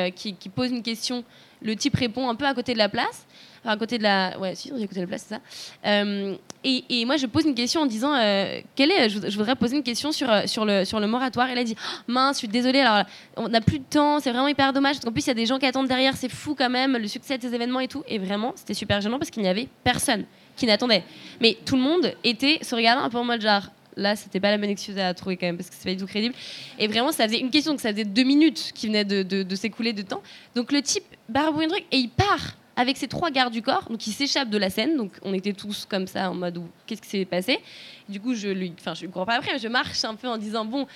pose 0.53 0.71
une 0.71 0.83
question. 0.83 1.23
Le 1.61 1.77
type 1.77 1.95
répond 1.95 2.27
un 2.27 2.35
peu 2.35 2.45
à 2.45 2.53
côté 2.53 2.73
de 2.73 2.77
la 2.77 2.89
place 2.89 3.25
à 3.65 3.77
côté 3.77 3.97
de 3.97 4.03
la. 4.03 4.37
Ouais, 4.39 4.55
si, 4.55 4.69
à 4.69 4.73
côté 4.73 4.95
de 4.95 5.01
la 5.01 5.07
place, 5.07 5.25
c'est 5.27 5.35
ça. 5.35 5.41
Euh, 5.85 6.35
et, 6.63 6.83
et, 6.89 7.05
moi, 7.05 7.17
je 7.17 7.25
pose 7.25 7.45
une 7.45 7.55
question 7.55 7.81
en 7.81 7.85
disant 7.85 8.13
euh, 8.13 8.61
quel 8.75 8.91
est, 8.91 9.09
je, 9.09 9.37
voudrais 9.37 9.55
poser 9.55 9.77
une 9.77 9.83
question 9.83 10.11
sur, 10.11 10.29
euh, 10.29 10.41
sur, 10.45 10.65
le, 10.65 10.85
sur 10.85 10.99
le 10.99 11.07
moratoire. 11.07 11.49
Elle 11.49 11.57
a 11.57 11.63
dit 11.63 11.75
oh, 11.77 12.03
mince, 12.07 12.37
je 12.37 12.39
suis 12.39 12.47
désolée, 12.47 12.81
alors 12.81 13.05
on 13.37 13.49
n'a 13.49 13.61
plus 13.61 13.79
de 13.79 13.85
temps, 13.89 14.19
c'est 14.19 14.31
vraiment 14.31 14.47
hyper 14.47 14.73
dommage. 14.73 14.95
Parce 14.95 15.05
qu'en 15.05 15.11
plus, 15.11 15.25
il 15.25 15.27
y 15.27 15.31
a 15.31 15.35
des 15.35 15.45
gens 15.45 15.59
qui 15.59 15.65
attendent 15.65 15.87
derrière, 15.87 16.15
c'est 16.15 16.29
fou 16.29 16.55
quand 16.55 16.69
même, 16.69 16.97
le 16.97 17.07
succès 17.07 17.37
de 17.37 17.43
ces 17.43 17.53
événements 17.53 17.79
et 17.79 17.87
tout. 17.87 18.03
Et 18.07 18.17
vraiment, 18.17 18.53
c'était 18.55 18.73
super 18.73 19.01
gênant 19.01 19.19
parce 19.19 19.31
qu'il 19.31 19.43
n'y 19.43 19.49
avait 19.49 19.67
personne 19.83 20.25
qui 20.55 20.65
n'attendait. 20.65 21.03
Mais 21.39 21.57
tout 21.65 21.75
le 21.75 21.81
monde 21.81 22.13
était 22.23 22.59
se 22.61 22.75
regardant 22.75 23.03
un 23.03 23.09
peu 23.09 23.17
en 23.17 23.23
mode 23.23 23.41
genre 23.41 23.69
là, 23.95 24.15
c'était 24.15 24.39
pas 24.39 24.51
la 24.51 24.57
bonne 24.57 24.69
excuse 24.69 24.97
à 24.97 25.13
trouver 25.13 25.37
quand 25.37 25.45
même, 25.45 25.57
parce 25.57 25.69
que 25.69 25.75
c'est 25.77 25.83
pas 25.83 25.93
du 25.93 25.97
tout 25.97 26.07
crédible. 26.07 26.33
Et 26.77 26.87
vraiment, 26.87 27.11
ça 27.11 27.25
faisait 27.25 27.39
une 27.39 27.49
question, 27.49 27.73
donc 27.73 27.81
ça 27.81 27.91
faisait 27.91 28.05
deux 28.05 28.23
minutes 28.23 28.71
qui 28.73 28.89
de, 28.89 29.23
de 29.23 29.55
s'écouler 29.55 29.93
de 29.93 30.01
temps. 30.01 30.21
Donc 30.55 30.71
le 30.71 30.81
type 30.81 31.03
barbouille 31.27 31.65
un 31.65 31.69
truc 31.69 31.85
et 31.91 31.97
il 31.97 32.09
part 32.09 32.55
avec 32.79 32.95
ses 32.95 33.09
trois 33.09 33.29
gardes 33.29 33.51
du 33.51 33.61
corps, 33.61 33.83
donc 33.89 34.07
il 34.07 34.13
s'échappe 34.13 34.49
de 34.49 34.57
la 34.57 34.69
scène. 34.69 34.95
Donc 34.95 35.11
on 35.21 35.33
était 35.33 35.51
tous 35.51 35.85
comme 35.85 36.07
ça 36.07 36.31
en 36.31 36.33
mode 36.33 36.61
qu'est-ce 36.87 37.01
qui 37.01 37.09
s'est 37.09 37.25
passé? 37.25 37.59
Du 38.07 38.21
coup, 38.21 38.33
je 38.33 38.47
lui, 38.47 38.73
enfin 38.79 38.93
je 38.93 39.01
lui 39.01 39.11
crois 39.11 39.25
pas 39.25 39.35
après, 39.35 39.51
mais 39.51 39.59
je 39.59 39.67
marche 39.67 40.05
un 40.05 40.15
peu 40.15 40.29
en 40.29 40.37
disant 40.37 40.63
bon, 40.63 40.87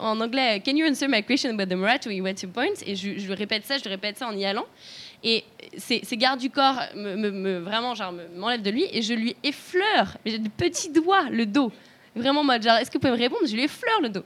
en 0.00 0.20
anglais, 0.20 0.60
can 0.64 0.74
you 0.74 0.84
answer 0.84 1.06
my 1.06 1.22
question 1.22 1.50
about 1.50 1.66
the 1.66 1.78
Moratorium 1.78 2.24
went 2.24 2.34
to 2.34 2.48
point? 2.48 2.74
Et 2.84 2.96
je, 2.96 3.10
lui 3.10 3.34
répète 3.34 3.64
ça, 3.64 3.78
je 3.78 3.84
lui 3.84 3.90
répète 3.90 4.18
ça 4.18 4.26
en 4.26 4.36
y 4.36 4.44
allant. 4.44 4.66
Et 5.22 5.44
ces, 5.76 6.02
gardes 6.16 6.40
du 6.40 6.50
corps 6.50 6.80
me, 6.96 7.14
me, 7.14 7.58
vraiment 7.58 7.94
genre 7.94 8.12
m'enlèvent 8.34 8.62
de 8.62 8.70
lui 8.70 8.84
et 8.92 9.00
je 9.00 9.14
lui 9.14 9.36
effleure, 9.44 10.16
j'ai 10.26 10.38
des 10.40 10.48
petits 10.48 10.90
doigts 10.90 11.30
le 11.30 11.46
dos, 11.46 11.70
vraiment 12.16 12.42
mode 12.42 12.62
genre 12.62 12.76
est-ce 12.76 12.90
que 12.90 12.98
vous 12.98 13.02
pouvez 13.02 13.12
me 13.12 13.18
répondre? 13.18 13.46
Je 13.46 13.54
lui 13.54 13.62
effleure 13.62 14.00
le 14.02 14.08
dos. 14.08 14.24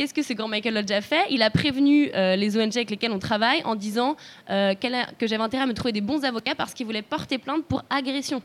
Qu'est-ce 0.00 0.14
que 0.14 0.22
ce 0.22 0.32
grand 0.32 0.48
Michael 0.48 0.72
Lodge 0.72 0.90
a 0.92 1.02
fait? 1.02 1.26
Il 1.28 1.42
a 1.42 1.50
prévenu 1.50 2.10
euh, 2.14 2.34
les 2.34 2.56
ONG 2.56 2.74
avec 2.74 2.88
lesquelles 2.88 3.12
on 3.12 3.18
travaille 3.18 3.62
en 3.64 3.74
disant 3.74 4.16
euh, 4.48 4.72
que 4.72 5.26
j'avais 5.26 5.42
intérêt 5.42 5.64
à 5.64 5.66
me 5.66 5.74
trouver 5.74 5.92
des 5.92 6.00
bons 6.00 6.24
avocats 6.24 6.54
parce 6.54 6.72
qu'ils 6.72 6.86
voulaient 6.86 7.02
porter 7.02 7.36
plainte 7.36 7.66
pour 7.66 7.84
agression. 7.90 8.40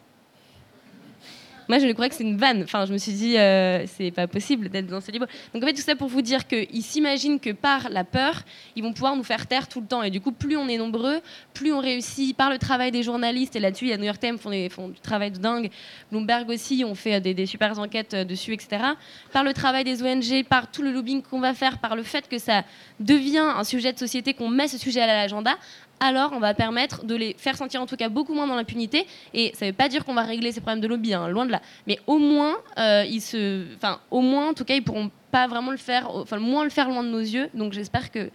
Moi, 1.68 1.80
je 1.80 1.92
crois 1.92 2.10
que 2.10 2.16
c'est 2.16 2.24
une 2.24 2.38
vanne. 2.38 2.64
Enfin, 2.64 2.86
je 2.86 2.94
me 2.94 2.98
suis 2.98 3.12
dit, 3.12 3.38
euh, 3.38 3.86
c'est 3.88 4.12
pas 4.12 4.28
possible 4.28 4.70
d'être 4.70 4.88
dans 4.88 5.02
ce 5.02 5.12
livre. 5.12 5.28
Donc, 5.54 5.64
en 5.64 5.68
fait, 5.68 5.74
tout 5.74 5.82
ça 5.82 5.96
pour 5.96 6.08
vous 6.08 6.22
dire 6.22 6.48
qu'ils 6.48 6.84
s'imaginent 6.84 7.40
que 7.40 7.52
par 7.52 7.90
la 7.90 8.04
peur, 8.04 8.42
ils 8.76 8.84
vont 8.84 8.94
pouvoir 8.94 9.16
nous 9.16 9.24
faire 9.24 9.48
taire 9.48 9.68
tout 9.68 9.82
le 9.82 9.88
temps. 9.88 10.04
Et 10.04 10.10
du 10.10 10.22
coup, 10.22 10.32
plus 10.32 10.58
on 10.58 10.68
est 10.68 10.78
nombreux, 10.78 11.20
plus 11.54 11.74
on 11.74 11.80
réussit 11.80 12.36
par 12.36 12.50
le 12.50 12.58
travail 12.58 12.92
des 12.92 13.04
journalistes. 13.04 13.56
Et 13.56 13.60
là-dessus, 13.60 13.86
il 13.86 13.90
y 13.90 13.94
a 13.94 13.98
New 13.98 14.06
York 14.06 14.20
Times 14.20 14.38
font, 14.38 14.52
font 14.70 14.90
du 14.90 15.00
travail 15.00 15.32
de 15.32 15.38
dingue. 15.38 15.70
Bloomberg 16.12 16.50
aussi, 16.50 16.84
on 16.86 16.96
fait 16.96 17.20
des, 17.22 17.34
des 17.34 17.48
enquêtes 17.78 18.14
euh, 18.14 18.24
dessus, 18.26 18.54
etc. 18.54 18.84
Par 19.32 19.44
le 19.44 19.54
travail 19.54 19.84
des 19.84 20.04
ONG, 20.04 20.46
par 20.48 20.70
tout 20.70 20.82
le 20.82 20.92
lobbying 20.92 21.22
qu'on 21.22 21.40
va 21.40 21.54
faire, 21.54 21.80
par 21.80 21.96
le 21.96 22.04
fait 22.04 22.28
que 22.28 22.38
ça 22.38 22.64
devient 23.00 23.38
un 23.56 23.64
sujet 23.64 23.94
de 23.94 24.00
société, 24.00 24.34
qu'on 24.34 24.50
met 24.50 24.68
ce 24.68 24.78
sujet 24.78 25.02
à 25.02 25.08
l'agenda, 25.08 25.58
alors 26.00 26.32
on 26.34 26.40
va 26.40 26.54
permettre 26.54 27.06
de 27.06 27.16
les 27.16 27.36
faire 27.38 27.56
sentir 27.56 27.82
en 27.82 27.86
tout 27.86 27.96
cas 27.96 28.10
beaucoup 28.10 28.34
moins 28.34 28.48
dans 28.48 28.56
l'impunité. 28.56 29.06
Et 29.34 29.54
ça 29.56 29.66
ne 29.66 29.72
veut 29.72 29.76
pas 29.76 29.90
dire 29.90 30.06
qu'on 30.06 30.14
va 30.14 30.24
régler 30.24 30.52
ces 30.52 30.62
problèmes 30.62 30.82
de 30.82 30.88
lobby, 30.88 31.14
hein, 31.14 31.28
loin 31.28 31.46
de 31.46 31.52
là. 31.52 31.62
Mais 31.88 32.00
au 32.08 32.18
moins, 32.18 32.58
euh, 32.78 33.06
ils 33.10 33.22
se, 33.22 33.64
enfin, 33.76 34.00
au 34.12 34.22
moins, 34.22 34.50
en 34.50 34.54
tout 34.54 34.66
cas, 34.66 34.76
ils 34.76 34.84
pourront 34.84 35.10
pas 35.32 35.48
vraiment 35.48 35.72
le 35.72 35.78
faire, 35.78 36.10
enfin, 36.10 36.38
moins 36.38 36.64
le 36.64 36.70
faire 36.70 36.90
loin 36.90 37.04
de 37.04 37.10
nos 37.10 37.20
yeux. 37.20 37.50
Donc 37.54 37.74
j'espère 37.74 38.12
que 38.12 38.30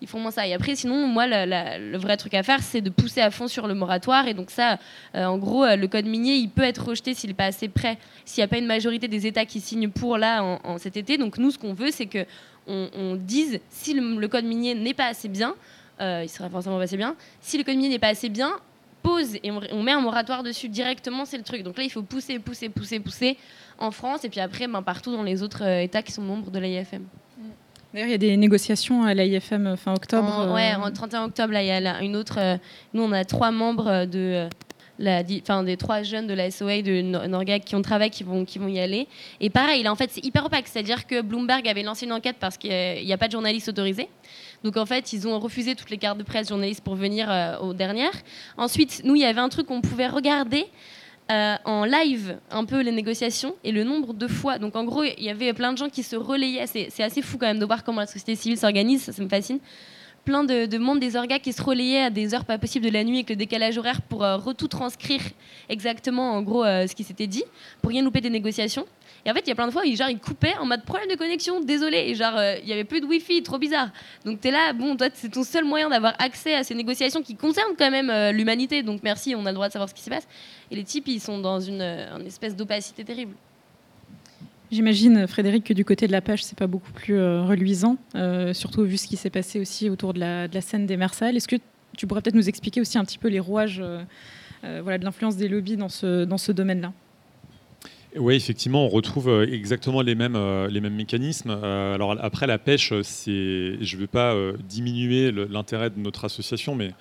ils 0.00 0.08
font 0.08 0.20
moins 0.20 0.30
ça. 0.30 0.46
Et 0.46 0.52
après, 0.52 0.74
sinon, 0.74 1.06
moi, 1.06 1.26
le 1.26 1.96
vrai 1.96 2.16
truc 2.16 2.34
à 2.34 2.42
faire, 2.42 2.62
c'est 2.62 2.80
de 2.80 2.90
pousser 2.90 3.20
à 3.20 3.30
fond 3.30 3.48
sur 3.48 3.66
le 3.66 3.74
moratoire. 3.74 4.28
Et 4.28 4.34
donc 4.34 4.50
ça, 4.50 4.78
euh, 5.14 5.24
en 5.24 5.38
gros, 5.38 5.64
euh, 5.64 5.76
le 5.76 5.88
code 5.88 6.04
minier, 6.04 6.34
il 6.34 6.50
peut 6.50 6.62
être 6.62 6.88
rejeté 6.88 7.14
s'il 7.14 7.30
n'est 7.30 7.34
pas 7.34 7.46
assez 7.46 7.68
prêt, 7.68 7.96
s'il 8.24 8.42
n'y 8.42 8.44
a 8.44 8.48
pas 8.48 8.58
une 8.58 8.66
majorité 8.66 9.08
des 9.08 9.26
États 9.26 9.46
qui 9.46 9.60
signent 9.60 9.88
pour 9.88 10.18
là 10.18 10.42
en, 10.42 10.78
cet 10.78 10.96
été. 10.96 11.16
Donc 11.16 11.38
nous, 11.38 11.50
ce 11.50 11.58
qu'on 11.58 11.72
veut, 11.72 11.90
c'est 11.90 12.06
que 12.06 12.26
on, 12.66 13.16
dise 13.16 13.60
si 13.68 13.92
le 13.92 14.26
code 14.26 14.44
minier 14.44 14.74
n'est 14.74 14.94
pas 14.94 15.06
assez 15.06 15.28
bien, 15.28 15.54
euh, 16.00 16.22
il 16.24 16.28
serait 16.28 16.50
forcément 16.50 16.78
assez 16.78 16.96
bien. 16.96 17.16
Si 17.40 17.62
minier 17.66 17.88
n'est 17.88 17.98
pas 17.98 18.08
assez 18.08 18.28
bien, 18.28 18.52
pose 19.02 19.36
et 19.42 19.50
on, 19.50 19.82
met 19.82 19.92
un 19.92 20.00
moratoire 20.00 20.42
dessus 20.42 20.68
directement, 20.68 21.24
c'est 21.24 21.36
le 21.36 21.44
truc. 21.44 21.62
Donc 21.62 21.76
là, 21.76 21.84
il 21.84 21.90
faut 21.90 22.02
pousser, 22.02 22.38
pousser, 22.38 22.68
pousser, 22.68 23.00
pousser 23.00 23.36
en 23.78 23.90
France 23.90 24.24
et 24.24 24.28
puis 24.28 24.40
après 24.40 24.66
ben, 24.66 24.82
partout 24.82 25.12
dans 25.12 25.22
les 25.22 25.42
autres 25.42 25.62
euh, 25.62 25.82
États 25.82 26.02
qui 26.02 26.12
sont 26.12 26.22
membres 26.22 26.50
de 26.50 26.58
l'AIFM. 26.58 27.04
D'ailleurs, 27.92 28.08
il 28.08 28.12
y 28.12 28.14
a 28.14 28.18
des 28.18 28.36
négociations 28.36 29.04
à 29.04 29.14
l'AIFM 29.14 29.66
euh, 29.68 29.76
fin 29.76 29.94
octobre. 29.94 30.28
En, 30.28 30.54
ouais, 30.54 30.74
en 30.74 30.90
31 30.90 31.26
octobre, 31.26 31.52
là, 31.52 31.62
il 31.62 31.66
y 31.66 31.70
a 31.70 32.02
une 32.02 32.16
autre. 32.16 32.58
nous, 32.92 33.02
on 33.02 33.12
a 33.12 33.24
trois 33.24 33.50
membres 33.50 34.06
de. 34.06 34.48
La, 35.00 35.22
enfin, 35.42 35.64
des 35.64 35.76
trois 35.76 36.04
jeunes 36.04 36.28
de 36.28 36.34
la 36.34 36.52
SOA 36.52 36.80
de 36.80 37.00
Norgag 37.26 37.64
qui 37.64 37.74
ont 37.74 37.82
travaillé 37.82 38.10
qui 38.10 38.22
vont, 38.22 38.44
qui 38.44 38.60
vont 38.60 38.68
y 38.68 38.78
aller. 38.78 39.08
Et 39.40 39.50
pareil, 39.50 39.82
là, 39.82 39.90
en 39.90 39.96
fait, 39.96 40.08
c'est 40.12 40.24
hyper 40.24 40.46
opaque. 40.46 40.68
C'est-à-dire 40.68 41.06
que 41.06 41.20
Bloomberg 41.20 41.66
avait 41.68 41.82
lancé 41.82 42.06
une 42.06 42.12
enquête 42.12 42.36
parce 42.38 42.56
qu'il 42.56 42.70
n'y 42.70 43.12
a, 43.12 43.18
pas 43.18 43.26
de 43.26 43.32
journalistes 43.32 43.68
autorisés. 43.68 44.08
Donc 44.64 44.78
en 44.78 44.86
fait, 44.86 45.12
ils 45.12 45.28
ont 45.28 45.38
refusé 45.38 45.76
toutes 45.76 45.90
les 45.90 45.98
cartes 45.98 46.16
de 46.16 46.22
presse 46.22 46.48
journalistes 46.48 46.82
pour 46.82 46.96
venir 46.96 47.30
euh, 47.30 47.58
aux 47.58 47.74
dernières. 47.74 48.14
Ensuite, 48.56 49.02
nous, 49.04 49.14
il 49.14 49.20
y 49.20 49.26
avait 49.26 49.40
un 49.40 49.50
truc 49.50 49.66
qu'on 49.66 49.82
pouvait 49.82 50.08
regarder. 50.08 50.66
Euh, 51.32 51.54
en 51.64 51.86
live 51.86 52.36
un 52.50 52.66
peu 52.66 52.82
les 52.82 52.92
négociations 52.92 53.54
et 53.64 53.72
le 53.72 53.82
nombre 53.82 54.12
de 54.12 54.26
fois. 54.26 54.58
Donc 54.58 54.76
en 54.76 54.84
gros, 54.84 55.04
il 55.04 55.24
y 55.24 55.30
avait 55.30 55.54
plein 55.54 55.72
de 55.72 55.78
gens 55.78 55.88
qui 55.88 56.02
se 56.02 56.16
relayaient. 56.16 56.66
C'est 56.66 57.02
assez 57.02 57.22
fou 57.22 57.38
quand 57.38 57.46
même 57.46 57.58
de 57.58 57.64
voir 57.64 57.82
comment 57.82 58.00
la 58.00 58.06
société 58.06 58.34
civile 58.34 58.58
s'organise, 58.58 59.10
ça, 59.10 59.22
me 59.22 59.28
fascine. 59.30 59.58
Plein 60.26 60.44
de, 60.44 60.76
membres 60.76 61.00
des 61.00 61.16
orgas 61.16 61.38
qui 61.38 61.54
se 61.54 61.62
relayaient 61.62 62.02
à 62.02 62.10
des 62.10 62.34
heures 62.34 62.44
pas 62.44 62.58
possibles 62.58 62.84
de 62.84 62.90
la 62.90 63.04
nuit 63.04 63.16
avec 63.16 63.30
le 63.30 63.36
décalage 63.36 63.78
horaire 63.78 64.02
pour 64.02 64.22
euh, 64.22 64.36
transcrire 64.68 65.22
exactement 65.70 66.32
en 66.32 66.42
gros 66.42 66.64
ce 66.64 66.94
qui 66.94 67.04
s'était 67.04 67.26
dit, 67.26 67.44
pour 67.80 67.90
rien 67.90 68.02
louper 68.02 68.20
des 68.20 68.28
négociations. 68.28 68.84
Et 69.26 69.30
en 69.30 69.34
fait, 69.34 69.40
il 69.40 69.48
y 69.48 69.52
a 69.52 69.54
plein 69.54 69.66
de 69.66 69.72
fois, 69.72 69.86
il, 69.86 69.96
genre, 69.96 70.10
il 70.10 70.18
coupait 70.18 70.54
en 70.58 70.66
mode 70.66 70.82
problème 70.84 71.08
de 71.08 71.14
connexion, 71.14 71.60
désolé. 71.60 71.96
Et 72.08 72.14
genre, 72.14 72.36
euh, 72.36 72.56
il 72.62 72.68
y 72.68 72.72
avait 72.72 72.84
plus 72.84 73.00
de 73.00 73.06
Wi-Fi, 73.06 73.42
trop 73.42 73.58
bizarre. 73.58 73.88
Donc 74.24 74.40
tu 74.40 74.48
es 74.48 74.50
là, 74.50 74.74
bon, 74.74 74.96
toi, 74.96 75.08
c'est 75.14 75.30
ton 75.30 75.44
seul 75.44 75.64
moyen 75.64 75.88
d'avoir 75.88 76.14
accès 76.18 76.54
à 76.54 76.62
ces 76.62 76.74
négociations 76.74 77.22
qui 77.22 77.34
concernent 77.34 77.74
quand 77.78 77.90
même 77.90 78.10
euh, 78.10 78.32
l'humanité. 78.32 78.82
Donc 78.82 79.00
merci, 79.02 79.34
on 79.34 79.46
a 79.46 79.50
le 79.50 79.54
droit 79.54 79.68
de 79.68 79.72
savoir 79.72 79.88
ce 79.88 79.94
qui 79.94 80.02
se 80.02 80.10
passe. 80.10 80.28
Et 80.70 80.76
les 80.76 80.84
types, 80.84 81.08
ils 81.08 81.20
sont 81.20 81.38
dans 81.38 81.58
une, 81.58 81.80
euh, 81.80 82.18
espèce 82.26 82.54
d'opacité 82.54 83.02
terrible. 83.02 83.34
J'imagine, 84.70 85.26
Frédéric, 85.26 85.64
que 85.64 85.72
du 85.72 85.84
côté 85.84 86.06
de 86.06 86.12
la 86.12 86.20
pêche, 86.20 86.42
c'est 86.42 86.58
pas 86.58 86.66
beaucoup 86.66 86.90
plus 86.90 87.16
reluisant, 87.16 87.96
surtout 88.54 88.82
vu 88.82 88.96
ce 88.96 89.06
qui 89.06 89.16
s'est 89.16 89.30
passé 89.30 89.60
aussi 89.60 89.88
autour 89.88 90.14
de 90.14 90.18
la, 90.18 90.60
scène 90.62 90.86
des 90.86 90.96
Mersales. 90.96 91.36
Est-ce 91.36 91.46
que 91.46 91.56
tu 91.96 92.08
pourrais 92.08 92.22
peut-être 92.22 92.34
nous 92.34 92.48
expliquer 92.48 92.80
aussi 92.80 92.98
un 92.98 93.04
petit 93.04 93.18
peu 93.18 93.28
les 93.28 93.38
rouages 93.38 93.84
voilà, 94.62 94.98
de 94.98 95.04
l'influence 95.04 95.36
des 95.36 95.48
lobbies 95.48 95.76
dans 95.76 95.88
ce 95.88 96.50
domaine-là? 96.50 96.92
Oui, 98.16 98.36
effectivement, 98.36 98.84
on 98.84 98.88
retrouve 98.88 99.28
euh, 99.28 99.52
exactement 99.52 100.00
les 100.00 100.14
mêmes, 100.14 100.36
euh, 100.36 100.68
les 100.68 100.80
mêmes 100.80 100.94
mécanismes. 100.94 101.50
Euh, 101.50 101.94
alors 101.94 102.16
après, 102.20 102.46
la 102.46 102.58
pêche, 102.58 102.92
c'est, 103.02 103.76
je 103.80 103.96
ne 103.96 104.00
veux 104.00 104.06
pas 104.06 104.34
diminuer 104.68 105.32
l'intérêt 105.32 105.90
de 105.90 105.98
notre 105.98 106.24
association, 106.24 106.74
mais 106.74 106.92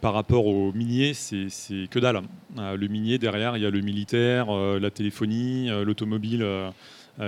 par 0.00 0.14
rapport 0.14 0.46
au 0.46 0.72
minier, 0.72 1.12
c'est 1.12 1.48
que 1.90 1.98
dalle. 1.98 2.22
le 2.56 2.88
minier, 2.88 3.18
derrière, 3.18 3.56
il 3.56 3.62
y 3.62 3.66
a 3.66 3.70
le 3.70 3.80
militaire, 3.80 4.50
la 4.50 4.90
téléphonie, 4.90 5.68
l'automobile 5.84 6.44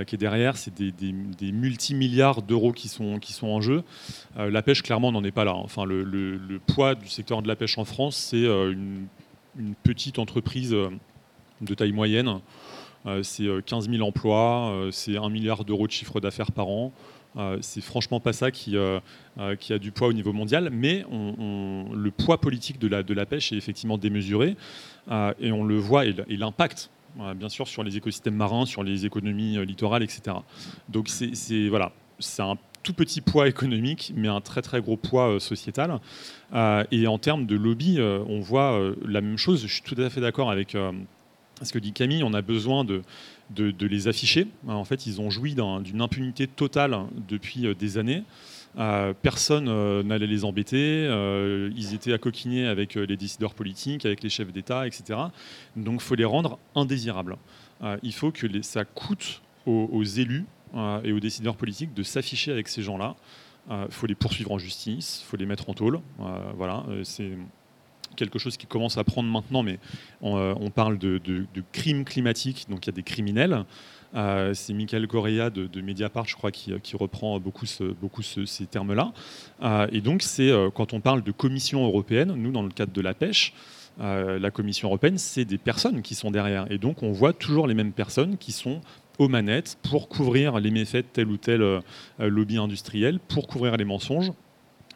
qui 0.07 0.15
est 0.15 0.19
derrière. 0.19 0.57
C'est 0.57 0.75
des, 0.75 0.91
des, 0.91 1.53
multimilliards 1.53 2.41
d'euros 2.41 2.73
qui 2.73 2.89
sont, 2.89 3.19
qui 3.19 3.35
sont 3.35 3.49
en 3.49 3.61
jeu. 3.61 3.83
la 4.37 4.63
pêche, 4.63 4.83
clairement, 4.83 5.13
n'en 5.13 5.23
est 5.23 5.33
pas 5.33 5.45
là. 5.45 5.53
Enfin, 5.55 5.85
le, 5.85 6.61
poids 6.67 6.95
du 6.95 7.09
secteur 7.09 7.43
de 7.43 7.49
la 7.49 7.57
pêche 7.57 7.77
en 7.77 7.85
France, 7.85 8.17
c'est 8.17 8.47
une, 8.47 9.07
petite 9.83 10.19
entreprise 10.19 10.75
de 11.61 11.75
taille 11.75 11.93
moyenne 11.93 12.41
c'est 13.23 13.47
15 13.67 13.89
euh, 13.89 13.93
000 13.93 14.07
emplois, 14.07 14.71
euh, 14.71 14.91
c'est 14.91 15.17
1 15.17 15.29
milliard 15.31 15.65
d'euros 15.65 15.87
de 15.87 15.93
chiffre 15.93 16.21
d'affaires 16.21 16.53
par 16.53 16.69
an. 16.69 16.93
c'est 17.61 17.81
franchement 17.81 18.21
pas 18.21 18.33
ça 18.33 18.51
qui, 18.51 18.77
a 18.77 19.79
du 19.79 19.93
poids 19.93 20.09
au 20.09 20.13
niveau 20.13 20.33
mondial, 20.33 20.71
mais 20.73 21.05
le 21.11 22.11
poids 22.11 22.41
politique 22.41 22.79
de 22.79 22.89
la, 22.89 23.03
de 23.03 23.15
la 23.15 23.27
pêche 23.27 23.53
est 23.53 23.57
effectivement 23.57 23.99
démesuré 23.99 24.57
et 25.11 25.53
on 25.53 25.65
le 25.65 25.77
voit 25.77 26.07
et, 26.07 26.15
l'impact 26.29 26.91
bien 27.37 27.49
sûr 27.49 27.67
sur 27.67 27.83
les 27.83 27.97
écosystèmes 27.97 28.37
marins, 28.37 28.67
sur 28.67 28.83
les 28.83 29.07
économies 29.07 29.65
littorales, 29.65 30.03
etc. 30.03 30.37
Donc 30.89 31.09
c'est 31.09 31.69
voilà, 31.69 31.93
c'est 32.19 32.43
un 32.43 32.57
tout 32.83 32.95
petit 32.95 33.21
poids 33.21 33.47
économique, 33.47 34.13
mais 34.17 34.29
un 34.29 34.41
très 34.41 34.63
très 34.63 34.81
gros 34.81 34.97
poids 34.97 35.39
sociétal. 35.39 36.01
et 36.91 37.07
en 37.07 37.19
termes 37.19 37.47
de 37.47 37.55
lobby, 37.55 38.01
on 38.01 38.41
voit 38.41 38.77
la 39.07 39.21
même 39.21 39.39
chose. 39.39 39.63
Je 39.67 39.73
suis 39.73 39.83
tout 39.83 40.01
à 40.01 40.11
fait 40.11 40.21
d'accord 40.21 40.51
avec 40.51 40.77
ce 41.65 41.73
que 41.73 41.79
dit 41.79 41.93
Camille, 41.93 42.23
on 42.25 42.35
a 42.35 42.43
besoin 42.43 42.85
de, 42.85 43.03
les 43.57 44.09
afficher. 44.09 44.47
En 44.67 44.85
fait, 44.85 45.07
ils 45.07 45.21
ont 45.21 45.31
joui 45.31 45.55
d'une 45.55 46.01
impunité 46.01 46.47
totale 46.47 46.97
depuis 47.29 47.67
euh, 47.67 47.75
des 47.75 47.99
années. 47.99 48.25
Euh, 48.79 49.13
personne 49.21 49.69
euh, 49.69 50.03
n'allait 50.05 50.29
les 50.29 50.45
embêter. 50.45 51.05
ils 51.77 51.95
étaient 51.95 52.13
à 52.13 52.19
coquiner 52.19 52.67
avec 52.67 52.95
les 52.95 53.17
décideurs 53.17 53.55
politiques, 53.55 54.07
avec 54.07 54.23
les 54.23 54.31
chefs 54.31 54.53
d'État, 54.53 54.87
etc. 54.87 55.19
Donc, 55.77 56.01
il 56.01 56.05
faut 56.05 56.15
les 56.15 56.25
rendre 56.25 56.59
indésirables. 56.75 57.37
il 58.03 58.13
faut 58.13 58.31
que 58.31 58.47
ça 58.63 58.85
coûte 58.85 59.43
aux, 59.67 60.03
élus 60.03 60.47
et 61.05 61.13
aux 61.13 61.21
décideurs 61.21 61.57
politiques 61.57 61.95
de 61.95 62.03
s'afficher 62.03 62.51
avec 62.53 62.69
ces 62.69 62.83
gens-là. 62.83 63.17
Il 63.71 63.93
faut 63.93 64.07
les 64.07 64.15
poursuivre 64.15 64.53
en 64.53 64.59
justice, 64.59 65.23
il 65.23 65.27
faut 65.27 65.37
les 65.37 65.47
mettre 65.47 65.69
en 65.69 65.75
tôle. 65.75 66.01
voilà, 66.57 66.85
c'est 67.05 67.33
quelque 68.17 68.39
chose 68.39 68.57
qui 68.57 68.67
commence 68.67 68.99
à 68.99 69.05
prendre 69.05 69.29
maintenant, 69.29 69.63
mais 69.63 69.79
on, 70.21 70.37
euh, 70.37 70.55
parle 70.75 70.99
de, 70.99 71.21
crimes 71.73 72.05
climatiques, 72.05 72.67
donc 72.69 72.87
il 72.87 72.89
y 72.89 72.91
a 72.91 72.95
des 72.95 73.03
criminels. 73.03 73.65
Euh, 74.15 74.55
c'est 74.55 74.73
Michael 74.73 75.07
Correa 75.07 75.51
de, 75.51 75.81
Mediapart, 75.81 76.27
je 76.27 76.35
crois, 76.35 76.51
qui, 76.51 76.73
reprend 76.95 77.39
beaucoup, 77.39 77.67
ces 77.67 78.67
termes-là. 78.67 79.13
Euh, 79.63 79.87
et 79.93 80.01
donc, 80.01 80.23
c'est 80.23 80.53
quand 80.75 80.93
on 80.93 81.01
parle 81.01 81.23
de 81.23 81.33
commission 81.33 81.85
européenne, 81.85 82.35
nous, 82.35 82.53
dans 82.53 82.63
le 82.63 82.71
cadre 82.71 82.93
de 82.93 83.01
la 83.01 83.15
pêche, 83.15 83.55
la 83.99 84.51
Commission 84.51 84.89
européenne, 84.89 85.19
c'est 85.19 85.45
des 85.45 85.59
personnes 85.59 86.01
qui 86.01 86.15
sont 86.15 86.31
derrière. 86.31 86.71
Et 86.71 86.79
donc, 86.79 87.03
on 87.03 87.13
voit 87.13 87.35
toujours 87.35 87.67
les 87.67 87.75
mêmes 87.75 87.93
personnes 87.93 88.39
qui 88.39 88.51
sont 88.51 88.81
aux 89.19 89.29
manettes 89.29 89.77
pour 89.83 90.09
couvrir 90.09 90.59
les 90.59 90.71
méfaits 90.71 91.05
de 91.05 91.11
tel 91.13 91.29
ou 91.29 91.37
tel 91.37 91.81
lobby 92.19 92.57
industriel, 92.57 93.21
pour 93.21 93.47
couvrir 93.47 93.77
les 93.77 93.85
mensonges, 93.85 94.33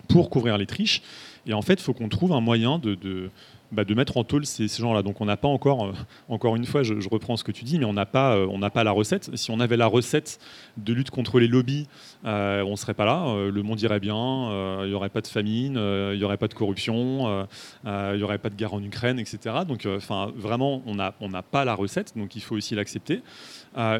pour 0.08 0.30
couvrir 0.30 0.56
les 0.56 0.66
triches. 0.66 1.02
Et 1.46 1.52
en 1.52 1.62
fait, 1.62 1.74
il 1.74 1.82
faut 1.82 1.92
qu'on 1.92 2.08
trouve 2.08 2.32
un 2.32 2.40
moyen 2.40 2.78
de, 2.78 3.30
bah, 3.72 3.82
mettre 3.94 4.16
en 4.16 4.24
tôle 4.24 4.46
ces, 4.46 4.68
gens-là. 4.68 5.02
Donc 5.02 5.20
on 5.20 5.24
n'a 5.24 5.36
pas 5.36 5.48
encore, 5.48 5.86
euh, 5.86 5.92
encore 6.28 6.56
une 6.56 6.64
fois, 6.64 6.82
je, 6.82 6.94
reprends 7.08 7.36
ce 7.36 7.44
que 7.44 7.52
tu 7.52 7.64
dis, 7.64 7.78
mais 7.78 7.84
on 7.84 7.92
n'a 7.92 8.06
pas, 8.06 8.36
euh, 8.36 8.68
pas 8.70 8.84
la 8.84 8.92
recette. 8.92 9.36
Si 9.36 9.50
on 9.50 9.60
avait 9.60 9.76
la 9.76 9.86
recette 9.86 10.38
de 10.76 10.92
lutte 10.92 11.10
contre 11.10 11.38
les 11.38 11.48
lobbies, 11.48 11.86
euh, 12.24 12.62
on 12.62 12.72
ne 12.72 12.76
serait 12.76 12.94
pas 12.94 13.04
là. 13.04 13.34
le 13.50 13.62
monde 13.62 13.80
irait 13.80 14.00
bien, 14.00 14.82
il 14.82 14.88
n'y 14.88 14.94
aurait 14.94 15.08
pas 15.08 15.20
de 15.20 15.26
famine, 15.26 15.74
il 16.12 16.18
n'y 16.18 16.24
aurait 16.24 16.36
pas 16.36 16.48
de 16.48 16.54
corruption, 16.54 17.46
il 17.84 18.16
n'y 18.16 18.22
aurait 18.22 18.38
pas 18.38 18.50
de 18.50 18.54
guerre 18.54 18.74
en 18.74 18.82
Ukraine, 18.82 19.18
etc. 19.18 19.56
Donc 19.66 19.86
enfin, 19.86 20.32
vraiment, 20.36 20.82
on 20.86 20.94
n'a 20.94 21.14
on 21.20 21.30
pas 21.42 21.64
la 21.64 21.74
recette, 21.74 22.12
donc 22.16 22.36
il 22.36 22.42
faut 22.42 22.56
aussi 22.56 22.74
l'accepter. 22.74 23.22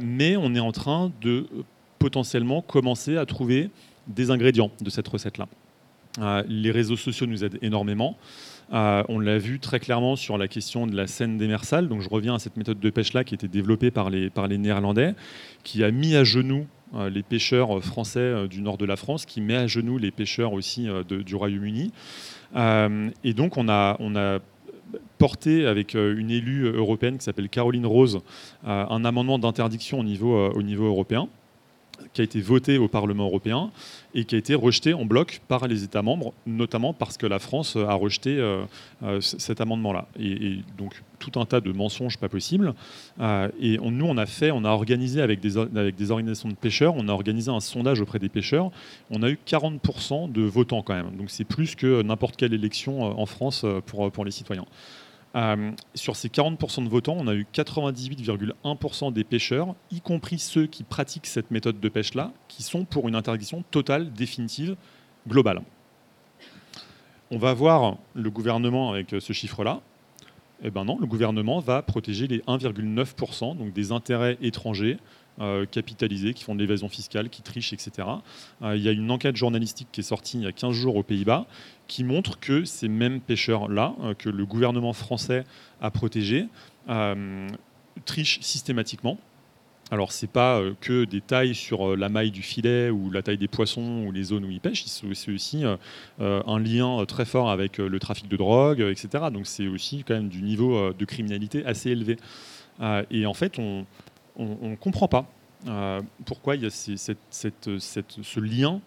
mais 0.03 0.37
on 0.37 0.55
est 0.55 0.61
en 0.61 0.73
train 0.73 1.13
de 1.21 1.47
potentiellement 1.99 2.63
commencer 2.63 3.17
à 3.17 3.27
trouver 3.27 3.71
des 4.07 4.31
ingrédients 4.31 4.71
de 4.81 4.91
cette 4.91 5.09
recette-là. 5.09 5.49
Euh, 6.20 6.42
les 6.48 6.70
réseaux 6.70 6.96
sociaux 6.96 7.27
nous 7.27 7.44
aident 7.44 7.59
énormément. 7.62 8.16
Euh, 8.72 9.03
on 9.09 9.18
l'a 9.18 9.38
vu 9.38 9.59
très 9.61 9.81
clairement 9.81 10.16
sur 10.16 10.38
la 10.38 10.48
question 10.48 10.87
de 10.87 10.96
la 10.96 11.07
scène 11.07 11.37
démersale. 11.37 11.88
Donc 11.88 12.00
je 12.00 12.09
reviens 12.09 12.35
à 12.35 12.38
cette 12.38 12.57
méthode 12.57 12.81
de 12.81 12.90
pêche-là 12.90 13.24
qui 13.24 13.35
a 13.35 13.37
été 13.37 13.48
développée 13.48 13.90
par 13.90 14.11
les, 14.11 14.31
par 14.31 14.46
les 14.46 14.59
Néerlandais, 14.59 15.14
qui 15.64 15.85
a 15.85 15.90
mis 15.90 16.16
à 16.16 16.24
genoux 16.24 16.66
les 17.12 17.24
pêcheurs 17.24 17.83
français 17.83 18.46
du 18.46 18.61
nord 18.61 18.79
de 18.79 18.85
la 18.85 18.94
France, 18.94 19.27
qui 19.27 19.40
met 19.40 19.57
à 19.57 19.66
genoux 19.66 19.98
les 19.98 20.12
pêcheurs 20.12 20.53
aussi 20.53 20.87
du 21.09 21.35
Royaume-Uni. 21.35 21.90
et 22.55 23.35
donc 23.35 23.57
on 23.57 23.68
a, 23.68 23.96
on 23.98 24.14
a 24.14 24.38
porté 25.18 25.66
avec 25.66 25.94
une 25.94 26.31
élue 26.31 26.66
européenne 26.66 27.18
qui 27.18 27.24
s'appelle 27.24 27.48
Caroline 27.48 27.85
Rose 27.85 28.20
un 28.64 29.05
amendement 29.05 29.40
d'interdiction 29.40 29.98
au 29.98 30.05
niveau, 30.05 30.50
au 30.53 30.62
niveau 30.62 30.87
européen 30.87 31.29
qui 32.13 32.21
a 32.21 32.25
été 32.25 32.41
voté 32.41 32.79
au 32.79 32.89
Parlement 32.89 33.27
européen 33.27 33.71
et 34.15 34.25
qui 34.25 34.35
a 34.35 34.39
été 34.39 34.55
rejeté 34.55 34.95
en 34.95 35.05
bloc 35.05 35.41
par 35.49 35.67
les 35.67 35.83
États 35.85 36.03
membres, 36.03 36.33
notamment 36.47 36.93
parce 36.93 37.17
que 37.17 37.27
la 37.27 37.39
France 37.39 37.77
a 37.77 37.95
rejeté 37.95 38.37
euh, 38.39 38.65
euh, 39.03 39.21
cet 39.21 39.61
amendement-là. 39.61 40.07
Et, 40.19 40.61
donc 40.79 41.03
tout 41.19 41.40
un 41.40 41.47
tas 41.47 41.61
de 41.61 41.73
mensonges 41.73 42.19
pas 42.19 42.29
possibles. 42.29 42.75
Euh, 43.21 43.49
et 43.59 43.79
nous, 43.79 44.05
on 44.05 44.17
a 44.19 44.27
fait, 44.27 44.51
on 44.51 44.65
a 44.65 44.69
organisé 44.69 45.23
avec 45.23 45.40
des, 45.40 45.57
avec 45.57 45.97
des 45.97 46.11
organisations 46.11 46.49
de 46.49 46.55
pêcheurs, 46.55 46.95
on 46.97 47.09
a 47.09 47.13
organisé 47.13 47.51
un 47.51 47.61
sondage 47.61 48.01
auprès 48.01 48.19
des 48.19 48.29
pêcheurs. 48.29 48.71
On 49.11 49.23
a 49.23 49.31
eu 49.31 49.38
40% 49.47 50.31
de 50.31 50.42
votants 50.42 50.83
quand 50.83 50.95
même. 50.95 51.17
Donc 51.17 51.31
c'est 51.31 51.45
plus 51.45 51.75
que 51.75 52.03
n'importe 52.03 52.37
quelle 52.37 52.53
élection 52.53 53.03
en 53.03 53.27
France 53.27 53.65
pour, 53.87 54.13
pour 54.13 54.25
les 54.25 54.31
citoyens. 54.31 54.67
Euh, 55.37 55.73
sur 55.95 56.15
ces 56.15 56.29
40% 56.29 56.85
de 56.85 56.89
votants, 56.89 57.17
on 57.19 57.27
a 57.27 57.35
eu 57.35 57.47
98,1% 57.53 59.13
des 59.13 59.25
pêcheurs, 59.25 59.75
y 59.91 60.01
compris 60.01 60.39
ceux 60.39 60.67
qui 60.67 60.85
pratiquent 60.85 61.27
cette 61.27 61.51
méthode 61.51 61.81
de 61.81 61.89
pêche-là, 61.89 62.33
qui 62.47 62.63
sont 62.63 62.85
pour 62.85 63.09
une 63.09 63.17
interdiction 63.17 63.65
totale, 63.71 64.13
définitive, 64.13 64.77
globale. 65.27 65.63
On 67.31 67.39
va 67.39 67.53
voir 67.53 67.97
le 68.15 68.31
gouvernement 68.31 68.93
avec 68.93 69.17
ce 69.19 69.33
chiffre-là. 69.33 69.81
Eh 70.63 70.71
bien 70.71 70.85
non, 70.85 70.99
le 71.01 71.07
gouvernement 71.07 71.59
va 71.59 71.83
protéger 71.83 72.29
les 72.29 72.39
1,9%, 72.41 73.57
donc 73.57 73.73
des 73.73 73.91
intérêts 73.91 74.39
étrangers 74.41 74.99
euh, 75.41 75.67
capitalisés, 75.67 76.33
qui 76.33 76.45
font 76.45 76.55
de 76.55 76.61
l'évasion 76.61 76.89
fiscale, 76.89 77.29
qui 77.29 77.43
trichent, 77.43 77.73
etc. 77.73 78.07
Euh, 78.63 78.77
il 78.77 78.83
y 78.85 78.89
a 78.89 78.93
une 78.93 79.11
enquête 79.11 79.35
journalistique 79.35 79.89
qui 79.91 79.99
est 79.99 80.05
sortie 80.05 80.39
il 80.39 80.45
y 80.45 80.47
a 80.47 80.53
15 80.53 80.71
jours 80.71 80.95
aux 80.95 81.03
Pays-Bas 81.03 81.47
qui 81.89 82.05
montre 82.05 82.39
que 82.39 82.65
ces 82.65 82.87
mêmes 82.87 83.21
pêcheurs-là, 83.21 83.97
euh, 84.05 84.15
que 84.15 84.29
le 84.29 84.47
gouvernement 84.47 84.93
français 84.93 85.43
a 85.81 85.91
protégés, 85.91 86.47
trichent 88.05 88.39
systématiquement. 88.43 89.19
Alors, 89.91 90.13
ce 90.13 90.25
n'est 90.25 90.31
pas 90.31 90.63
que 90.81 91.05
des 91.05 91.21
tailles 91.21 91.57
sur 91.57 91.97
la 91.97 92.09
maille 92.09 92.31
du 92.31 92.43
filet 92.43 92.91
ou 92.91 93.11
la 93.11 93.23
taille 93.23 93.37
des 93.37 93.49
poissons 93.49 94.05
ou 94.07 94.13
les 94.13 94.23
zones 94.23 94.45
où 94.45 94.51
ils 94.53 94.61
pêchent, 94.61 94.85
c'est 94.87 95.33
aussi 95.33 95.65
un 96.21 96.59
lien 96.61 97.05
très 97.07 97.25
fort 97.25 97.51
avec 97.51 97.79
le 97.79 97.99
trafic 97.99 98.29
de 98.29 98.37
drogue, 98.37 98.81
etc. 98.81 99.25
Donc, 99.33 99.47
c'est 99.47 99.67
aussi 99.67 100.05
quand 100.07 100.15
même 100.15 100.29
du 100.29 100.43
niveau 100.43 100.93
de 100.93 101.05
criminalité 101.05 101.67
assez 101.67 101.91
élevé. 101.91 102.19
Et 103.11 103.27
en 103.27 103.35
fait, 103.35 103.59
on, 103.59 103.85
on 104.37 104.69
ne 104.71 104.77
comprend 104.77 105.09
pas 105.09 105.27
euh, 105.69 106.03
pourquoi 106.27 106.57
il 106.57 106.63
y 106.63 106.67
a 106.67 106.71
ce 106.71 108.41
lien 108.41 108.81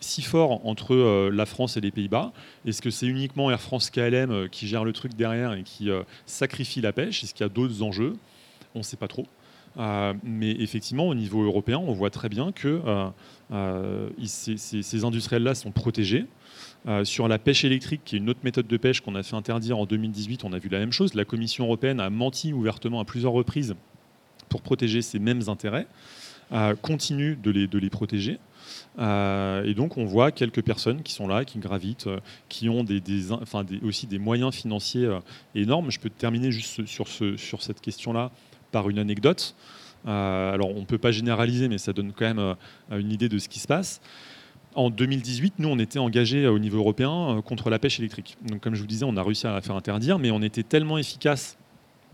si 0.00 0.22
fort 0.22 0.66
entre 0.66 0.94
euh, 0.94 1.30
la 1.30 1.46
France 1.46 1.76
et 1.76 1.80
les 1.80 1.90
Pays-Bas 1.90 2.32
Est-ce 2.66 2.82
que 2.82 2.90
c'est 2.90 3.06
uniquement 3.06 3.50
Air 3.50 3.60
France 3.60 3.90
KLM 3.90 4.30
euh, 4.30 4.48
qui 4.48 4.66
gère 4.66 4.84
le 4.84 4.92
truc 4.92 5.14
derrière 5.14 5.52
et 5.52 5.62
qui 5.62 5.88
sacrifie 6.26 6.80
la 6.80 6.92
pêche? 6.92 7.22
Est-ce 7.22 7.34
qu'il 7.34 7.44
y 7.44 7.46
a 7.46 7.52
d'autres 7.52 7.82
enjeux? 7.82 8.16
On 8.74 8.78
ne 8.78 8.84
sait 8.84 8.96
pas 8.96 9.08
trop. 9.08 9.26
mais 10.22 10.50
effectivement, 10.52 11.08
au 11.08 11.14
niveau 11.14 11.42
européen, 11.42 11.78
on 11.78 11.92
voit 11.92 12.10
très 12.10 12.28
bien 12.28 12.52
que 12.52 12.80
ces, 14.24 15.04
industriels-là 15.04 15.54
sont 15.54 15.70
protégés. 15.70 16.26
sur 17.04 17.28
la 17.28 17.38
pêche 17.38 17.64
électrique, 17.64 18.00
qui 18.04 18.16
est 18.16 18.18
une 18.18 18.28
autre 18.30 18.40
méthode 18.42 18.66
de 18.66 18.76
pêche 18.76 19.00
qu'on 19.00 19.14
a 19.14 19.22
fait 19.22 19.36
interdire 19.36 19.78
en 19.78 19.86
2018, 19.86 20.44
on 20.44 20.52
a 20.52 20.58
vu 20.58 20.68
la 20.68 20.80
même 20.80 20.92
chose. 20.92 21.14
La 21.14 21.24
Commission 21.24 21.64
européenne 21.64 22.00
a 22.00 22.10
menti 22.10 22.52
ouvertement 22.52 23.00
à 23.00 23.04
plusieurs 23.04 23.32
reprises 23.32 23.74
pour 24.48 24.62
protéger 24.62 25.02
ces 25.02 25.18
mêmes 25.18 25.42
intérêts, 25.48 25.86
euh, 26.52 26.74
continue 26.76 27.36
de 27.36 27.50
les, 27.50 27.66
de 27.66 27.78
les 27.78 27.90
protéger. 27.90 28.38
Euh, 28.98 29.64
et 29.64 29.74
donc 29.74 29.96
on 29.96 30.04
voit 30.04 30.30
quelques 30.30 30.62
personnes 30.62 31.02
qui 31.02 31.12
sont 31.12 31.26
là, 31.26 31.44
qui 31.44 31.58
gravitent, 31.58 32.06
euh, 32.06 32.20
qui 32.48 32.68
ont 32.68 32.84
aussi 33.82 34.06
des 34.06 34.18
moyens 34.18 34.54
financiers 34.54 35.08
énormes. 35.54 35.90
Je 35.90 35.98
peux 35.98 36.10
terminer 36.10 36.52
juste 36.52 36.84
sur 36.86 37.62
cette 37.62 37.80
question-là 37.80 38.30
par 38.72 38.90
une 38.90 38.98
anecdote. 38.98 39.54
alors 40.04 40.70
on 40.70 40.80
ne 40.80 40.84
peut 40.84 40.98
pas 40.98 41.12
généraliser, 41.12 41.68
mais 41.68 41.78
ça 41.78 41.92
donne 41.92 42.12
quand 42.12 42.26
même 42.26 42.56
une 42.90 43.10
idée 43.10 43.28
de 43.28 43.38
ce 43.38 43.48
qui 43.48 43.58
se 43.58 43.66
passe. 43.66 44.00
En 44.74 44.90
2018, 44.90 45.54
nous, 45.60 45.68
on 45.68 45.78
était 45.78 46.00
engagés 46.00 46.48
au 46.48 46.58
niveau 46.58 46.78
européen 46.78 47.40
contre 47.44 47.70
la 47.70 47.78
pêche 47.78 48.00
électrique. 48.00 48.36
Donc, 48.42 48.60
comme 48.60 48.74
je 48.74 48.80
vous 48.80 48.88
disais, 48.88 49.04
on 49.04 49.16
a 49.16 49.22
réussi 49.22 49.46
à 49.46 49.52
la 49.52 49.60
faire 49.60 49.76
interdire, 49.76 50.18
mais 50.18 50.32
on 50.32 50.42
était 50.42 50.64
tellement 50.64 50.98
efficace 50.98 51.56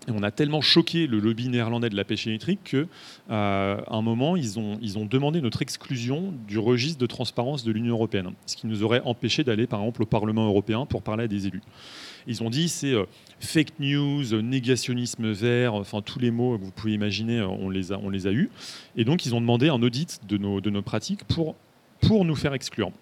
on 0.09 0.23
a 0.23 0.31
tellement 0.31 0.61
choqué 0.61 1.07
le 1.07 1.19
lobby 1.19 1.49
néerlandais 1.49 1.91
de 1.91 1.97
la 1.97 2.05
pêche 2.05 2.27
électrique 2.27 2.61
qu'à 2.65 2.87
euh, 3.31 3.81
un 3.87 4.03
moment, 4.03 4.37
ils 4.37 4.59
ont, 4.59 4.79
ils 4.81 5.09
demandé 5.09 5.41
notre 5.41 5.63
exclusion 5.63 6.33
du 6.49 6.59
registre 6.59 6.99
de 6.99 7.07
transparence 7.07 7.65
de 7.65 7.73
l'Union 7.73 7.95
européenne, 7.95 8.31
ce 8.47 8.57
qui 8.57 8.67
nous 8.67 8.83
aurait 8.83 9.03
empêché 9.05 9.45
d'aller, 9.45 9.67
par 9.67 9.81
exemple, 9.81 10.03
au 10.03 10.07
Parlement 10.07 10.47
européen 10.47 10.87
pour 10.87 11.03
parler 11.03 11.25
à 11.25 11.29
des 11.29 11.47
élus. 11.47 11.63
Ils 12.27 12.43
ont 12.43 12.51
dit 12.51 12.69
c'est 12.69 12.93
euh, 12.93 13.05
fake 13.41 13.79
news, 13.79 14.41
négationnisme 14.43 15.31
vert, 15.31 15.75
enfin 15.75 16.03
tous 16.03 16.19
les 16.19 16.31
mots 16.31 16.59
que 16.59 16.65
vous 16.65 16.71
pouvez 16.71 16.93
imaginer, 16.93 17.39
euh, 17.39 17.47
on 17.47 17.71
les 17.71 17.93
a, 17.93 17.99
on 17.99 18.11
les 18.11 18.27
a 18.27 18.33
eus. 18.33 18.51
Et 18.97 19.05
donc 19.05 19.27
ils 19.27 19.35
ont 19.35 19.41
demandé 19.41 19.69
un 19.69 19.83
audit 19.83 20.21
de 20.27 20.37
nos, 20.37 20.61
de 20.61 20.71
nos 20.71 20.83
pratiques 20.83 21.25
pour, 21.25 21.57
pour 22.01 22.25
nous 22.25 22.37
faire 22.37 22.55
exclure. 22.55 22.93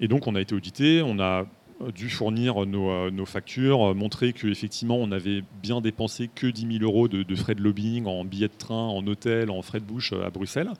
Et 0.00 0.08
donc 0.08 0.26
on 0.26 0.34
a 0.34 0.40
été 0.40 0.54
audité, 0.54 1.02
on 1.02 1.18
a 1.20 1.46
dû 1.94 2.10
fournir 2.10 2.66
nos, 2.66 2.90
euh, 2.90 3.24
factures, 3.26 3.90
euh, 3.90 3.94
montrer 3.94 4.32
qu'effectivement 4.32 4.96
on 4.96 5.12
avait 5.12 5.42
bien 5.62 5.80
dépensé 5.80 6.28
que 6.34 6.46
10 6.46 6.78
000 6.78 6.84
euros 6.84 7.08
de, 7.08 7.34
frais 7.34 7.54
de 7.54 7.62
lobbying 7.62 8.06
en 8.06 8.24
billets 8.24 8.48
de 8.48 8.56
train, 8.56 8.74
en 8.74 9.06
hôtel, 9.06 9.50
en 9.50 9.62
frais 9.62 9.80
de 9.80 9.84
bouche 9.84 10.12
euh, 10.12 10.26
à 10.26 10.30
Bruxelles. 10.30 10.70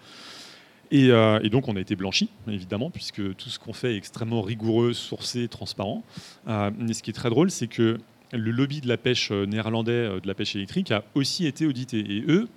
Et, 0.92 1.08
donc 1.50 1.68
on 1.68 1.76
a 1.76 1.80
été 1.80 1.94
blanchi, 1.94 2.30
évidemment, 2.48 2.90
puisque 2.90 3.36
tout 3.36 3.48
ce 3.48 3.60
qu'on 3.60 3.72
fait 3.72 3.94
est 3.94 3.96
extrêmement 3.96 4.42
rigoureux, 4.42 4.92
sourcé, 4.92 5.46
transparent. 5.46 6.02
mais 6.48 6.94
ce 6.94 7.04
qui 7.04 7.10
est 7.10 7.14
très 7.14 7.30
drôle, 7.30 7.52
c'est 7.52 7.68
que 7.68 7.98
le 8.32 8.50
lobby 8.50 8.80
de 8.80 8.88
la 8.88 8.96
pêche 8.96 9.30
néerlandais, 9.30 10.20
de 10.20 10.26
la 10.26 10.34
pêche 10.34 10.56
électrique, 10.56 10.90
a 10.90 11.04
aussi 11.14 11.46
été 11.46 11.64
audité. 11.64 12.00
Et 12.00 12.24
eux, 12.26 12.48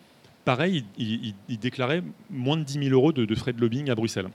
pareil, 0.45 0.83
ils, 0.97 1.35
déclaraient 1.59 2.01
moins 2.31 2.57
de 2.57 2.63
10 2.63 2.85
000 2.85 2.89
euros 2.89 3.11
de 3.11 3.35
frais 3.35 3.53
de 3.53 3.61
lobbying 3.61 3.91
à 3.91 3.93
Bruxelles. 3.93 4.29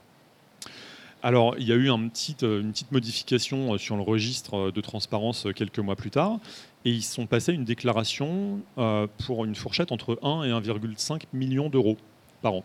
Alors, 1.22 1.56
il 1.58 1.66
y 1.66 1.72
a 1.72 1.74
eu 1.74 1.90
euh, 1.90 1.96
une 1.96 2.10
petite 2.10 2.92
modification 2.92 3.74
euh, 3.74 3.78
sur 3.78 3.96
le 3.96 4.02
registre 4.02 4.68
euh, 4.68 4.72
de 4.72 4.80
transparence 4.80 5.48
quelques 5.54 5.80
mois 5.80 5.96
plus 5.96 6.10
tard, 6.10 6.38
et 6.84 6.90
ils 6.90 7.02
sont 7.02 7.26
passés 7.26 7.52
une 7.52 7.64
déclaration 7.64 8.60
pour 9.18 9.44
une 9.44 9.56
fourchette 9.56 9.90
entre 9.90 10.18
1 10.22 10.44
et 10.44 10.50
1,5 10.50 11.22
million 11.32 11.68
d'euros 11.68 11.96
par 12.40 12.54
an. 12.54 12.64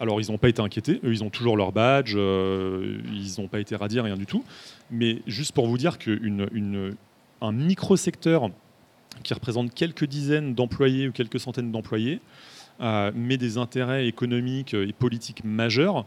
Alors, 0.00 0.20
ils 0.20 0.30
n'ont 0.30 0.36
pas 0.36 0.48
été 0.48 0.60
inquiétés, 0.60 1.00
eux, 1.04 1.12
ils 1.12 1.22
ont 1.22 1.30
toujours 1.30 1.56
leur 1.56 1.72
badge, 1.72 2.14
ils 2.14 3.34
n'ont 3.38 3.48
pas 3.48 3.60
été 3.60 3.76
radiés, 3.76 4.00
rien 4.00 4.16
du 4.16 4.26
tout. 4.26 4.44
Mais 4.90 5.22
juste 5.26 5.52
pour 5.52 5.68
vous 5.68 5.78
dire 5.78 5.96
qu'un 5.96 7.52
micro-secteur 7.52 8.50
qui 9.22 9.32
représente 9.32 9.72
quelques 9.72 10.04
dizaines 10.04 10.54
d'employés 10.54 11.08
ou 11.08 11.12
quelques 11.12 11.40
centaines 11.40 11.70
d'employés, 11.70 12.20
met 12.80 13.38
des 13.38 13.56
intérêts 13.56 14.06
économiques 14.06 14.74
et 14.74 14.92
politiques 14.92 15.44
majeurs, 15.44 16.04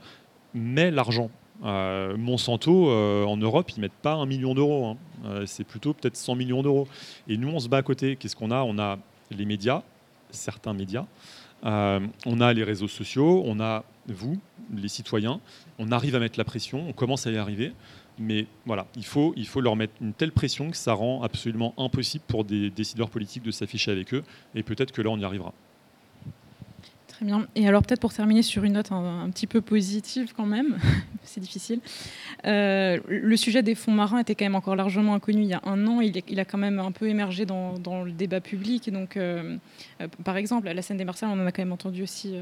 met 0.53 0.91
l'argent 0.91 1.32
euh, 1.64 2.16
Monsanto, 2.18 2.89
euh, 2.89 3.26
en 3.26 3.38
Europe, 3.38 3.72
ils 3.76 3.82
mettent 3.82 3.91
pas 3.91 4.14
un 4.14 4.26
million 4.26 4.53
d'euros. 4.53 4.86
Hein. 4.86 4.97
Euh, 5.26 5.45
c'est 5.45 5.64
plutôt 5.64 5.93
peut-être 5.93 6.16
100 6.16 6.36
millions 6.36 6.64
d'euros. 6.64 6.88
Et 7.28 7.38
nous, 7.38 7.49
on 7.49 7.60
se 7.60 7.68
bat 7.68 7.78
à 7.78 7.82
côté. 7.82 8.16
Qu'est-ce 8.16 8.36
qu'on 8.36 8.51
a? 8.51 8.62
On 8.62 8.80
a 8.80 8.97
les 9.32 9.45
médias, 9.45 9.84
certains 10.32 10.74
médias. 10.74 11.05
on 11.64 12.41
a 12.41 12.53
les 12.53 12.64
réseaux 12.64 12.88
sociaux. 12.88 13.43
On 13.45 13.60
a 13.60 13.84
vous, 14.07 14.39
les 14.74 14.88
citoyens. 14.88 15.39
On 15.78 15.91
arrive 15.91 16.16
à 16.16 16.20
mettre 16.20 16.39
la 16.39 16.45
pression. 16.45 16.88
On 16.88 16.93
commence 16.93 17.28
à 17.28 17.32
y 17.32 17.38
arriver. 17.38 17.74
Mais 18.18 18.47
voilà, 18.66 18.86
il 18.97 19.05
faut, 19.05 19.34
il 19.38 19.47
faut 19.47 19.62
leur 19.62 19.78
mettre 19.78 19.93
une 20.01 20.14
telle 20.14 20.34
pression 20.34 20.72
que 20.72 20.78
ça 20.78 20.93
rend 20.93 21.24
absolument 21.24 21.74
impossible 21.78 22.26
pour 22.28 22.43
des 22.43 22.70
décideurs 22.70 23.10
politiques 23.10 23.43
de 23.43 23.51
s'afficher 23.51 23.91
avec 23.91 24.14
eux. 24.14 24.24
Et 24.55 24.64
peut-être 24.64 24.91
que 24.91 25.01
là, 25.01 25.10
on 25.10 25.18
y 25.18 25.24
arrivera. 25.24 25.53
Très 27.20 27.26
bien. 27.26 27.47
Et 27.53 27.67
alors 27.67 27.84
peut-être 27.84 27.99
pour 27.99 28.13
terminer 28.13 28.41
sur 28.41 28.63
une 28.63 28.74
note 28.74 28.93
un, 28.93 29.30
petit 29.30 29.45
peu 29.45 29.59
positive 29.59 30.32
quand 30.34 30.45
même, 30.45 30.78
c'est 31.26 31.41
difficile. 31.41 31.82
Euh, 32.45 32.97
le 33.09 33.36
sujet 33.36 33.61
des 33.61 33.76
fonds 33.76 33.91
marins 33.91 34.20
était 34.20 34.36
quand 34.36 34.45
même 34.45 34.55
encore 34.55 34.78
largement 34.78 35.15
inconnu 35.15 35.41
il 35.41 35.49
y 35.49 35.53
a 35.53 35.59
un 35.65 35.86
an. 35.86 35.99
Il, 35.99 36.39
a 36.39 36.45
quand 36.45 36.57
même 36.57 36.80
un 36.80 36.93
peu 36.93 37.09
émergé 37.09 37.45
dans, 37.45 37.74
le 38.05 38.11
débat 38.13 38.39
public. 38.39 38.89
donc, 38.89 39.17
euh, 39.17 39.57
euh, 39.99 40.07
par 40.24 40.38
exemple, 40.38 40.70
à 40.70 40.74
la 40.74 40.82
scène 40.82 40.95
des 40.95 41.03
Marseilles, 41.03 41.28
on 41.30 41.41
en 41.41 41.45
a 41.45 41.51
quand 41.51 41.61
même 41.61 41.74
entendu 41.74 42.03
aussi 42.03 42.36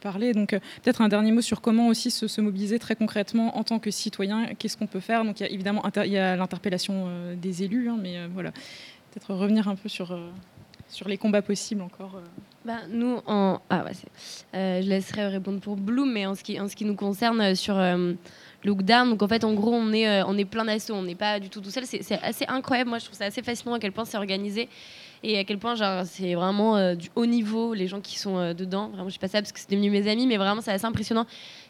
parler. 0.00 0.32
Donc 0.32 0.52
peut-être 0.82 1.02
un 1.02 1.08
dernier 1.08 1.30
mot 1.30 1.42
sur 1.42 1.60
comment 1.60 1.88
aussi 1.88 2.10
se, 2.10 2.40
mobiliser 2.40 2.78
très 2.78 2.96
concrètement 2.96 3.58
en 3.58 3.62
tant 3.62 3.78
que 3.78 3.90
citoyen. 3.90 4.54
Qu'est-ce 4.58 4.78
qu'on 4.78 4.86
peut 4.86 5.00
faire? 5.00 5.26
Donc 5.26 5.40
il 5.40 5.42
y 5.42 5.46
a 5.46 5.50
évidemment 5.50 5.82
il 6.02 6.12
y 6.12 6.16
a 6.16 6.34
l'interpellation 6.34 7.08
des 7.36 7.62
élus, 7.62 7.90
hein, 7.90 7.98
mais 8.00 8.26
voilà, 8.32 8.52
peut-être 8.52 9.34
revenir 9.34 9.68
un 9.68 9.76
peu 9.76 9.90
sur 9.90 10.08
les 11.06 11.18
combats 11.18 11.42
possibles 11.42 11.82
encore. 11.82 12.22
Bah, 12.64 12.80
Nous, 12.88 13.20
en... 13.26 13.60
ah, 13.70 13.84
euh, 14.54 14.82
je 14.82 14.88
laisserai 14.88 15.26
répondre 15.28 15.60
pour 15.60 15.76
Bloom, 15.76 16.12
mais 16.12 16.26
en 16.26 16.34
ce 16.34 16.42
qui, 16.42 16.60
en 16.60 16.68
ce 16.68 16.76
qui 16.76 16.84
nous 16.84 16.94
concerne 16.96 17.40
euh, 17.40 17.54
sur 17.54 17.80
Lookdown, 18.64 19.10
donc 19.10 19.22
en 19.22 19.28
fait, 19.28 19.44
en 19.44 19.54
gros, 19.54 19.72
on 19.72 19.92
est, 19.92 20.22
on 20.22 20.36
est 20.38 20.44
plein 20.44 20.64
d'assauts, 20.64 20.94
on 20.94 21.02
n'est 21.02 21.14
pas 21.14 21.40
du 21.40 21.50
tout 21.50 21.60
tout 21.60 21.70
seul. 21.70 21.84
C'est 21.86 22.20
assez 22.22 22.46
incroyable, 22.48 22.90
moi 22.90 22.98
je 22.98 23.04
trouve 23.04 23.16
ça 23.16 23.26
assez 23.26 23.42
fascinant 23.42 23.74
à 23.74 23.78
quel 23.78 23.92
point 23.92 24.04
c'est 24.04 24.16
organisé 24.16 24.68
et 25.22 25.38
à 25.38 25.44
quel 25.44 25.58
point 25.58 25.74
c'est 26.04 26.34
vraiment 26.34 26.94
du 26.94 27.08
haut 27.14 27.26
niveau 27.26 27.74
les 27.74 27.86
gens 27.86 28.00
qui 28.00 28.18
sont 28.18 28.54
dedans. 28.54 28.88
Vraiment, 28.88 29.08
je 29.08 29.14
sais 29.14 29.18
pas 29.18 29.28
ça 29.28 29.40
parce 29.40 29.52
que 29.52 29.58
c'était 29.60 29.76
devenu 29.76 29.90
mes 29.90 30.08
amis, 30.10 30.26
mais 30.26 30.36
vraiment 30.36 30.60
c'est 30.60 30.72
assez 30.72 30.86
impressionnant. 30.86 31.26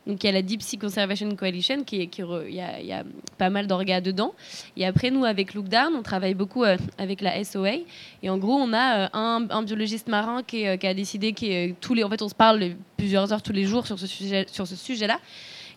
Donc 0.07 0.23
il 0.23 0.27
y 0.27 0.31
a 0.31 0.33
la 0.33 0.43
Deep 0.43 0.63
Sea 0.63 0.77
Conservation 0.77 1.35
Coalition 1.35 1.83
qui, 1.85 1.97
il 1.97 2.55
y, 2.55 2.61
a, 2.93 3.05
pas 3.39 3.51
mal 3.51 3.67
d'orgas 3.67 4.01
dedans. 4.01 4.35
Et 4.77 4.85
après 4.87 5.11
nous 5.11 5.25
avec 5.25 5.55
Lookdown, 5.55 5.95
on 5.95 6.03
travaille 6.03 6.35
beaucoup 6.35 6.65
avec 6.99 7.21
la 7.21 7.43
SOA 7.43 7.77
et 8.23 8.31
en 8.31 8.39
gros 8.39 8.55
on 8.55 8.73
a 8.73 9.11
un, 9.13 9.49
un, 9.49 9.63
biologiste 9.63 10.09
marin 10.09 10.43
qui, 10.43 10.65
qui 10.79 10.87
a 10.87 10.95
décidé 10.95 11.33
qui 11.33 11.75
tous 11.81 11.95
les 11.95 12.05
en 12.05 12.11
fait 12.11 12.23
on 12.23 12.29
se 12.29 12.35
parle 12.35 12.73
plusieurs 12.97 13.33
heures 13.33 13.43
tous 13.43 13.53
les 13.53 13.65
jours 13.65 13.87
sur 13.87 13.99
ce 13.99 14.07
sujet 14.07 14.47
sur 14.51 14.67
ce 14.67 14.77
sujet 14.77 15.07
là 15.07 15.19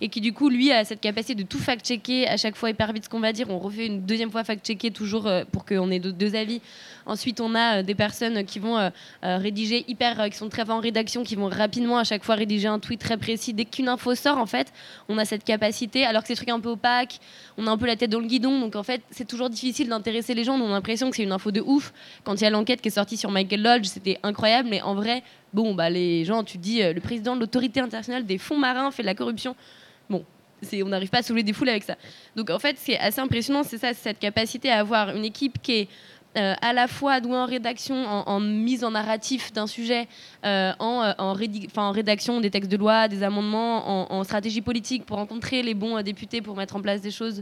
et 0.02 0.10
qui 0.10 0.22
du 0.22 0.34
coup 0.34 0.50
lui 0.50 0.72
a 0.72 0.86
cette 0.86 1.02
capacité 1.02 1.36
de 1.36 1.44
tout 1.44 1.60
fact-checker 1.60 2.28
à 2.28 2.38
chaque 2.38 2.56
fois 2.56 2.70
hyper 2.70 2.94
vite 2.94 3.06
ce 3.06 3.10
qu'on 3.10 3.20
va 3.20 3.34
dire. 3.34 3.50
On 3.50 3.60
refait 3.60 3.88
une 3.88 4.06
deuxième 4.06 4.32
fois 4.32 4.44
fact-checker 4.44 4.92
toujours 4.92 5.28
euh, 5.28 5.44
pour 5.52 5.66
qu'on 5.66 5.90
ait 5.92 6.00
deux 6.00 6.36
avis. 6.36 6.62
Ensuite, 7.06 7.40
on 7.40 7.56
a 7.56 7.80
euh, 7.80 7.84
des 7.84 7.96
personnes 7.96 8.44
qui 8.44 8.60
vont 8.60 8.78
euh, 8.78 8.90
rédiger 9.22 9.86
hyper, 9.88 10.30
qui 10.30 10.38
sont 10.38 10.50
très 10.50 10.70
en 10.70 10.80
rédaction, 10.80 11.24
qui 11.24 11.36
vont 11.36 11.48
rapidement 11.50 11.98
à 11.98 12.04
chaque 12.04 12.24
fois 12.24 12.36
rédiger 12.36 12.68
un 12.68 12.80
tweet 12.80 13.00
très 13.00 13.18
précis. 13.18 13.54
Dès 13.54 13.66
qu'une 13.66 13.88
info 13.88 14.14
sort, 14.14 14.38
en 14.38 14.46
fait, 14.46 14.74
on 15.08 15.18
a 15.18 15.26
cette 15.26 15.44
capacité. 15.44 16.06
Alors 16.06 16.24
que 16.24 16.28
des 16.28 16.36
trucs 16.36 16.50
un 16.50 16.60
peu 16.60 16.70
opaques, 16.70 17.20
on 17.58 17.66
a 17.68 17.72
un 17.72 17.78
peu 17.78 17.86
la 17.86 17.96
tête 17.96 18.12
dans 18.12 18.20
le 18.20 18.28
guidon, 18.28 18.60
donc 18.60 18.76
en 18.76 18.84
fait, 18.84 19.02
c'est 19.10 19.28
toujours 19.28 19.50
difficile 19.50 19.88
d'intéresser 19.88 20.34
les 20.34 20.44
gens. 20.44 20.60
On 20.60 20.68
a 20.68 20.74
l'impression 20.74 21.10
que 21.10 21.16
c'est 21.16 21.24
une 21.24 21.32
info 21.32 21.52
de 21.52 21.62
ouf. 21.62 21.94
Quand 22.24 22.36
il 22.36 22.44
y 22.44 22.48
a 22.48 22.50
l'enquête 22.50 22.82
qui 22.82 22.90
est 22.90 22.92
sortie 22.92 23.18
sur 23.18 23.32
Michael 23.32 23.62
Lodge, 23.62 23.86
c'était 23.86 24.20
incroyable, 24.24 24.68
mais 24.70 24.82
en 24.82 24.96
vrai, 24.96 25.24
bon, 25.54 25.74
bah 25.74 25.90
les 25.90 26.26
gens, 26.26 26.44
tu 26.44 26.58
dis, 26.58 26.82
le 26.82 27.00
président 27.00 27.36
de 27.36 27.42
l'autorité 27.42 27.80
internationale 27.80 28.26
des 28.26 28.38
fonds 28.38 28.58
marins 28.58 28.92
fait 28.92 29.04
de 29.04 29.08
la 29.08 29.16
corruption. 29.16 29.56
Bon, 30.10 30.26
on 30.74 30.86
n'arrive 30.88 31.10
pas 31.10 31.20
à 31.20 31.24
soulever 31.24 31.44
des 31.44 31.54
foules 31.54 31.70
avec 31.70 31.84
ça. 31.84 31.96
Donc 32.36 32.50
en 32.50 32.60
fait, 32.60 32.78
c'est 32.80 32.98
assez 32.98 33.20
impressionnant, 33.20 33.64
c'est 33.64 33.78
ça, 33.78 33.94
cette 33.94 34.20
capacité 34.20 34.70
à 34.70 34.80
avoir 34.80 35.16
une 35.16 35.26
équipe 35.26 35.62
qui 35.62 35.74
est 35.74 35.88
euh, 36.38 36.54
à 36.62 36.72
la 36.72 36.88
fois 36.88 37.20
douée 37.20 37.36
en 37.36 37.46
rédaction, 37.46 37.96
en, 38.06 38.40
mise 38.40 38.84
en 38.84 38.92
narratif 38.92 39.52
d'un 39.54 39.66
sujet, 39.66 40.08
euh, 40.46 40.72
en, 40.78 41.04
euh, 41.04 41.14
en, 41.18 41.92
rédaction 41.92 42.42
des 42.42 42.52
textes 42.52 42.70
de 42.70 42.78
loi, 42.78 43.08
des 43.08 43.24
amendements, 43.24 44.14
en, 44.14 44.24
stratégie 44.24 44.62
politique 44.62 45.04
pour 45.06 45.18
rencontrer 45.18 45.64
les 45.64 45.74
bons 45.74 46.00
députés 46.04 46.42
pour 46.42 46.56
mettre 46.56 46.76
en 46.76 46.82
place 46.82 47.02
des 47.02 47.10
choses. 47.10 47.42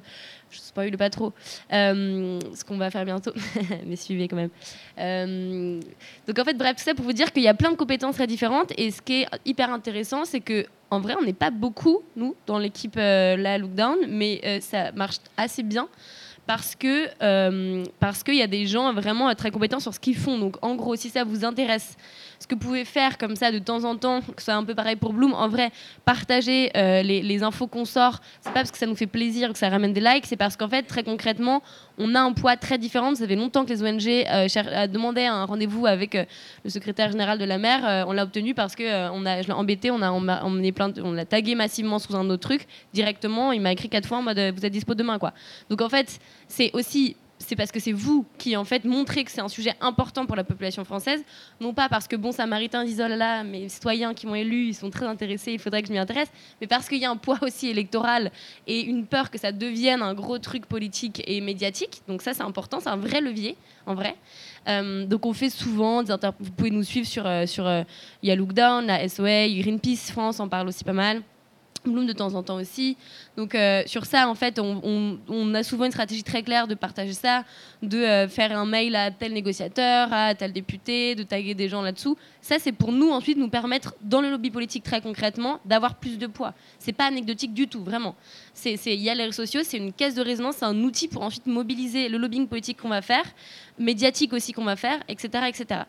Je 0.49 0.57
ne 0.59 0.61
spoil 0.61 0.95
pas 0.95 1.09
trop. 1.09 1.33
ce 1.71 2.63
qu'on 2.63 2.77
va 2.77 2.89
faire 2.89 3.03
bientôt, 3.03 3.33
mais 3.85 3.97
suivez 3.97 4.29
quand 4.29 4.37
même. 4.37 5.81
donc 6.25 6.39
en 6.39 6.45
fait, 6.45 6.53
bref, 6.53 6.77
tout 6.77 6.83
ça 6.83 6.93
pour 6.93 7.03
vous 7.03 7.13
dire 7.13 7.33
qu'il 7.33 7.43
y 7.43 7.49
a 7.49 7.53
plein 7.53 7.71
de 7.71 7.77
compétences 7.77 8.15
très 8.15 8.27
différentes 8.27 8.71
et 8.77 8.91
ce 8.91 9.01
qui 9.01 9.23
est 9.23 9.27
hyper 9.45 9.71
intéressant, 9.71 10.23
c'est 10.23 10.39
que 10.39 10.67
en 10.91 10.99
vrai, 10.99 11.15
on 11.19 11.23
n'est 11.23 11.33
pas 11.33 11.51
beaucoup, 11.51 12.03
nous, 12.15 12.35
dans 12.45 12.59
l'équipe 12.59 12.95
euh, 12.97 13.35
la 13.37 13.57
Lookdown, 13.57 13.97
mais 14.07 14.41
euh, 14.45 14.59
ça 14.61 14.91
marche 14.91 15.17
assez 15.37 15.63
bien 15.63 15.87
parce 16.47 16.75
euh, 16.85 17.83
parce 17.99 18.23
qu'il 18.23 18.35
y 18.35 18.41
a 18.41 18.47
des 18.47 18.67
gens 18.67 18.93
vraiment 18.93 19.33
très 19.33 19.49
compétents 19.49 19.79
sur 19.79 19.93
ce 19.93 19.99
qu'ils 19.99 20.15
font. 20.15 20.37
Donc, 20.37 20.57
en 20.61 20.75
gros, 20.75 20.95
si 20.95 21.09
ça 21.09 21.23
vous 21.23 21.43
intéresse, 21.43 21.97
ce 22.39 22.47
que 22.47 22.55
vous 22.55 22.61
pouvez 22.61 22.85
faire 22.85 23.17
comme 23.17 23.35
ça 23.35 23.51
de 23.51 23.59
temps 23.59 23.83
en 23.83 23.95
temps, 23.95 24.21
que 24.21 24.41
ce 24.41 24.45
soit 24.45 24.53
un 24.53 24.63
peu 24.63 24.75
pareil 24.75 24.95
pour 24.95 25.13
Bloom, 25.13 25.33
en 25.33 25.47
vrai, 25.47 25.71
partager 26.05 26.71
euh, 26.75 27.01
les, 27.01 27.43
infos 27.43 27.67
qu'on 27.67 27.85
sort, 27.85 28.21
c'est 28.41 28.49
pas 28.49 28.61
parce 28.61 28.71
que 28.71 28.77
ça 28.77 28.85
nous 28.85 28.95
fait 28.95 29.07
plaisir 29.07 29.51
que 29.51 29.57
ça 29.57 29.69
ramène 29.69 29.93
des 29.93 30.01
likes, 30.01 30.25
c'est 30.25 30.37
parce 30.37 30.55
qu'en 30.55 30.69
fait, 30.69 30.83
très 30.83 31.03
concrètement, 31.03 31.61
on 31.97 32.15
a 32.15 32.19
un 32.19 32.33
poids 32.33 32.57
très 32.57 32.77
différent. 32.77 33.13
Ça 33.15 33.27
fait 33.27 33.35
longtemps 33.35 33.65
que 33.65 33.69
les 33.69 33.83
ONG 33.83 34.07
euh, 34.07 34.87
demandaient 34.87 35.25
un 35.25 35.45
rendez-vous 35.45 35.85
avec 35.85 36.15
euh, 36.15 36.25
le 36.63 36.69
secrétaire 36.69 37.11
général 37.11 37.37
de 37.37 37.45
la 37.45 37.57
mer. 37.57 38.05
on 38.07 38.13
l'a 38.13 38.23
obtenu 38.23 38.53
parce 38.53 38.75
que 38.75 39.09
on 39.11 39.25
a, 39.25 39.41
je 39.41 39.47
l'ai 39.47 39.53
embêté, 39.53 39.91
on 39.91 40.01
a, 40.01 40.11
on, 40.11 40.25
on 40.27 41.11
l'a 41.11 41.25
tagué 41.25 41.55
massivement 41.55 41.99
sous 41.99 42.15
un 42.15 42.29
autre 42.29 42.47
truc 42.47 42.67
directement. 42.93 43.51
Il 43.51 43.61
m'a 43.61 43.71
écrit 43.71 43.89
quatre 43.89 44.07
fois 44.07 44.17
en 44.17 44.23
mode 44.23 44.39
vous 44.55 44.65
êtes 44.65 44.73
dispo 44.73 44.93
demain 44.95 45.19
quoi. 45.19 45.33
Donc 45.69 45.81
en 45.81 45.89
fait, 45.89 46.19
c'est 46.47 46.71
aussi 46.73 47.15
c'est 47.37 47.55
parce 47.55 47.71
que 47.71 47.79
c'est 47.79 47.91
vous 47.91 48.25
qui 48.37 48.55
en 48.55 48.63
fait 48.63 48.85
montrez 48.85 49.23
que 49.23 49.31
c'est 49.31 49.41
un 49.41 49.47
sujet 49.47 49.73
important 49.81 50.25
pour 50.25 50.35
la 50.35 50.43
population 50.43 50.85
française, 50.85 51.23
non 51.59 51.73
pas 51.73 51.89
parce 51.89 52.07
que 52.07 52.15
bon 52.15 52.31
Samaritain 52.31 52.83
disent 52.85 53.01
oh 53.03 53.07
là 53.07 53.15
là, 53.15 53.43
mes 53.43 53.67
citoyens 53.69 54.13
qui 54.13 54.25
m'ont 54.25 54.35
élu, 54.35 54.67
ils 54.67 54.73
sont 54.73 54.89
très 54.89 55.05
intéressés, 55.05 55.51
il 55.51 55.59
faudrait 55.59 55.81
que 55.81 55.87
je 55.87 55.93
m'y 55.93 55.99
intéresse, 55.99 56.29
mais 56.61 56.67
parce 56.67 56.87
qu'il 56.87 56.99
y 56.99 57.05
a 57.05 57.11
un 57.11 57.17
poids 57.17 57.37
aussi 57.41 57.67
électoral 57.67 58.31
et 58.67 58.81
une 58.81 59.05
peur 59.05 59.29
que 59.29 59.37
ça 59.37 59.51
devienne 59.51 60.01
un 60.01 60.13
gros 60.13 60.39
truc 60.39 60.65
politique 60.65 61.21
et 61.27 61.41
médiatique. 61.41 62.01
Donc 62.07 62.21
ça 62.21 62.33
c'est 62.33 62.43
important, 62.43 62.79
c'est 62.79 62.89
un 62.89 62.97
vrai 62.97 63.21
levier 63.21 63.57
en 63.85 63.95
vrai. 63.95 64.15
Euh, 64.67 65.05
donc 65.05 65.25
on 65.25 65.33
fait 65.33 65.49
souvent 65.49 66.03
vous 66.39 66.51
pouvez 66.51 66.71
nous 66.71 66.83
suivre 66.83 67.07
sur 67.07 67.27
euh, 67.27 67.45
sur 67.45 67.67
euh, 67.67 67.83
il 68.23 68.29
y 68.29 68.31
a 68.31 68.35
Lookdown, 68.35 68.85
la 68.85 69.07
SOA, 69.07 69.47
Greenpeace 69.49 70.11
France 70.11 70.39
en 70.39 70.47
parle 70.47 70.67
aussi 70.67 70.83
pas 70.83 70.93
mal. 70.93 71.21
Bloom 71.91 72.05
de 72.05 72.13
temps 72.13 72.33
en 72.33 72.43
temps 72.43 72.55
aussi. 72.55 72.97
Donc 73.37 73.55
euh, 73.55 73.83
sur 73.85 74.05
ça, 74.05 74.27
en 74.29 74.35
fait, 74.35 74.59
on, 74.59 75.53
a 75.53 75.63
souvent 75.63 75.85
une 75.85 75.91
stratégie 75.91 76.23
très 76.23 76.43
claire 76.43 76.67
de 76.67 76.75
partager 76.75 77.13
ça, 77.13 77.43
de 77.81 77.97
euh, 77.97 78.27
faire 78.27 78.57
un 78.57 78.65
mail 78.65 78.95
à 78.95 79.11
tel 79.11 79.33
négociateur, 79.33 80.11
à 80.11 80.35
tel 80.35 80.51
député, 80.53 81.15
de 81.15 81.23
taguer 81.23 81.53
des 81.53 81.69
gens 81.69 81.81
là-dessous. 81.81 82.17
Ça, 82.41 82.57
c'est 82.59 82.71
pour 82.71 82.91
nous 82.91 83.09
ensuite 83.09 83.37
nous 83.37 83.49
permettre, 83.49 83.95
dans 84.01 84.21
le 84.21 84.29
lobby 84.29 84.51
politique 84.51 84.83
très 84.83 85.01
concrètement, 85.01 85.59
d'avoir 85.65 85.95
plus 85.95 86.17
de 86.17 86.27
poids. 86.27 86.53
C'est 86.79 86.93
pas 86.93 87.05
anecdotique 87.05 87.53
du 87.53 87.67
tout, 87.67 87.83
vraiment. 87.83 88.15
Il 88.65 89.01
y 89.01 89.09
a 89.09 89.15
les 89.15 89.25
réseaux 89.25 89.45
sociaux, 89.45 89.61
c'est 89.63 89.77
une 89.77 89.93
caisse 89.93 90.15
de 90.15 90.21
résonance, 90.21 90.57
c'est 90.59 90.65
un 90.65 90.83
outil 90.83 91.07
pour 91.07 91.23
ensuite 91.23 91.45
mobiliser 91.45 92.09
le 92.09 92.17
lobbying 92.17 92.47
politique 92.47 92.81
qu'on 92.81 92.89
va 92.89 93.01
faire, 93.01 93.25
médiatique 93.77 94.33
aussi 94.33 94.53
qu'on 94.53 94.63
va 94.63 94.75
faire, 94.75 94.99
etc. 95.07 95.45
etc. 95.47 95.81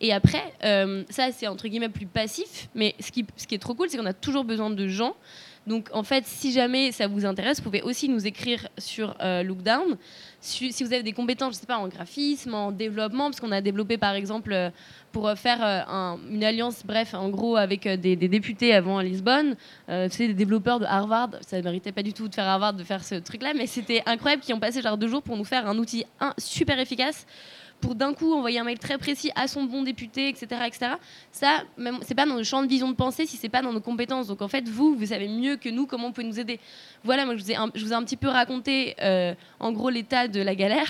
Et 0.00 0.12
après, 0.12 0.42
euh, 0.64 1.04
ça 1.10 1.30
c'est 1.32 1.46
entre 1.46 1.68
guillemets 1.68 1.88
plus 1.88 2.06
passif, 2.06 2.68
mais 2.74 2.94
ce 3.00 3.12
qui, 3.12 3.24
ce 3.36 3.46
qui 3.46 3.54
est 3.54 3.58
trop 3.58 3.74
cool, 3.74 3.88
c'est 3.88 3.96
qu'on 3.96 4.06
a 4.06 4.12
toujours 4.12 4.44
besoin 4.44 4.70
de 4.70 4.88
gens 4.88 5.14
donc 5.68 5.90
en 5.92 6.02
fait, 6.02 6.24
si 6.26 6.50
jamais 6.50 6.90
ça 6.92 7.06
vous 7.06 7.26
intéresse, 7.26 7.58
vous 7.58 7.64
pouvez 7.64 7.82
aussi 7.82 8.08
nous 8.08 8.26
écrire 8.26 8.66
sur 8.78 9.14
euh, 9.20 9.42
Lookdown. 9.42 9.96
Si, 10.40 10.70
vous 10.82 10.92
avez 10.92 11.02
des 11.02 11.12
compétences, 11.12 11.54
je 11.54 11.60
sais 11.60 11.66
pas, 11.66 11.78
en 11.78 11.88
graphisme, 11.88 12.54
en 12.54 12.72
développement, 12.72 13.24
parce 13.24 13.40
qu'on 13.40 13.52
a 13.52 13.60
développé 13.60 13.98
par 13.98 14.14
exemple 14.14 14.52
euh, 14.52 14.70
pour 15.12 15.30
faire 15.32 15.58
euh, 15.62 16.16
une 16.30 16.42
alliance, 16.42 16.82
bref, 16.84 17.12
en 17.14 17.28
gros, 17.28 17.56
avec 17.56 17.86
des, 17.86 18.16
députés 18.16 18.74
avant 18.74 18.98
à 18.98 19.02
Lisbonne, 19.02 19.56
c'est 19.88 20.28
des 20.28 20.34
développeurs 20.34 20.80
de 20.80 20.84
Harvard. 20.84 21.30
Ça 21.40 21.58
ne 21.58 21.62
méritait 21.62 21.92
pas 21.92 22.02
du 22.02 22.12
tout 22.12 22.28
de 22.28 22.34
faire 22.34 22.46
Harvard, 22.46 22.74
de 22.74 22.84
faire 22.84 23.04
ce 23.04 23.16
truc-là, 23.16 23.52
mais 23.54 23.66
c'était 23.66 24.02
incroyable 24.06 24.42
qui 24.42 24.52
ont 24.52 24.60
passé 24.60 24.80
genre 24.80 24.96
deux 24.96 25.08
jours 25.08 25.22
pour 25.22 25.36
nous 25.36 25.44
faire 25.44 25.66
un 25.66 25.76
outil 25.78 26.04
super 26.38 26.78
efficace 26.78 27.26
pour 27.80 27.94
d'un 27.94 28.14
coup 28.14 28.32
envoyer 28.32 28.58
un 28.58 28.64
mail 28.64 28.78
très 28.78 28.98
précis 28.98 29.30
à 29.34 29.46
son 29.46 29.64
bon 29.64 29.82
député, 29.82 30.28
etc., 30.28 30.46
etc. 30.66 30.92
Ça, 31.30 31.62
c'est 32.02 32.14
pas 32.14 32.26
dans 32.26 32.36
le 32.36 32.42
champ 32.42 32.62
de 32.62 32.68
vision 32.68 32.88
de 32.88 32.94
pensée 32.94 33.26
si 33.26 33.36
c'est 33.36 33.48
pas 33.48 33.62
dans 33.62 33.72
nos 33.72 33.80
compétences. 33.80 34.26
Donc 34.26 34.42
en 34.42 34.48
fait, 34.48 34.68
vous, 34.68 34.94
vous 34.94 35.06
savez 35.06 35.28
mieux 35.28 35.56
que 35.56 35.68
nous 35.68 35.86
comment 35.86 36.08
on 36.08 36.12
peut 36.12 36.22
nous 36.22 36.40
aider. 36.40 36.58
Voilà, 37.04 37.24
moi 37.24 37.36
je 37.36 37.42
vous 37.42 37.50
ai 37.50 37.56
un, 37.56 37.66
vous 37.68 38.04
petit 38.04 38.16
peu 38.16 38.28
raconté 38.28 38.96
euh, 39.02 39.34
en 39.60 39.72
gros 39.72 39.90
l'état 39.90 40.28
de 40.28 40.40
la 40.40 40.54
galère. 40.54 40.88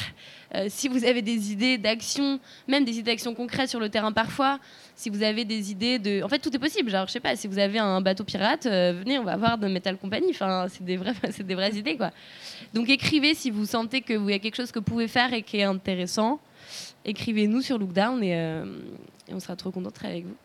Euh, 0.54 0.66
si 0.68 0.88
vous 0.88 1.04
avez 1.04 1.20
des 1.20 1.52
idées 1.52 1.76
d'action, 1.76 2.40
même 2.66 2.84
des 2.84 2.92
idées 2.92 3.10
d'action 3.10 3.34
concrètes 3.34 3.68
sur 3.68 3.80
le 3.80 3.90
terrain 3.90 4.12
parfois, 4.12 4.58
si 4.96 5.10
vous 5.10 5.22
avez 5.22 5.44
des 5.44 5.70
idées 5.70 5.98
de, 5.98 6.22
en 6.22 6.28
fait 6.28 6.38
tout 6.38 6.54
est 6.54 6.58
possible. 6.58 6.90
Genre 6.90 7.06
je 7.06 7.12
sais 7.12 7.20
pas, 7.20 7.36
si 7.36 7.46
vous 7.48 7.58
avez 7.58 7.78
un 7.78 8.00
bateau 8.00 8.24
pirate, 8.24 8.64
euh, 8.64 8.94
venez, 8.98 9.18
on 9.18 9.24
va 9.24 9.36
voir 9.36 9.58
de 9.58 9.68
Metal 9.68 9.96
Company. 9.98 10.28
Enfin, 10.30 10.66
c'est 10.68 10.84
des 10.84 10.96
des 11.44 11.54
vraies 11.54 11.74
idées 11.74 11.96
quoi. 11.96 12.12
Donc 12.72 12.88
écrivez 12.88 13.34
si 13.34 13.50
vous 13.50 13.66
sentez 13.66 14.00
vous 14.14 14.30
y 14.30 14.34
a 14.34 14.38
quelque 14.38 14.56
chose 14.56 14.72
que 14.72 14.78
vous 14.78 14.84
pouvez 14.84 15.08
faire 15.08 15.32
et 15.34 15.42
qui 15.42 15.58
est 15.58 15.64
intéressant 15.64 16.40
écrivez-nous 17.04 17.62
sur 17.62 17.78
Lookdown 17.78 18.20
euh, 18.22 18.64
et, 19.28 19.34
on 19.34 19.40
sera 19.40 19.56
trop 19.56 19.70
content 19.70 19.88
de 19.88 19.94
travailler 19.94 20.20
avec 20.20 20.26
vous. 20.26 20.36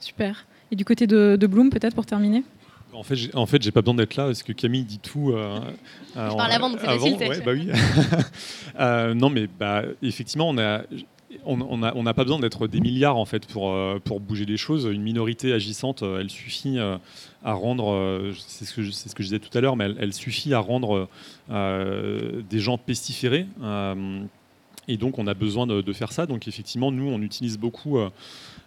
Super. 0.00 0.46
Et 0.72 0.76
du 0.76 0.84
côté 0.84 1.06
de, 1.06 1.46
Bloom, 1.46 1.70
peut-être 1.70 1.94
pour 1.94 2.06
terminer? 2.06 2.42
En 2.92 3.04
fait, 3.04 3.14
j'ai, 3.14 3.34
en 3.34 3.46
fait, 3.46 3.62
j'ai 3.62 3.70
pas 3.70 3.80
besoin 3.80 3.94
d'être 3.94 4.16
là 4.16 4.26
parce 4.26 4.42
que 4.42 4.52
Camille 4.52 4.84
dit 4.84 4.98
tout. 4.98 5.30
Euh, 5.30 5.60
euh 6.16 6.30
Je 6.30 6.36
parle 6.36 6.52
avant, 6.52 6.70
donc 6.70 6.80
c'est 6.80 6.86
facile. 6.86 7.16
Ouais, 7.16 7.40
bah 7.40 7.52
oui. 7.52 7.68
Euh, 8.80 9.14
non, 9.14 9.28
mais 9.30 9.46
bah, 9.46 9.82
effectivement, 10.02 10.48
on 10.48 10.58
a, 10.58 10.82
on 11.44 11.78
n'a 11.78 11.92
on 11.94 12.04
pas 12.04 12.24
besoin 12.24 12.40
d'être 12.40 12.66
des 12.66 12.80
milliards 12.80 13.16
en 13.16 13.26
fait 13.26 13.46
pour, 13.46 13.74
pour 14.00 14.20
bouger 14.20 14.44
les 14.44 14.56
choses. 14.56 14.88
Une 14.90 15.02
minorité 15.02 15.52
agissante, 15.52 16.02
elle 16.02 16.30
suffit 16.30 16.78
à 16.78 17.52
rendre, 17.52 18.32
c'est 18.46 18.64
ce, 18.64 18.74
que 18.74 18.82
je, 18.82 18.90
c'est 18.90 19.08
ce 19.08 19.14
que 19.14 19.22
je 19.22 19.28
disais 19.28 19.38
tout 19.38 19.56
à 19.56 19.60
l'heure, 19.60 19.76
mais 19.76 19.84
elle, 19.84 19.96
elle 20.00 20.12
suffit 20.12 20.54
à 20.54 20.58
rendre 20.58 21.08
des 21.48 22.58
gens 22.58 22.78
pestiférés. 22.78 23.46
Et 24.88 24.96
donc, 24.96 25.18
on 25.18 25.26
a 25.26 25.34
besoin 25.34 25.66
de, 25.66 25.92
faire 25.92 26.12
ça. 26.12 26.26
Donc, 26.26 26.48
effectivement, 26.48 26.90
nous, 26.90 27.08
on 27.08 27.22
utilise 27.22 27.58
beaucoup 27.58 27.98
euh, 27.98 28.10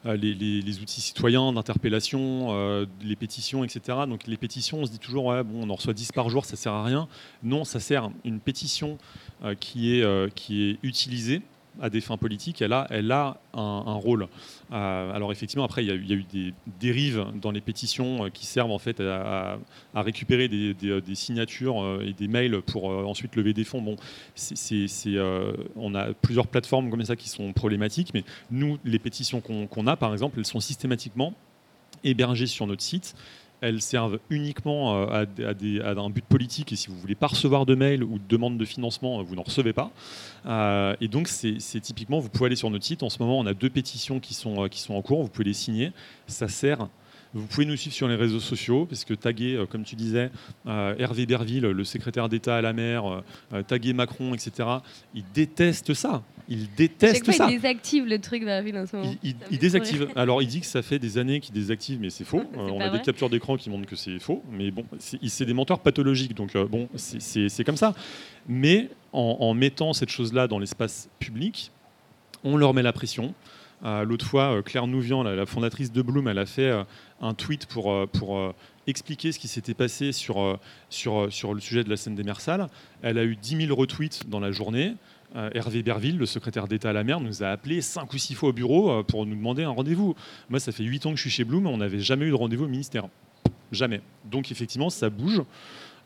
euh, 0.06 0.16
les, 0.16 0.80
outils 0.80 1.02
citoyens 1.02 1.52
d'interpellation, 1.52 2.48
euh, 2.52 2.86
les 3.02 3.16
pétitions, 3.16 3.64
etc. 3.64 4.00
Donc, 4.08 4.28
les 4.28 4.38
pétitions, 4.38 4.80
on 4.80 4.86
se 4.86 4.92
dit 4.92 5.00
toujours, 5.00 5.26
on 5.26 5.70
en 5.70 5.76
reçoit 5.76 5.94
10 5.94 6.12
par 6.14 6.30
jour, 6.30 6.46
ça 6.46 6.56
sert 6.56 6.74
à 6.74 6.84
rien. 6.84 7.08
Non, 7.44 7.64
ça 7.66 7.80
sert. 7.80 8.10
Une 8.24 8.40
pétition 8.40 8.98
qui 9.60 10.00
est 10.00 10.78
utilisée 10.84 11.42
à 11.82 11.90
des 11.90 12.02
fins 12.02 12.18
politiques, 12.18 12.62
elle 12.62 12.74
a, 12.74 12.88
elle 12.90 13.12
a 13.12 13.38
un, 13.54 13.94
rôle. 13.94 14.28
Euh, 14.72 15.14
alors 15.14 15.32
effectivement, 15.32 15.64
après, 15.64 15.84
il 15.84 15.88
y, 15.88 15.92
a, 15.92 16.16
eu 16.16 16.24
des 16.24 16.54
dérives 16.80 17.26
dans 17.42 17.52
les 17.52 17.62
pétitions 17.62 18.26
euh, 18.26 18.30
qui 18.30 18.46
servent 18.46 18.72
en 18.72 18.80
fait 18.80 19.00
à, 19.00 19.58
récupérer 19.94 20.48
des, 20.48 21.16
signatures 21.16 21.82
euh, 21.82 22.06
et 22.06 22.14
des 22.14 22.28
mails 22.28 22.62
pour 22.62 22.86
ensuite 22.86 23.36
lever 23.36 23.54
des 23.54 23.64
fonds. 23.64 23.82
Bon, 23.82 23.96
on 25.76 25.96
a 25.96 26.14
plusieurs 26.14 26.48
plateformes 26.48 26.90
comme 26.90 27.04
ça 27.04 27.16
qui 27.16 27.30
sont 27.30 27.54
problématiques, 27.54 28.14
mais 28.14 28.24
nous, 28.52 28.78
les 28.84 29.00
pétitions 29.00 29.42
qu'on, 29.42 29.88
a, 29.88 29.96
par 29.96 30.14
exemple, 30.14 30.40
elles 30.40 30.46
sont 30.46 30.60
systématiquement 30.60 31.34
hébergées 32.04 32.48
sur 32.48 32.68
notre 32.68 32.84
site 32.84 33.16
elles 33.62 33.82
servent 33.82 34.20
uniquement 34.30 35.08
à, 35.10 35.26
un 35.26 36.10
but 36.10 36.26
politique 36.26 36.72
et 36.74 36.76
si 36.76 36.90
vous 36.90 36.98
voulez 36.98 37.16
pas 37.16 37.28
recevoir 37.28 37.66
de 37.66 37.76
mails 37.76 38.04
ou 38.04 38.20
de 38.20 38.28
demandes 38.28 38.58
de 38.58 38.66
financement, 38.66 39.22
vous 39.24 39.36
n'en 39.36 39.44
recevez 39.44 39.74
pas. 39.74 39.92
et 41.02 41.08
donc 41.08 41.28
c'est 41.28 41.82
typiquement, 41.82 42.20
vous 42.20 42.30
pouvez 42.30 42.48
aller 42.48 42.56
sur 42.56 42.70
notre 42.70 42.86
site. 42.86 43.04
En 43.04 43.10
ce 43.10 43.20
moment, 43.20 43.40
on 43.40 43.46
a 43.46 43.54
deux 43.54 43.70
pétitions 43.70 44.20
qui 44.20 44.34
sont, 44.34 44.68
qui 44.70 44.80
sont 44.80 44.94
en 44.94 45.02
cours. 45.02 45.24
Vous 45.24 45.30
pouvez 45.30 45.46
les 45.46 45.54
signer. 45.54 45.92
Ça 46.28 46.48
sert 46.48 46.88
vous 47.36 47.48
pouvez 47.48 47.66
nous 47.66 47.76
suivre 47.76 47.94
sur 47.94 48.08
les 48.08 48.16
réseaux 48.16 48.40
sociaux, 48.40 48.86
parce 48.86 49.04
que 49.04 49.14
taguer, 49.14 49.56
euh, 49.56 49.66
comme 49.66 49.84
tu 49.84 49.96
disais, 49.96 50.32
euh, 50.68 50.96
Hervé 50.98 51.26
Berville, 51.26 51.64
le 51.64 51.84
secrétaire 51.84 52.30
d'État 52.30 52.56
à 52.56 52.62
la 52.62 52.72
mer, 52.72 53.24
euh, 53.54 53.62
taguer 53.64 53.92
Macron, 53.92 54.34
etc., 54.34 54.70
il 55.14 55.26
déteste 55.34 55.94
ça. 55.94 56.24
Il 56.48 56.70
déteste 56.78 57.30
ça. 57.32 57.48
Il 57.50 57.56
désactive 57.56 58.06
le 58.06 58.20
truc 58.20 58.46
Berville 58.46 58.78
en 58.78 58.86
ce 58.86 58.96
moment. 58.96 59.14
Il, 59.22 59.36
désactive. 59.58 60.08
Alors 60.16 60.42
il 60.42 60.48
dit 60.48 60.62
que 60.62 60.66
ça 60.66 60.82
fait 60.82 61.00
des 61.00 61.18
années 61.18 61.40
qu'il 61.42 61.54
désactive, 61.54 62.00
mais 62.00 62.10
c'est 62.10 62.24
faux. 62.24 62.44
on 62.56 62.80
a 62.80 62.90
des 62.90 63.02
captures 63.02 63.30
d'écran 63.30 63.58
qui 63.58 63.70
montrent 63.70 63.88
que 63.88 63.96
c'est 63.96 64.20
faux. 64.20 64.42
Mais 64.52 64.72
bon, 64.72 64.86
c'est 65.00 65.46
des 65.46 65.54
menteurs 65.54 65.80
pathologiques, 65.80 66.36
donc 66.36 66.56
bon, 66.56 66.88
c'est 66.96 67.64
comme 67.66 67.78
ça. 67.78 67.96
Mais 68.48 68.90
en, 69.12 69.38
en 69.42 69.54
mettant 69.56 69.92
cette 69.94 70.10
chose-là 70.10 70.48
dans 70.48 70.60
l'espace 70.60 71.10
public, 71.20 71.72
on 72.46 72.56
leur 72.58 72.74
met 72.74 72.84
la 72.84 72.94
pression. 72.94 73.34
L'autre 74.04 74.26
fois, 74.26 74.64
Claire 74.64 74.88
Nouvian, 74.88 75.22
la, 75.22 75.46
fondatrice 75.46 75.92
de 75.92 76.02
Bloom, 76.02 76.28
elle 76.28 76.40
a 76.40 76.48
fait 76.48 76.74
un 77.22 77.34
tweet 77.34 77.66
pour, 77.66 77.92
euh, 77.92 78.08
pour 78.08 78.38
euh, 78.38 78.54
expliquer 78.88 79.32
ce 79.32 79.40
qui 79.40 79.48
s'était 79.48 79.74
passé 79.74 80.12
sur, 80.12 80.40
euh, 80.40 80.58
sur, 80.90 81.32
sur 81.32 81.54
le 81.54 81.60
sujet 81.60 81.84
de 81.84 81.90
la 81.90 81.98
scène 81.98 82.16
des. 82.16 82.24
Elle 83.02 83.18
a 83.18 83.24
eu 83.24 83.36
10 83.36 83.68
000 83.68 83.76
retweets 83.76 84.28
dans 84.28 84.40
la 84.40 84.52
journée. 84.52 84.96
Hervé 85.54 85.84
Berville, 85.84 86.18
le 86.18 86.26
secrétaire 86.26 86.66
d'État 86.66 86.92
à 86.92 86.94
la 86.94 87.04
mer, 87.04 87.20
nous 87.20 87.44
a 87.44 87.48
appelé 87.48 87.82
5 87.82 88.14
ou 88.14 88.18
6 88.18 88.36
fois 88.36 88.50
au 88.50 88.54
bureau 88.54 89.04
pour 89.04 89.26
nous 89.26 89.36
demander 89.36 89.64
un 89.64 89.70
rendez-vous. 89.70 90.16
Moi, 90.50 90.62
ça 90.62 90.72
fait 90.72 90.86
8 90.86 91.08
ans 91.08 91.10
que 91.10 91.18
je 91.18 91.24
suis 91.24 91.30
chez 91.30 91.44
Bloom, 91.44 91.68
on 91.68 91.78
n'avait 91.78 92.00
jamais 92.00 92.26
eu 92.26 92.30
de 92.30 92.36
rendez-vous 92.36 92.64
au 92.64 92.70
ministère. 92.70 93.10
Jamais. 93.72 94.02
Donc, 94.26 94.52
effectivement, 94.52 94.90
ça 94.90 95.10
bouge. 95.10 95.42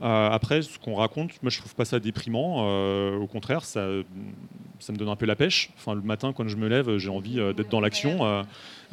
après, 0.02 0.62
ce 0.62 0.80
qu'on 0.80 0.96
raconte, 0.96 1.42
moi, 1.44 1.50
je 1.50 1.60
trouve 1.60 1.76
pas 1.76 1.86
ça 1.86 2.00
déprimant. 2.00 3.16
au 3.16 3.28
contraire, 3.28 3.64
ça, 3.66 3.88
ça 4.80 4.94
me 4.94 4.98
donne 4.98 5.10
un 5.10 5.16
peu 5.16 5.26
la 5.26 5.36
pêche. 5.36 5.72
Enfin, 5.78 5.94
le 5.94 6.02
matin, 6.02 6.34
quand 6.34 6.48
je 6.48 6.56
me 6.56 6.68
lève, 6.68 6.98
j'ai 6.98 7.10
envie 7.10 7.36
d'être 7.36 7.70
dans 7.70 7.82
l'action. 7.82 8.44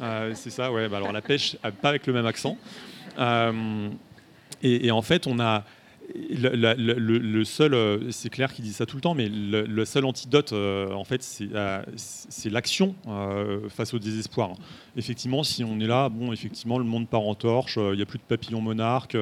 Euh, 0.01 0.31
c'est 0.35 0.49
ça, 0.49 0.71
ouais. 0.71 0.87
Bah 0.87 0.97
alors 0.97 1.11
la 1.11 1.21
pêche, 1.21 1.57
euh, 1.65 1.71
pas 1.71 1.89
avec 1.89 2.07
le 2.07 2.13
même 2.13 2.25
accent. 2.25 2.57
Euh, 3.17 3.89
et, 4.63 4.89
en 4.91 5.01
fait, 5.01 5.27
on 5.27 5.39
a 5.39 5.63
le, 6.15 7.43
seul, 7.43 8.11
c'est 8.11 8.29
clair 8.29 8.53
qu'il 8.53 8.63
dit 8.63 8.73
ça 8.73 8.85
tout 8.85 8.95
le 8.97 9.01
temps, 9.01 9.13
mais 9.13 9.29
le, 9.29 9.85
seul 9.85 10.05
antidote, 10.05 10.53
en 10.53 11.03
fait, 11.03 11.21
c'est 11.21 12.49
l'action 12.49 12.95
face 13.69 13.93
au 13.93 13.99
désespoir. 13.99 14.55
Effectivement, 14.95 15.43
si 15.43 15.63
on 15.63 15.79
est 15.79 15.87
là, 15.87 16.09
bon, 16.09 16.31
effectivement, 16.31 16.77
le 16.77 16.85
monde 16.85 17.07
part 17.07 17.21
en 17.21 17.35
torche, 17.35 17.77
il 17.77 17.95
n'y 17.95 18.01
a 18.01 18.05
plus 18.05 18.19
de 18.19 18.23
papillons 18.23 18.61
monarques, 18.61 19.17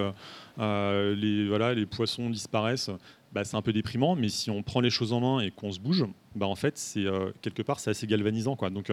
les, 0.57 1.47
voilà, 1.47 1.73
les 1.73 1.85
poissons 1.85 2.29
disparaissent. 2.29 2.91
Bah, 3.31 3.43
c'est 3.43 3.57
un 3.57 3.61
peu 3.61 3.73
déprimant, 3.73 4.15
mais 4.15 4.29
si 4.29 4.49
on 4.49 4.63
prend 4.63 4.79
les 4.79 4.89
choses 4.89 5.11
en 5.11 5.19
main 5.19 5.39
et 5.41 5.51
qu'on 5.51 5.71
se 5.71 5.79
bouge, 5.79 6.05
bah, 6.35 6.47
en 6.47 6.55
fait, 6.55 6.77
c'est 6.77 7.05
quelque 7.41 7.61
part, 7.63 7.79
c'est 7.79 7.89
assez 7.89 8.07
galvanisant. 8.07 8.57
Donc 8.71 8.91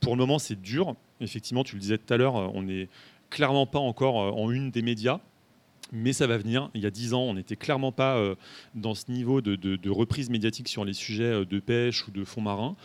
pour 0.00 0.16
le 0.16 0.18
moment, 0.18 0.38
c'est 0.38 0.60
dur. 0.60 0.94
Effectivement, 1.20 1.62
tu 1.62 1.76
le 1.76 1.80
disais 1.80 1.98
tout 1.98 2.12
à 2.12 2.16
l'heure, 2.16 2.34
on 2.34 2.62
n'est 2.62 2.88
clairement 3.28 3.66
pas 3.66 3.78
encore 3.78 4.20
euh, 4.20 4.30
en 4.30 4.50
une 4.50 4.70
des 4.70 4.82
médias. 4.82 5.20
Mais 5.92 6.12
ça 6.12 6.26
va 6.26 6.38
venir. 6.38 6.70
Il 6.74 6.82
y 6.82 6.86
a 6.86 6.90
dix 6.90 7.14
ans, 7.14 7.22
on 7.22 7.34
n'était 7.34 7.56
clairement 7.56 7.92
pas 7.92 8.16
euh, 8.16 8.34
dans 8.74 8.94
ce 8.94 9.10
niveau 9.10 9.40
de, 9.40 9.90
reprise 9.90 10.30
médiatique 10.30 10.68
sur 10.68 10.84
les 10.84 10.92
sujets 10.92 11.24
euh, 11.24 11.44
de 11.44 11.58
pêche 11.58 12.06
ou 12.06 12.10
de 12.10 12.24
fonds 12.24 12.40
marins. 12.40 12.76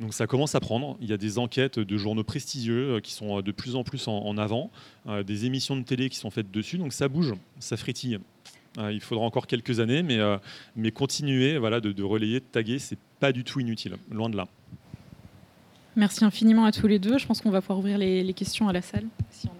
Donc 0.00 0.14
ça 0.14 0.26
commence 0.26 0.54
à 0.54 0.60
prendre. 0.60 0.96
Il 1.00 1.08
y 1.08 1.12
a 1.12 1.16
des 1.16 1.38
enquêtes 1.38 1.78
de 1.78 1.96
journaux 1.96 2.24
prestigieux 2.24 3.00
qui 3.00 3.12
sont 3.12 3.40
de 3.40 3.50
plus 3.50 3.74
en 3.74 3.82
plus 3.82 4.06
en, 4.06 4.38
avant, 4.38 4.70
des 5.26 5.44
émissions 5.44 5.76
de 5.76 5.82
télé 5.82 6.08
qui 6.08 6.16
sont 6.16 6.30
faites 6.30 6.52
dessus. 6.52 6.78
Donc 6.78 6.92
ça 6.92 7.08
bouge, 7.08 7.34
ça 7.58 7.76
frétille. 7.76 8.20
il 8.78 9.00
faudra 9.00 9.24
encore 9.24 9.48
quelques 9.48 9.80
années, 9.80 10.04
mais, 10.04 10.92
continuer 10.92 11.54
de, 11.54 12.02
relayer, 12.04 12.38
de 12.38 12.44
taguer, 12.44 12.78
c'est 12.78 12.98
pas 13.18 13.32
du 13.32 13.42
tout 13.42 13.58
inutile, 13.58 13.96
loin 14.08 14.30
de 14.30 14.36
là. 14.36 14.46
Merci 15.98 16.24
infiniment 16.24 16.64
à 16.64 16.70
tous 16.70 16.86
les 16.86 17.00
deux. 17.00 17.18
Je 17.18 17.26
pense 17.26 17.40
qu'on 17.40 17.50
va 17.50 17.60
pouvoir 17.60 17.80
ouvrir 17.80 17.98
les, 17.98 18.32
questions 18.32 18.68
à 18.68 18.72
la 18.72 18.82
salle, 18.82 19.06
a. 19.06 19.50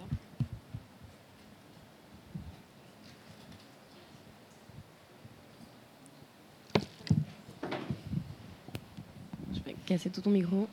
Je 9.53 9.59
vais 9.65 9.75
casser 9.89 10.11
tout 10.11 10.21
ton 10.21 10.29
micro. 10.29 10.67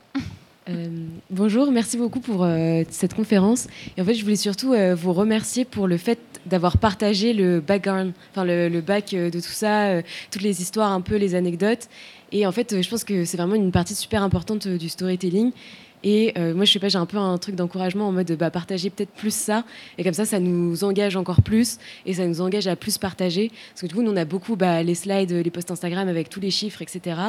Euh, 0.69 0.89
bonjour, 1.31 1.71
merci 1.71 1.97
beaucoup 1.97 2.19
pour 2.19 2.43
euh, 2.43 2.83
cette 2.91 3.15
conférence. 3.15 3.67
Et 3.95 4.01
en 4.01 4.05
fait, 4.05 4.13
je 4.13 4.21
voulais 4.21 4.35
surtout 4.35 4.73
euh, 4.73 4.93
vous 4.93 5.11
remercier 5.11 5.65
pour 5.65 5.87
le 5.87 5.97
fait 5.97 6.19
d'avoir 6.45 6.77
partagé 6.77 7.33
le 7.33 7.59
background, 7.59 8.13
enfin 8.31 8.45
le, 8.45 8.69
le 8.69 8.81
back 8.81 9.15
de 9.15 9.39
tout 9.39 9.55
ça, 9.63 10.03
toutes 10.29 10.43
les 10.43 10.61
histoires, 10.61 10.91
un 10.91 11.01
peu 11.01 11.15
les 11.15 11.33
anecdotes. 11.33 11.87
Et 12.31 12.45
en 12.45 12.51
fait, 12.51 12.79
je 12.79 12.89
pense 12.89 13.03
que 13.03 13.25
c'est 13.25 13.37
vraiment 13.37 13.55
une 13.55 13.71
partie 13.71 13.95
super 13.95 14.21
importante 14.21 14.67
du 14.67 14.87
storytelling. 14.87 15.51
Et 16.03 16.33
euh, 16.37 16.53
moi, 16.53 16.65
je 16.65 16.71
sais 16.71 16.79
pas, 16.79 16.89
j'ai 16.89 16.97
un 16.97 17.05
peu 17.05 17.17
un 17.17 17.37
truc 17.37 17.55
d'encouragement 17.55 18.07
en 18.07 18.11
mode 18.11 18.31
bah, 18.33 18.51
partager 18.51 18.89
peut-être 18.89 19.11
plus 19.11 19.33
ça. 19.33 19.63
Et 19.97 20.03
comme 20.03 20.13
ça, 20.13 20.25
ça 20.25 20.39
nous 20.39 20.83
engage 20.83 21.15
encore 21.15 21.41
plus 21.41 21.79
et 22.05 22.13
ça 22.13 22.27
nous 22.27 22.41
engage 22.41 22.67
à 22.67 22.75
plus 22.75 22.97
partager. 22.97 23.51
Parce 23.69 23.81
que 23.81 23.87
du 23.87 23.95
coup, 23.95 24.03
nous, 24.03 24.11
on 24.11 24.17
a 24.17 24.25
beaucoup 24.25 24.55
bah, 24.55 24.83
les 24.83 24.95
slides, 24.95 25.31
les 25.31 25.49
posts 25.49 25.71
Instagram 25.71 26.07
avec 26.07 26.29
tous 26.29 26.39
les 26.39 26.51
chiffres, 26.51 26.81
etc. 26.81 27.19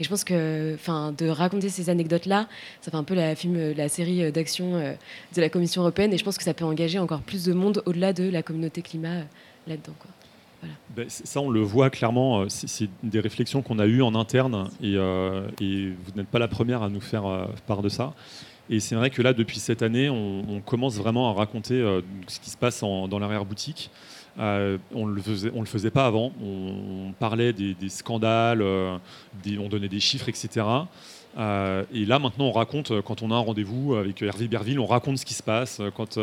Et 0.00 0.04
je 0.04 0.08
pense 0.08 0.24
que 0.24 0.76
de 1.18 1.28
raconter 1.28 1.68
ces 1.68 1.90
anecdotes-là, 1.90 2.48
ça 2.80 2.90
fait 2.90 2.96
un 2.96 3.04
peu 3.04 3.14
la, 3.14 3.34
film, 3.34 3.74
série 3.88 4.30
d'action 4.32 4.74
euh, 4.74 4.92
de 5.34 5.40
la 5.40 5.48
Commission 5.48 5.82
européenne. 5.82 6.12
Et 6.12 6.18
je 6.18 6.24
pense 6.24 6.38
que 6.38 6.44
ça 6.44 6.54
peut 6.54 6.64
engager 6.64 6.98
encore 6.98 7.20
plus 7.20 7.44
de 7.44 7.52
monde 7.52 7.82
au-delà 7.86 8.12
de 8.12 8.28
la 8.28 8.42
communauté 8.42 8.82
climat 8.82 9.08
euh, 9.08 9.22
là-dedans. 9.66 9.94
Ben, 10.96 11.08
ça, 11.08 11.40
on 11.40 11.50
le 11.50 11.60
voit 11.60 11.90
clairement. 11.90 12.40
Euh, 12.40 12.46
c'est 12.48 12.88
des 13.02 13.20
réflexions 13.20 13.62
qu'on 13.62 13.78
a 13.78 13.86
eues 13.86 14.02
en 14.02 14.14
interne 14.14 14.68
euh, 14.82 15.48
et, 15.60 15.90
vous 15.90 16.12
n'êtes 16.16 16.28
pas 16.28 16.38
la 16.38 16.48
première 16.48 16.82
à 16.82 16.88
nous 16.88 17.00
faire 17.00 17.26
euh, 17.26 17.46
part 17.66 17.82
de 17.82 17.88
ça. 17.88 18.14
Et 18.70 18.80
c'est 18.80 18.94
vrai 18.94 19.10
que 19.10 19.22
là, 19.22 19.32
depuis 19.32 19.60
cette 19.60 19.82
année, 19.82 20.10
on, 20.10 20.60
commence 20.60 20.96
vraiment 20.96 21.30
à 21.30 21.32
raconter 21.32 21.82
ce 22.26 22.38
qui 22.38 22.50
se 22.50 22.56
passe 22.56 22.80
dans 22.80 23.18
l'arrière-boutique. 23.18 23.90
on 24.36 24.42
ne 25.06 25.14
le, 25.14 25.50
le 25.54 25.64
faisait 25.64 25.90
pas 25.90 26.04
avant. 26.04 26.32
On, 26.42 27.12
parlait 27.18 27.54
des, 27.54 27.88
scandales, 27.88 28.60
on 28.60 29.68
donnait 29.70 29.88
des 29.88 30.00
chiffres, 30.00 30.28
etc. 30.28 30.66
Euh, 31.36 31.84
et 31.92 32.04
là, 32.04 32.18
maintenant, 32.18 32.46
on 32.46 32.52
raconte, 32.52 32.90
euh, 32.90 33.02
quand 33.02 33.22
on 33.22 33.30
a 33.30 33.34
un 33.34 33.40
rendez-vous 33.40 33.94
avec 33.94 34.22
Hervé 34.22 34.48
Berville, 34.48 34.80
on 34.80 34.86
raconte 34.86 35.18
ce 35.18 35.26
qui 35.26 35.34
se 35.34 35.42
passe. 35.42 35.80
Euh, 35.80 35.90
quand 35.90 36.18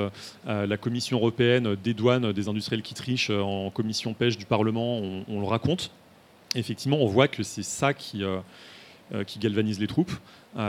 la 0.45 0.77
Commission 0.77 1.17
européenne 1.17 1.75
dédouane 1.83 2.31
des 2.31 2.47
industriels 2.49 2.81
qui 2.81 2.93
trichent 2.93 3.29
en 3.29 3.69
commission 3.69 4.13
pêche 4.13 4.37
du 4.37 4.45
Parlement, 4.45 4.99
on, 5.27 5.39
le 5.39 5.45
raconte. 5.45 5.91
effectivement, 6.55 6.97
on 6.97 7.07
voit 7.07 7.27
que 7.27 7.43
c'est 7.43 7.63
ça 7.63 7.93
qui, 7.93 8.23
qui 9.27 9.39
galvanise 9.39 9.79
les 9.79 9.87
troupes. 9.87 10.11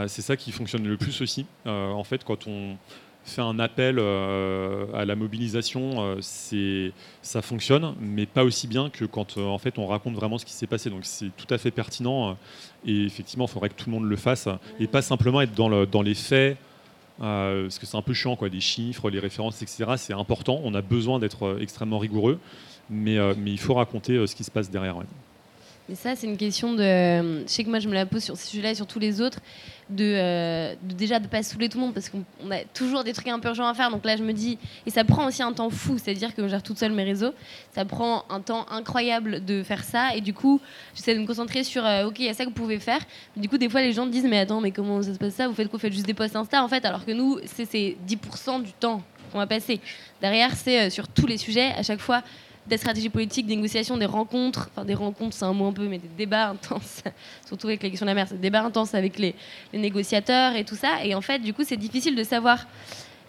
c'est 0.07 0.23
ça 0.23 0.37
qui 0.37 0.53
fonctionne 0.53 0.87
le 0.87 0.97
plus 0.97 1.21
aussi. 1.21 1.47
en 1.67 2.05
fait, 2.05 2.25
quand 2.25 2.47
on 2.47 2.77
fait 3.29 3.43
un 3.43 3.59
appel 3.59 3.99
euh, 3.99 4.87
à 4.95 5.05
la 5.05 5.17
mobilisation, 5.17 6.17
euh, 6.23 6.91
ça 7.23 7.43
fonctionne, 7.43 7.95
mais 8.01 8.27
pas 8.27 8.45
aussi 8.45 8.67
bien 8.67 8.91
que 8.91 9.05
quand 9.05 9.37
euh, 9.37 9.45
en 9.45 9.59
fait 9.59 9.79
on 9.79 9.87
raconte 9.87 10.15
vraiment 10.15 10.39
ce 10.39 10.45
qui 10.45 10.53
s'est 10.53 10.67
passé. 10.67 10.91
Donc 10.91 11.01
c'est 11.03 11.31
tout 11.37 11.53
à 11.53 11.59
fait 11.59 11.71
pertinent 11.71 12.37
et 12.87 13.05
effectivement, 13.05 13.47
il 13.47 13.51
faudrait 13.51 13.69
que 13.69 13.75
tout 13.75 13.91
le 13.91 13.97
monde 13.97 14.09
le 14.09 14.17
fasse 14.17 14.49
et 14.79 14.87
pas 14.87 15.03
simplement 15.03 15.41
être 15.41 15.55
dans, 15.55 15.69
le, 15.69 15.87
dans 15.87 16.03
les 16.03 16.15
faits. 16.15 16.57
parce 17.19 17.79
que 17.79 17.87
c'est 17.87 17.97
un 17.97 18.03
peu 18.03 18.15
chiant, 18.15 18.37
quoi, 18.37 18.49
les 18.49 18.61
chiffres, 18.61 19.11
les 19.11 19.19
références, 19.19 19.61
etc. 19.63 19.85
C'est 19.97 20.13
important, 20.13 20.61
on 20.63 20.75
a 20.75 20.83
besoin 20.83 21.19
d'être 21.19 21.59
extrêmement 21.61 21.99
rigoureux, 21.99 22.39
mais, 22.89 23.19
mais 23.37 23.51
il 23.51 23.59
faut 23.59 23.75
raconter 23.75 24.27
ce 24.27 24.35
qui 24.35 24.45
se 24.45 24.51
passe 24.51 24.71
derrière. 24.71 24.97
Mais 25.89 25.95
ça, 25.95 26.17
c'est 26.17 26.27
une 26.27 26.37
question 26.37 26.73
de. 26.75 26.83
Je 26.83 27.43
sais 27.47 27.63
que 27.63 27.71
moi, 27.71 27.79
je 27.79 27.89
me 27.89 27.95
la 27.95 28.07
pose 28.07 28.25
sur 28.25 28.37
ces 28.37 28.49
sujets-là 28.49 28.73
et 28.73 28.75
sur 28.75 28.87
tous 28.87 28.99
les 28.99 29.21
autres, 29.21 29.39
de, 29.89 30.05
euh, 30.05 30.75
de 30.83 30.95
déjà 30.95 31.21
de 31.21 31.27
pas 31.29 31.43
saouler 31.43 31.69
tout 31.69 31.79
le 31.79 31.85
monde 31.85 31.95
parce 31.95 32.09
qu'on 32.09 32.25
a 32.51 32.65
toujours 32.75 33.05
des 33.05 33.13
trucs 33.13 33.29
un 33.29 33.39
peu 33.39 33.49
urgents 33.49 33.69
à 33.69 33.75
faire. 33.75 33.91
Donc 33.91 34.05
là, 34.05 34.17
je 34.17 34.23
me 34.23 34.33
dis, 34.33 34.59
et 34.85 34.91
ça 34.91 35.05
prend 35.05 35.27
aussi 35.27 35.43
un 35.43 35.53
temps 35.53 35.71
fou, 35.71 35.99
c'est-à-dire 35.99 36.35
que 36.35 36.43
je 36.43 36.49
gère 36.49 36.63
toute 36.63 36.79
seule 36.79 36.93
mes 36.93 37.05
réseaux, 37.05 37.33
ça 37.75 37.85
prend 37.85 38.25
un 38.29 38.41
temps 38.41 38.67
incroyable 38.71 39.45
de 39.45 39.63
faire 39.63 39.85
ça. 39.85 40.15
Et 40.17 40.21
du 40.21 40.35
coup, 40.35 40.61
j'essaie 40.95 41.15
de 41.15 41.21
me 41.21 41.27
concentrer 41.27 41.63
sur, 41.63 41.85
euh, 41.85 42.07
ok, 42.07 42.19
il 42.19 42.27
y 42.27 42.29
a 42.29 42.35
ça 42.35 42.45
que 42.45 42.49
vous 42.49 42.55
pouvez 42.55 42.79
faire. 42.79 43.01
du 43.37 43.49
coup, 43.49 43.59
des 43.59 43.69
fois, 43.69 43.81
les 43.81 43.93
gens 43.93 44.07
disent, 44.07 44.25
mais 44.25 44.41
attends, 44.41 44.61
mais 44.61 44.73
comment 44.73 45.03
ça 45.03 45.15
se 45.15 45.19
passe 45.19 45.35
ça? 45.35 45.49
Vous 45.49 45.55
faites 45.55 45.69
quoi? 45.69 45.77
Vous 45.77 45.83
faites 45.83 45.93
juste 45.93 46.07
des 46.07 46.15
posts 46.15 46.37
Insta 46.37 46.63
en 46.63 46.69
fait, 46.69 46.85
alors 46.85 47.05
que 47.05 47.13
nous, 47.13 47.39
c'est 47.45 47.97
10% 48.07 48.63
du 48.63 48.73
temps 48.73 49.03
qu'on 49.33 49.39
va 49.39 49.47
passer. 49.47 49.81
Derrière, 50.21 50.55
c'est 50.55 50.87
euh, 50.87 50.91
sur 50.91 51.09
tous 51.09 51.27
les 51.27 51.37
sujets, 51.37 51.73
à 51.77 51.83
chaque 51.83 52.01
fois 52.01 52.23
des 52.69 52.77
stratégies 52.77 53.09
politiques, 53.09 53.47
des 53.47 53.57
négociations, 53.57 53.97
des 53.97 54.07
rencontres, 54.07 54.69
enfin 54.73 54.85
des 54.85 54.95
rencontres 54.95 55.37
c'est 55.37 55.45
un 55.45 55.53
mot 55.53 55.67
un 55.67 55.73
peu, 55.73 55.87
mais 55.87 55.99
des 55.99 56.09
débats 56.09 56.49
intenses, 56.49 57.03
surtout 57.47 57.69
avec 57.69 57.83
la 57.83 57.91
question 57.91 58.07
de 58.07 58.11
la 58.11 58.15
mer, 58.15 58.27
des 58.27 58.37
débats 58.37 58.65
intenses 58.65 58.95
avec 58.95 59.19
les, 59.19 59.35
négociateurs 59.73 60.57
et 60.57 60.65
tout 60.65 60.77
ça. 60.77 61.05
Et 61.05 61.15
en 61.15 61.21
fait, 61.21 61.39
du 61.39 61.53
coup, 61.53 61.63
c'est 61.65 61.77
difficile 61.77 62.17
de 62.17 62.25
savoir. 62.25 62.67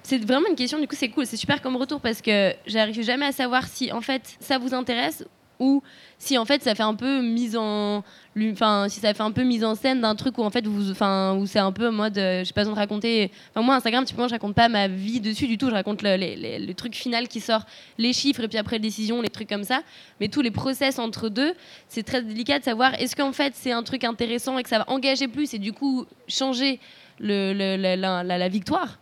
C'est 0.04 0.24
vraiment 0.24 0.48
une 0.50 0.56
question, 0.56 0.80
du 0.80 0.88
coup, 0.88 0.96
c'est 0.96 1.10
cool, 1.10 1.26
c'est 1.26 1.36
super 1.36 1.62
comme 1.62 1.76
retour 1.76 2.00
parce 2.00 2.22
que 2.22 2.54
j'arrive 2.66 3.04
jamais 3.04 3.26
à 3.26 3.32
savoir 3.34 3.68
si 3.68 3.92
en 3.92 4.00
fait 4.00 4.38
ça 4.40 4.58
vous 4.58 4.74
intéresse 4.74 5.26
ou 5.60 5.82
si 6.20 6.38
en 6.38 6.46
fait 6.46 6.64
ça 6.64 6.76
fait 6.76 6.84
un 6.84 6.96
peu 6.96 7.22
mise 7.22 7.56
en 7.56 8.04
enfin 8.52 8.88
si 8.90 9.00
ça 9.00 9.14
fait 9.14 9.24
un 9.24 9.32
peu 9.32 9.44
mise 9.44 9.64
en 9.64 9.76
scène 9.76 10.02
d'un 10.02 10.16
truc 10.16 10.38
où 10.38 10.44
en 10.44 10.50
fait 10.50 10.66
vous 10.66 10.92
enfin 10.92 11.36
où 11.36 11.46
c'est 11.46 11.60
un 11.60 11.72
peu 11.72 11.90
en 11.90 11.92
mode 11.92 12.18
euh, 12.18 12.44
j'ai 12.44 12.54
pas 12.54 12.62
besoin 12.62 12.74
de 12.74 12.80
raconter 12.80 13.32
enfin 13.52 13.66
moi 13.66 13.76
Instagram 13.76 14.06
typiquement 14.06 14.28
je 14.28 14.34
raconte 14.34 14.56
pas 14.56 14.70
ma 14.70 14.88
vie 14.88 15.20
dessus 15.20 15.48
du 15.48 15.58
tout. 15.58 15.70
Je 15.70 15.74
raconte 15.74 16.02
le, 16.02 16.18
le, 16.18 16.74
truc 16.74 16.96
final 16.96 17.28
qui 17.28 17.40
sort 17.40 17.66
les 17.98 18.14
chiffres 18.14 18.44
et 18.44 18.48
puis 18.48 18.58
après 18.58 18.78
les 18.78 18.82
décisions 18.82 19.22
les 19.22 19.30
trucs 19.30 19.50
comme 19.50 19.64
ça. 19.64 19.82
Mais 20.20 20.28
tous 20.28 20.42
les 20.42 20.52
process 20.52 21.00
entre 21.00 21.30
deux 21.30 21.54
c'est 21.88 22.04
très 22.04 22.22
délicat 22.22 22.60
de 22.60 22.64
savoir 22.64 22.94
est-ce 22.96 23.16
qu'en 23.16 23.34
fait 23.34 23.54
c'est 23.56 23.72
un 23.72 23.84
truc 23.84 24.04
intéressant 24.04 24.58
et 24.58 24.64
que 24.64 24.70
ça 24.70 24.80
va 24.80 24.90
engager 24.90 25.28
plus 25.28 25.54
et 25.54 25.60
du 25.60 25.74
coup 25.74 26.06
changer 26.28 26.80
le, 27.20 27.54
la 27.54 28.50
victoire? 28.50 29.00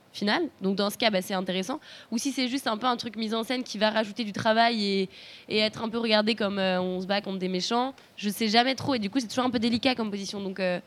Donc 0.62 0.76
dans 0.76 0.90
ce 0.90 0.98
cas, 0.98 1.10
bah, 1.10 1.22
c'est 1.22 1.34
intéressant. 1.34 1.80
Ou 2.12 2.18
si 2.18 2.32
c'est 2.32 2.48
juste 2.48 2.68
un 2.68 2.78
peu 2.78 2.88
un 2.88 2.96
truc 2.96 3.16
mis 3.18 3.34
en 3.34 3.44
scène 3.44 3.64
qui 3.64 3.78
va 3.78 3.90
rajouter 3.90 4.24
du 4.24 4.32
travail 4.32 4.84
et, 4.84 5.10
être 5.50 5.84
un 5.84 5.90
peu 5.90 5.98
regardé 5.98 6.36
comme 6.36 6.60
euh, 6.60 6.82
on 6.82 7.02
se 7.02 7.08
bat 7.08 7.22
contre 7.22 7.40
des 7.40 7.48
méchants, 7.48 7.94
je 8.18 8.30
sais 8.30 8.48
jamais 8.48 8.76
trop. 8.76 8.94
Et 8.96 9.00
du 9.00 9.10
coup, 9.10 9.20
c'est 9.20 9.28
toujours 9.28 9.46
un 9.46 9.50
peu 9.50 9.60
délicat 9.60 9.96
comme 9.96 10.12
position. 10.12 10.40
Donc 10.40 10.60
euh, 10.60 10.80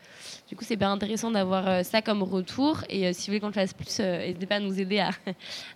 du 0.47 0.55
coup, 0.55 0.63
c'est 0.65 0.75
bien 0.75 0.91
intéressant 0.91 1.31
d'avoir 1.31 1.67
euh, 1.67 1.83
ça 1.83 2.01
comme 2.01 2.23
retour. 2.23 2.83
Et 2.89 3.11
si 3.13 3.21
vous 3.21 3.31
voulez 3.31 3.39
qu'on 3.39 3.47
le 3.47 3.53
fasse 3.53 3.73
plus, 3.73 3.99
n'hésitez 3.99 4.45
pas 4.45 4.55
à 4.55 4.59
nous 4.59 4.79
aider 4.79 4.99
à, 4.99 5.11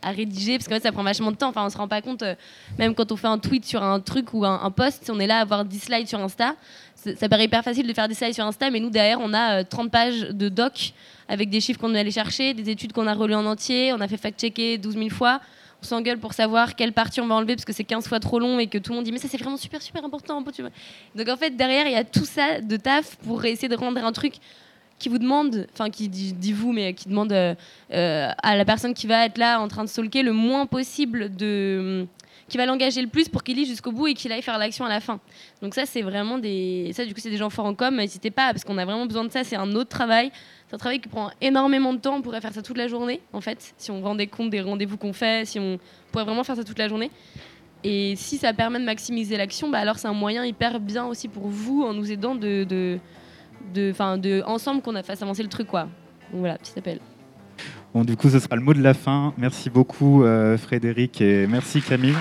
rédiger, 0.12 0.58
parce 0.58 0.68
fait, 0.68 0.82
ça 0.82 0.92
prend 0.92 1.04
vachement 1.04 1.32
de 1.32 1.38
temps. 1.38 1.50
Enfin, 1.50 1.66
on 1.66 1.70
se 1.70 1.78
rend 1.78 1.88
pas 1.88 2.02
compte, 2.02 2.24
même 2.78 2.96
quand 2.96 3.12
on 3.12 3.16
fait 3.16 3.28
un 3.28 3.40
tweet 3.40 3.66
sur 3.66 3.84
un 3.84 4.00
truc 4.00 4.34
ou 4.34 4.46
un, 4.46 4.62
un 4.64 4.72
post, 4.72 5.04
si 5.04 5.12
on 5.12 5.20
est 5.20 5.28
là 5.28 5.40
à 5.40 5.42
avoir 5.42 5.66
10 5.66 5.80
slides 5.80 6.08
sur 6.08 6.20
Insta, 6.20 6.56
ça 6.96 7.30
paraît 7.30 7.46
hyper 7.46 7.64
facile 7.64 7.88
de 7.88 7.94
faire 7.94 8.08
des 8.08 8.14
slides 8.14 8.34
sur 8.34 8.46
Insta, 8.46 8.70
mais 8.70 8.80
nous, 8.80 8.90
derrière, 8.90 9.20
on 9.20 9.34
a 9.34 9.64
30 9.64 9.92
pages 9.92 10.22
de 10.22 10.50
doc 10.50 10.94
avec 11.34 11.50
des 11.50 11.60
chiffres 11.60 11.80
qu'on 11.80 11.96
est 11.96 12.00
allé 12.00 12.12
chercher, 12.12 12.54
des 12.54 12.70
études 12.70 12.94
qu'on 12.94 13.08
a 13.08 13.14
relues 13.14 13.34
en 13.34 13.46
entier, 13.46 13.92
on 13.92 14.00
a 14.00 14.08
fait 14.08 14.18
fact-checker 14.18 14.78
12 14.78 14.94
000 14.96 15.10
fois. 15.10 15.42
On 15.82 15.86
s'engueule 15.86 16.20
pour 16.20 16.34
savoir 16.34 16.76
quelle 16.76 16.94
partie 16.94 17.20
on 17.22 17.28
va 17.28 17.36
enlever 17.36 17.56
parce 17.56 17.66
que 17.66 17.74
c'est 17.74 17.84
15 17.84 18.08
fois 18.08 18.20
trop 18.20 18.40
long 18.40 18.60
et 18.60 18.68
que 18.68 18.78
tout 18.78 18.92
le 18.92 18.98
monde 18.98 19.06
dit 19.06 19.12
mais 19.12 19.18
ça 19.18 19.28
c'est 19.28 19.38
vraiment 19.38 19.58
super 19.58 19.82
super 19.82 20.06
important. 20.06 20.42
Donc 20.42 21.28
en 21.28 21.36
fait 21.36 21.58
derrière 21.58 21.88
il 21.88 21.94
y 21.94 21.98
a 21.98 22.04
tout 22.04 22.24
ça 22.24 22.62
de 22.62 22.78
taf 22.78 23.18
pour 23.18 23.44
essayer 23.44 23.68
de 23.68 23.76
rendre 23.76 24.04
un 24.06 24.12
truc 24.12 24.36
qui 25.00 25.10
vous 25.10 25.18
demande, 25.18 25.68
enfin 25.74 25.90
qui 25.90 26.08
dit, 26.08 26.54
vous, 26.54 26.72
mais 26.72 26.94
qui 26.94 27.10
demande 27.10 27.34
euh, 27.34 27.56
euh, 27.92 28.30
à 28.42 28.56
la 28.56 28.64
personne 28.64 28.94
qui 28.94 29.08
va 29.08 29.26
être 29.26 29.38
là 29.38 29.60
en 29.60 29.68
train 29.68 29.84
de 29.84 29.90
stalker 29.90 30.24
le 30.24 30.32
moins 30.32 30.66
possible 30.68 31.36
de 31.36 32.06
qui 32.48 32.58
va 32.58 32.66
l'engager 32.66 33.02
le 33.02 33.08
plus 33.08 33.30
pour 33.30 33.44
qu'il 33.44 33.58
lit 33.58 33.66
jusqu'au 33.66 33.92
bout 33.92 34.08
et 34.08 34.14
qu'il 34.14 34.32
aille 34.32 34.42
faire 34.42 34.58
l'action 34.58 34.86
à 34.86 34.90
la 34.90 35.00
fin. 35.00 35.20
Donc 35.62 35.74
ça, 35.74 35.86
c'est 35.86 36.02
vraiment 36.02 36.38
des... 36.38 36.92
Ça, 36.94 37.06
du 37.06 37.14
coup, 37.14 37.20
c'est 37.20 37.30
des 37.30 37.38
gens 37.38 37.50
forts 37.50 37.66
en 37.66 37.74
com. 37.74 37.96
N'hésitez 37.96 38.32
pas, 38.32 38.52
parce 38.52 38.64
qu'on 38.64 38.78
a 38.78 38.86
vraiment 38.86 39.06
besoin 39.06 39.24
de 39.24 39.32
ça. 39.32 39.44
C'est 39.44 39.56
un 39.56 39.72
autre 39.74 39.90
travail. 39.90 40.32
C'est 40.68 40.76
un 40.76 40.78
travail 40.78 41.00
qui 41.00 41.08
prend 41.10 41.32
énormément 41.42 41.94
de 41.94 42.00
temps. 42.00 42.16
On 42.16 42.22
pourrait 42.22 42.42
faire 42.42 42.54
ça 42.54 42.62
toute 42.62 42.78
la 42.78 42.88
journée, 42.88 43.22
en 43.32 43.42
fait, 43.42 43.74
si 43.78 43.92
on 43.92 44.02
rendait 44.02 44.28
compte 44.28 44.50
des 44.50 44.62
rendez-vous 44.62 44.98
qu'on 44.98 45.14
fait, 45.14 45.46
si 45.46 45.60
on 45.60 45.80
pourrait 46.12 46.26
vraiment 46.26 46.44
faire 46.44 46.56
ça 46.56 46.64
toute 46.64 46.80
la 46.80 46.88
journée. 46.88 47.12
Et 47.84 48.16
si 48.16 48.38
ça 48.38 48.54
permet 48.54 48.80
de 48.80 48.86
maximiser 48.86 49.36
l'action, 49.36 49.70
bah 49.70 49.80
alors 49.80 50.00
c'est 50.00 50.08
un 50.08 50.14
moyen 50.14 50.46
hyper 50.46 50.80
bien 50.80 51.06
aussi 51.06 51.28
pour 51.28 51.48
vous, 51.48 51.84
en 51.84 51.94
nous 51.94 52.12
aidant 52.12 52.34
de, 52.34 52.64
de, 52.64 52.98
de, 53.74 53.94
de 54.18 54.42
ensemble 54.46 54.82
qu'on 54.82 54.94
fait 55.04 55.22
avancer 55.22 55.44
le 55.44 55.50
truc, 55.50 55.68
quoi. 55.68 55.84
Donc 56.32 56.40
voilà, 56.40 56.58
petit 56.58 56.80
appel. 56.80 57.00
Bon, 57.94 58.04
du 58.04 58.18
coup, 58.18 58.28
ce 58.28 58.40
sera 58.40 58.56
le 58.56 58.64
mot 58.64 58.74
de 58.74 58.82
la 58.82 58.96
fin. 58.96 59.36
Merci 59.38 59.70
beaucoup, 59.70 60.24
euh, 60.24 60.58
Frédéric, 60.58 61.22
et 61.22 61.46
merci, 61.46 61.80
Camille. 61.80 62.16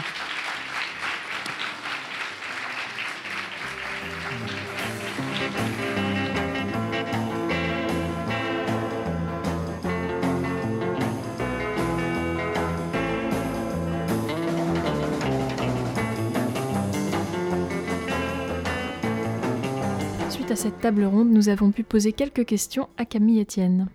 Suite 20.28 20.50
à 20.50 20.56
cette 20.56 20.80
table 20.80 21.04
ronde, 21.04 21.30
nous 21.30 21.48
avons 21.48 21.70
pu 21.70 21.82
poser 21.82 22.12
quelques 22.12 22.44
questions 22.44 22.90
à 22.98 23.06
Camille 23.06 23.40
Etienne. 23.40 23.88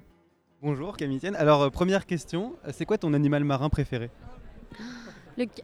Bonjour 0.63 0.97
Camille 0.97 1.21
Alors 1.37 1.61
euh, 1.61 1.69
première 1.69 2.07
question, 2.07 2.55
euh, 2.65 2.71
c'est 2.73 2.85
quoi 2.85 2.97
ton 2.97 3.13
animal 3.13 3.43
marin 3.43 3.69
préféré? 3.69 4.09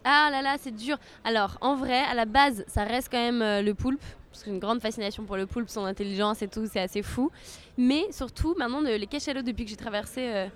Ah 0.03 0.29
là 0.31 0.43
là, 0.43 0.57
c'est 0.59 0.75
dur. 0.75 0.99
Alors 1.23 1.57
en 1.61 1.75
vrai, 1.75 1.97
à 1.97 2.13
la 2.13 2.25
base, 2.25 2.63
ça 2.67 2.83
reste 2.83 3.09
quand 3.11 3.17
même 3.17 3.41
euh, 3.41 3.63
le 3.63 3.73
poulpe. 3.73 4.03
Parce 4.31 4.43
que 4.43 4.51
une 4.51 4.59
grande 4.59 4.81
fascination 4.81 5.23
pour 5.23 5.35
le 5.35 5.47
poulpe, 5.47 5.67
son 5.69 5.85
intelligence 5.85 6.43
et 6.43 6.47
tout, 6.47 6.67
c'est 6.71 6.79
assez 6.79 7.01
fou. 7.01 7.31
Mais 7.75 8.03
surtout, 8.11 8.53
maintenant, 8.55 8.81
les 8.81 9.07
cachalots, 9.07 9.41
depuis 9.41 9.63
que 9.63 9.71
j'ai 9.71 9.77
traversé 9.77 10.47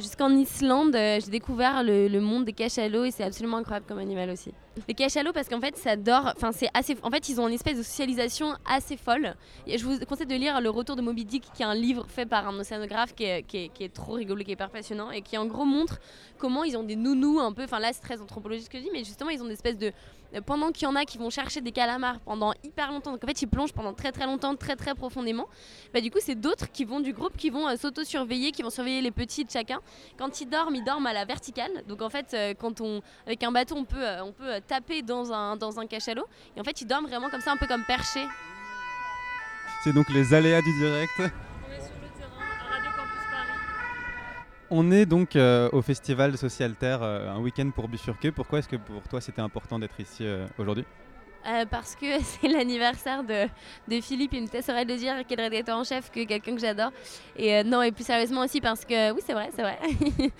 jusqu'en 0.00 0.30
Islande, 0.30 0.94
euh, 0.94 1.18
j'ai 1.20 1.30
découvert 1.30 1.82
le, 1.82 2.20
monde 2.20 2.44
des 2.44 2.52
cachalots 2.52 3.04
et 3.04 3.10
c'est 3.10 3.24
absolument 3.24 3.56
incroyable 3.56 3.86
comme 3.86 3.98
animal 3.98 4.30
aussi. 4.30 4.52
Les 4.88 4.94
cachalots, 4.94 5.32
parce 5.32 5.48
qu'en 5.48 5.60
fait, 5.60 5.76
ça 5.76 5.96
dort. 5.96 6.32
Enfin, 6.36 6.52
c'est 6.52 6.68
assez. 6.72 6.96
En 7.02 7.10
fait, 7.10 7.28
ils 7.28 7.40
ont 7.40 7.48
une 7.48 7.54
espèce 7.54 7.76
de 7.76 7.82
socialisation 7.82 8.54
assez 8.64 8.96
folle. 8.96 9.34
Et 9.66 9.78
je 9.78 9.84
vous 9.84 9.98
conseille 10.06 10.26
de 10.26 10.34
lire 10.34 10.60
Le 10.60 10.70
Retour 10.70 10.96
de 10.96 11.02
Moby 11.02 11.24
Dick, 11.24 11.44
qui 11.54 11.62
est 11.62 11.66
un 11.66 11.74
livre 11.74 12.06
fait 12.08 12.26
par 12.26 12.48
un 12.48 12.58
océanographe 12.58 13.14
qui 13.14 13.24
est, 13.24 13.42
qui 13.42 13.64
est, 13.64 13.68
qui 13.68 13.84
est 13.84 13.92
trop 13.92 14.12
rigolo, 14.12 14.42
qui 14.44 14.50
est 14.50 14.54
hyper 14.54 14.70
passionnant 14.70 15.10
et 15.10 15.20
qui 15.20 15.36
en 15.36 15.46
gros 15.46 15.64
montre 15.64 15.98
comment 16.38 16.64
ils 16.64 16.76
ont 16.76 16.84
des 16.84 16.96
nounous 16.96 17.40
un 17.40 17.52
peu. 17.52 17.64
Enfin, 17.64 17.80
là, 17.80 17.90
c'est 17.92 18.02
très 18.02 18.20
anthropologique 18.20 18.66
ce 18.66 18.70
que 18.70 18.78
je 18.78 18.84
dis, 18.84 18.90
mais 18.92 19.04
justement, 19.04 19.30
ils 19.30 19.42
ont 19.42 19.46
des 19.46 19.54
espèces 19.54 19.78
de 19.78 19.92
pendant 20.40 20.70
qu'il 20.72 20.84
y 20.84 20.86
en 20.86 20.96
a 20.96 21.04
qui 21.04 21.18
vont 21.18 21.30
chercher 21.30 21.60
des 21.60 21.72
calamars 21.72 22.20
pendant 22.20 22.52
hyper 22.64 22.90
longtemps, 22.90 23.12
donc 23.12 23.22
en 23.24 23.26
fait 23.26 23.42
ils 23.42 23.46
plongent 23.46 23.72
pendant 23.72 23.92
très 23.92 24.12
très 24.12 24.26
longtemps, 24.26 24.56
très 24.56 24.76
très 24.76 24.94
profondément, 24.94 25.48
bah, 25.92 26.00
du 26.00 26.10
coup 26.10 26.18
c'est 26.20 26.34
d'autres 26.34 26.70
qui 26.72 26.84
vont 26.84 27.00
du 27.00 27.12
groupe 27.12 27.36
qui 27.36 27.50
vont 27.50 27.68
euh, 27.68 27.76
s'auto-surveiller, 27.76 28.52
qui 28.52 28.62
vont 28.62 28.70
surveiller 28.70 29.00
les 29.00 29.10
petits 29.10 29.44
de 29.44 29.50
chacun. 29.50 29.80
Quand 30.18 30.40
ils 30.40 30.48
dorment, 30.48 30.74
ils 30.74 30.84
dorment 30.84 31.06
à 31.06 31.12
la 31.12 31.24
verticale, 31.24 31.84
donc 31.86 32.02
en 32.02 32.10
fait 32.10 32.32
euh, 32.34 32.54
quand 32.58 32.80
on, 32.80 33.02
avec 33.26 33.42
un 33.42 33.52
bateau 33.52 33.76
on 33.76 33.84
peut, 33.84 34.02
euh, 34.02 34.24
on 34.24 34.32
peut 34.32 34.60
taper 34.66 35.02
dans 35.02 35.32
un, 35.32 35.56
dans 35.56 35.78
un 35.78 35.86
cachalot, 35.86 36.26
et 36.56 36.60
en 36.60 36.64
fait 36.64 36.80
ils 36.80 36.86
dorment 36.86 37.06
vraiment 37.06 37.28
comme 37.28 37.40
ça, 37.40 37.52
un 37.52 37.56
peu 37.56 37.66
comme 37.66 37.84
perchés. 37.84 38.26
C'est 39.84 39.92
donc 39.92 40.08
les 40.10 40.32
aléas 40.32 40.62
du 40.62 40.72
direct. 40.78 41.32
On 44.74 44.90
est 44.90 45.04
donc 45.04 45.36
euh, 45.36 45.68
au 45.72 45.82
Festival 45.82 46.38
Social 46.38 46.74
Terre, 46.74 47.02
euh, 47.02 47.28
un 47.28 47.38
week-end 47.40 47.70
pour 47.74 47.88
bifurquer. 47.88 48.32
Pourquoi 48.32 48.60
est-ce 48.60 48.68
que 48.68 48.76
pour 48.76 49.02
toi 49.02 49.20
c'était 49.20 49.42
important 49.42 49.78
d'être 49.78 50.00
ici 50.00 50.24
euh, 50.24 50.46
aujourd'hui? 50.56 50.86
Parce 51.70 51.94
que 51.94 52.06
c'est 52.22 52.48
l'anniversaire 52.48 53.22
de, 53.22 53.48
de, 53.86 54.00
Philippe, 54.00 54.32
il 54.32 54.44
me 54.44 54.48
laisserait 54.50 54.86
de 54.86 54.94
dire 54.94 55.26
qu'il 55.26 55.38
rédacteur 55.38 55.76
en 55.76 55.84
chef 55.84 56.10
que 56.10 56.24
quelqu'un 56.24 56.54
que 56.54 56.60
j'adore. 56.60 56.90
Et 57.36 57.62
non, 57.64 57.82
et 57.82 57.92
plus 57.92 58.04
sérieusement 58.04 58.40
aussi 58.40 58.62
parce 58.62 58.86
que, 58.86 59.12
oui, 59.12 59.20
c'est 59.26 59.34
vrai, 59.34 59.50
c'est 59.54 59.60
vrai. 59.60 59.78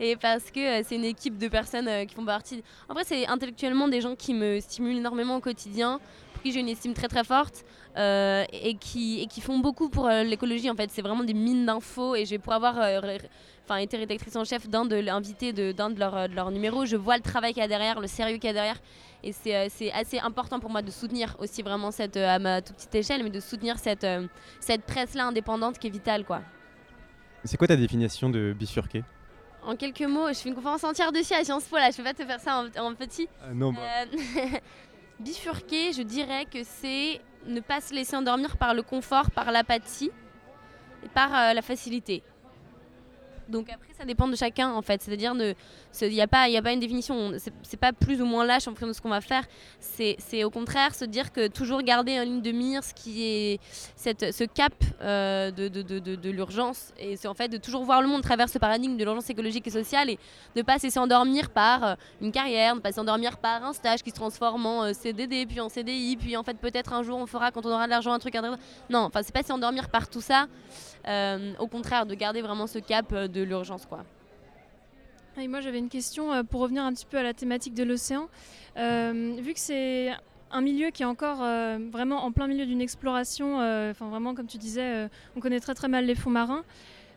et 0.00 0.16
parce 0.16 0.50
que 0.50 0.82
c'est 0.82 0.96
une 0.96 1.04
équipe 1.04 1.38
de 1.38 1.48
personnes 1.48 1.88
qui 2.06 2.14
font 2.14 2.26
partie. 2.26 2.62
En 2.90 2.92
vrai, 2.92 3.04
c'est 3.06 3.26
intellectuellement 3.26 3.88
des 3.88 4.02
gens 4.02 4.16
qui 4.16 4.34
me 4.34 4.60
stimulent 4.60 4.98
énormément 4.98 5.36
au 5.36 5.40
quotidien, 5.40 5.98
pour 6.34 6.42
qui 6.42 6.52
j'ai 6.52 6.60
une 6.60 6.68
estime 6.68 6.92
très 6.92 7.08
très 7.08 7.24
forte. 7.24 7.64
Et, 7.98 8.76
qui, 8.80 9.20
et 9.20 9.26
qui 9.26 9.40
font 9.40 9.58
beaucoup 9.58 9.88
pour 9.88 10.08
l'écologie 10.08 10.70
en 10.70 10.74
fait. 10.74 10.90
C'est 10.90 11.02
vraiment 11.02 11.24
des 11.24 11.34
mines 11.34 11.66
d'infos 11.66 12.14
et 12.14 12.24
je 12.24 12.30
vais 12.30 12.38
pouvoir 12.38 12.64
avoir 12.78 13.04
enfin 13.64 13.76
été 13.76 13.96
rédactrice 13.96 14.34
en 14.36 14.44
chef 14.44 14.68
d'un 14.68 14.86
de 14.86 14.96
l'invité 14.96 15.52
d'un 15.52 15.90
de, 15.90 15.98
leurs 15.98 16.28
leur 16.28 16.50
numéros, 16.50 16.86
je 16.86 16.96
vois 16.96 17.16
le 17.16 17.22
travail 17.22 17.52
qu'il 17.52 17.60
y 17.60 17.64
a 17.64 17.68
derrière, 17.68 18.00
le 18.00 18.06
sérieux 18.06 18.36
qu'il 18.36 18.46
y 18.46 18.50
a 18.50 18.54
derrière. 18.54 18.80
Et 19.22 19.32
c'est 19.32 19.56
euh, 19.56 19.90
assez 19.94 20.18
important 20.20 20.60
pour 20.60 20.70
moi 20.70 20.80
de 20.80 20.90
soutenir 20.90 21.36
aussi 21.38 21.62
vraiment 21.62 21.90
cette, 21.90 22.16
euh, 22.16 22.28
à 22.28 22.38
ma 22.38 22.62
toute 22.62 22.76
petite 22.76 22.94
échelle, 22.94 23.24
mais 23.24 23.30
de 23.30 23.40
soutenir 23.40 23.78
cette, 23.78 24.04
euh, 24.04 24.26
cette 24.60 24.82
presse-là 24.82 25.26
indépendante 25.26 25.78
qui 25.78 25.88
est 25.88 25.90
vitale. 25.90 26.24
quoi. 26.24 26.40
C'est 27.44 27.56
quoi 27.56 27.66
ta 27.66 27.76
définition 27.76 28.30
de 28.30 28.54
bifurquer? 28.56 29.02
En 29.64 29.74
quelques 29.74 30.02
mots, 30.02 30.28
je 30.28 30.34
fais 30.34 30.48
une 30.48 30.54
conférence 30.54 30.84
entière 30.84 31.10
dessus 31.10 31.34
à 31.34 31.44
Sciences 31.44 31.64
Po, 31.64 31.76
là, 31.76 31.90
je 31.90 31.96
peux 31.96 32.04
pas 32.04 32.14
te 32.14 32.24
faire 32.24 32.40
ça 32.40 32.64
en, 32.80 32.94
petit. 32.94 33.28
non, 33.52 33.72
bah. 33.72 33.80
bifurquer, 35.20 35.92
je 35.92 36.02
dirais 36.02 36.44
que 36.44 36.62
c'est 36.62 37.20
ne 37.48 37.60
pas 37.60 37.80
se 37.80 37.94
laisser 37.94 38.16
endormir 38.16 38.56
par 38.56 38.74
le 38.74 38.82
confort, 38.82 39.30
par 39.30 39.50
l'apathie 39.50 40.10
et 41.04 41.08
par 41.08 41.54
la 41.54 41.62
facilité. 41.62 42.22
Donc 43.48 43.70
après, 43.70 43.92
ça 43.98 44.04
dépend 44.04 44.28
de 44.28 44.36
chacun 44.36 44.72
en 44.72 44.82
fait. 44.82 45.02
C'est-à-dire, 45.02 45.34
il 45.34 46.08
n'y 46.08 46.20
a, 46.20 46.28
pas, 46.28 46.48
une 46.48 46.80
définition. 46.80 47.32
C'est 47.62 47.76
pas 47.76 47.92
plus 47.92 48.20
ou 48.20 48.26
moins 48.26 48.44
lâche 48.44 48.66
en 48.68 48.70
fonction 48.70 48.86
de 48.86 48.92
ce 48.92 49.00
qu'on 49.00 49.08
va 49.08 49.20
faire. 49.20 49.44
C'est 49.80 50.44
au 50.44 50.50
contraire 50.50 50.94
se 50.94 51.04
dire 51.04 51.32
que 51.32 51.48
toujours 51.48 51.82
garder 51.82 52.18
en 52.20 52.24
ligne 52.24 52.42
de 52.42 52.52
mire 52.52 52.84
ce 52.84 52.94
qui 52.94 53.24
est 53.24 53.60
ce 53.96 54.44
cap 54.44 54.72
euh, 55.00 55.50
de, 55.50 56.30
l'urgence. 56.30 56.92
Et 56.98 57.16
c'est 57.16 57.28
en 57.28 57.34
fait 57.34 57.48
de 57.48 57.56
toujours 57.56 57.84
voir 57.84 58.02
le 58.02 58.08
monde 58.08 58.20
à 58.20 58.22
travers 58.22 58.48
ce 58.48 58.58
paradigme 58.58 58.96
de 58.96 59.04
l'urgence 59.04 59.30
écologique 59.30 59.66
et 59.66 59.70
sociale 59.70 60.10
et 60.10 60.18
ne 60.56 60.62
pas 60.62 60.78
se 60.78 60.84
laisser 60.84 60.98
endormir 60.98 61.50
par 61.50 61.84
euh, 61.84 61.94
une 62.20 62.32
carrière, 62.32 62.74
ne 62.74 62.80
pas 62.80 62.88
se 62.88 62.92
laisser 62.94 63.00
endormir 63.00 63.38
par 63.38 63.64
un 63.64 63.72
stage 63.72 64.02
qui 64.02 64.10
se 64.10 64.14
transforme 64.14 64.66
en 64.66 64.84
euh, 64.84 64.92
CDD, 64.92 65.46
puis 65.46 65.60
en 65.60 65.68
CDI, 65.68 66.16
puis 66.16 66.36
en 66.36 66.42
fait 66.42 66.58
peut-être 66.58 66.92
un 66.92 67.02
jour 67.02 67.18
on 67.18 67.26
fera 67.26 67.50
quand 67.50 67.64
on 67.64 67.70
aura 67.70 67.86
de 67.86 67.90
l'argent 67.90 68.12
un 68.12 68.18
truc. 68.18 68.34
Non, 68.90 69.00
enfin 69.00 69.20
c'est 69.22 69.34
pas 69.34 69.42
s'endormir 69.42 69.88
par 69.88 70.08
tout 70.08 70.20
ça. 70.20 70.46
Au 71.58 71.66
contraire, 71.66 72.06
de 72.06 72.14
garder 72.14 72.42
vraiment 72.42 72.66
ce 72.66 72.78
cap 72.78 73.14
de 73.14 73.42
l'urgence 73.42 73.86
quoi. 73.86 74.04
Et 75.40 75.46
moi 75.46 75.60
j'avais 75.60 75.78
une 75.78 75.88
question 75.88 76.32
euh, 76.32 76.42
pour 76.42 76.60
revenir 76.60 76.82
un 76.82 76.92
petit 76.92 77.06
peu 77.06 77.16
à 77.16 77.22
la 77.22 77.32
thématique 77.32 77.74
de 77.74 77.84
l'océan. 77.84 78.28
Euh, 78.76 79.36
vu 79.38 79.54
que 79.54 79.60
c'est 79.60 80.10
un 80.50 80.60
milieu 80.60 80.90
qui 80.90 81.02
est 81.02 81.06
encore 81.06 81.42
euh, 81.42 81.78
vraiment 81.92 82.24
en 82.24 82.32
plein 82.32 82.48
milieu 82.48 82.66
d'une 82.66 82.80
exploration, 82.80 83.56
enfin 83.56 84.08
vraiment 84.08 84.34
comme 84.34 84.46
tu 84.46 84.58
disais, 84.58 85.08
on 85.36 85.40
connaît 85.40 85.60
très 85.60 85.74
très 85.74 85.88
mal 85.88 86.06
les 86.06 86.14
fonds 86.14 86.30
marins. 86.30 86.64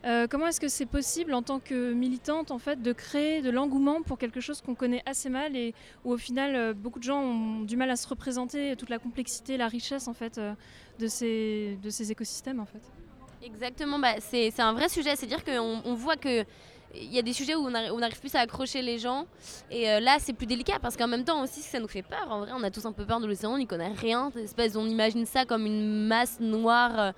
Euh, 0.03 0.25
comment 0.27 0.47
est-ce 0.47 0.59
que 0.59 0.67
c'est 0.67 0.87
possible 0.87 1.33
en 1.33 1.43
tant 1.43 1.59
que 1.59 1.93
militante 1.93 2.49
en 2.49 2.57
fait 2.57 2.81
de 2.81 2.91
créer 2.91 3.43
de 3.43 3.51
l'engouement 3.51 4.01
pour 4.01 4.17
quelque 4.17 4.39
chose 4.39 4.59
qu'on 4.61 4.73
connaît 4.73 5.03
assez 5.05 5.29
mal 5.29 5.55
et 5.55 5.75
où 6.05 6.11
au 6.11 6.17
final 6.17 6.55
euh, 6.55 6.73
beaucoup 6.73 6.97
de 6.97 7.03
gens 7.03 7.21
ont 7.21 7.61
du 7.61 7.77
mal 7.77 7.91
à 7.91 7.95
se 7.95 8.07
représenter 8.07 8.75
toute 8.75 8.89
la 8.89 8.97
complexité, 8.97 9.57
la 9.57 9.67
richesse 9.67 10.07
en 10.07 10.13
fait 10.13 10.39
euh, 10.39 10.53
de, 10.97 11.05
ces, 11.05 11.77
de 11.83 11.89
ces 11.91 12.11
écosystèmes 12.11 12.59
en 12.59 12.65
fait? 12.65 12.81
Exactement, 13.43 13.97
bah, 13.99 14.15
c'est 14.19 14.59
un 14.59 14.73
vrai 14.73 14.87
sujet, 14.87 15.15
c'est-à-dire 15.15 15.43
qu'on 15.43 15.81
on 15.83 15.93
voit 15.95 16.15
que 16.15 16.45
il 16.93 17.13
y 17.13 17.17
a 17.17 17.21
des 17.21 17.31
sujets 17.31 17.55
où 17.55 17.67
on 17.67 17.69
n'arrive 17.69 18.19
plus 18.19 18.35
à 18.35 18.39
accrocher 18.39 18.81
les 18.81 18.99
gens. 18.99 19.25
Et 19.69 19.85
là, 20.01 20.17
c'est 20.19 20.33
plus 20.33 20.45
délicat 20.45 20.77
parce 20.81 20.97
qu'en 20.97 21.07
même 21.07 21.23
temps 21.23 21.41
aussi, 21.41 21.61
ça 21.61 21.79
nous 21.79 21.87
fait 21.87 22.01
peur. 22.01 22.27
En 22.29 22.39
vrai, 22.39 22.51
on 22.53 22.63
a 22.63 22.69
tous 22.69 22.85
un 22.85 22.91
peu 22.91 23.05
peur 23.05 23.21
de 23.21 23.27
l'océan, 23.27 23.53
on 23.53 23.57
n'y 23.57 23.65
connaît 23.65 23.93
rien. 23.93 24.31
On 24.75 24.85
imagine 24.85 25.25
ça 25.25 25.45
comme 25.45 25.65
une 25.65 26.07
masse 26.07 26.39
noire 26.41 27.13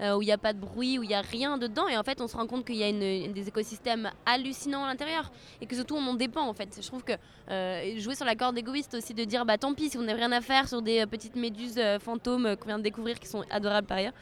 euh, 0.00 0.16
où 0.16 0.22
il 0.22 0.26
n'y 0.26 0.32
a 0.32 0.38
pas 0.38 0.52
de 0.52 0.58
bruit, 0.58 0.98
où 0.98 1.02
il 1.02 1.08
n'y 1.08 1.14
a 1.14 1.20
rien 1.20 1.58
dedans. 1.58 1.88
Et 1.88 1.96
en 1.96 2.02
fait, 2.02 2.20
on 2.20 2.28
se 2.28 2.36
rend 2.36 2.46
compte 2.46 2.64
qu'il 2.64 2.76
y 2.76 2.84
a 2.84 2.92
des 2.92 3.48
écosystèmes 3.48 4.10
hallucinants 4.26 4.84
à 4.84 4.88
l'intérieur 4.88 5.30
et 5.60 5.66
que 5.66 5.74
surtout 5.74 5.96
on 5.96 6.06
en 6.06 6.14
dépend 6.14 6.46
en 6.46 6.54
fait. 6.54 6.78
Je 6.80 6.86
trouve 6.86 7.02
que 7.02 7.12
euh, 7.50 7.98
jouer 7.98 8.14
sur 8.14 8.24
la 8.24 8.36
corde 8.36 8.56
égoïste 8.56 8.94
aussi, 8.94 9.14
de 9.14 9.24
dire 9.24 9.44
bah 9.44 9.58
tant 9.58 9.74
pis 9.74 9.90
si 9.90 9.96
vous 9.96 10.04
n'avez 10.04 10.20
rien 10.20 10.32
à 10.32 10.40
faire 10.40 10.68
sur 10.68 10.82
des 10.82 11.00
euh, 11.00 11.06
petites 11.06 11.36
méduses 11.36 11.80
fantômes 12.00 12.56
qu'on 12.56 12.66
vient 12.66 12.78
de 12.78 12.84
découvrir 12.84 13.18
qui 13.18 13.28
sont 13.28 13.44
adorables 13.50 13.86
par 13.86 13.98
ailleurs. 13.98 14.12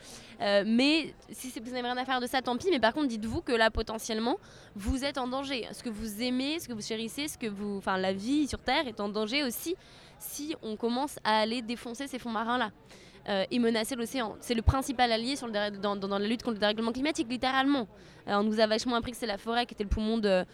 mais 0.65 1.15
si 1.31 1.53
vous 1.61 1.71
n'avez 1.71 1.89
rien 1.89 1.97
à 1.97 2.05
faire 2.05 2.21
de 2.21 2.27
ça, 2.27 2.43
tant 2.43 2.57
pis. 2.57 2.69
Mais 2.71 2.81
par 2.81 2.95
contre, 2.95 3.09
dites-vous 3.09 3.43
que 3.43 3.53
là 3.53 3.71
potentiellement, 3.71 4.39
vous 4.75 5.05
êtes 5.05 5.19
en 5.19 5.29
danger. 5.29 5.67
Ce 5.73 5.83
que 5.83 5.91
vous 5.91 6.23
aimez, 6.23 6.59
ce 6.59 6.69
que 6.69 6.73
vous 6.73 6.83
chérissez, 6.83 7.29
ce 7.29 7.39
que 7.39 7.47
vous, 7.47 7.79
enfin 7.79 7.99
la 7.99 8.13
vie 8.13 8.47
sur 8.49 8.61
Terre 8.61 8.87
est 8.89 9.01
en 9.01 9.09
danger 9.09 9.43
aussi 9.45 9.77
si 10.19 10.55
on 10.63 10.77
commence 10.77 11.19
à 11.25 11.41
aller 11.41 11.63
défoncer 11.63 12.07
ces 12.07 12.19
fonds 12.19 12.31
marins 12.31 12.59
là. 12.59 12.71
Euh, 13.29 13.45
et 13.51 13.59
menacer 13.59 13.97
l'océan. 13.97 14.37
C'est 14.39 14.55
le 14.55 14.63
principal 14.63 15.11
allié 15.11 15.35
dans, 15.83 16.19
la 16.19 16.19
lutte 16.21 16.45
contre 16.45 16.55
le 16.55 16.61
dérèglement 16.61 16.93
climatique, 16.93 17.27
littéralement. 17.29 17.89
Euh, 18.29 18.37
on 18.37 18.45
nous 18.45 18.61
a 18.61 18.69
vachement 18.69 18.95
appris 18.95 19.11
que 19.11 19.17
c'est 19.17 19.27
la 19.27 19.37
forêt 19.37 19.67
qui 19.67 19.75
était 19.75 19.83
le 19.83 19.91
poumon 19.91 20.19
de, 20.19 20.45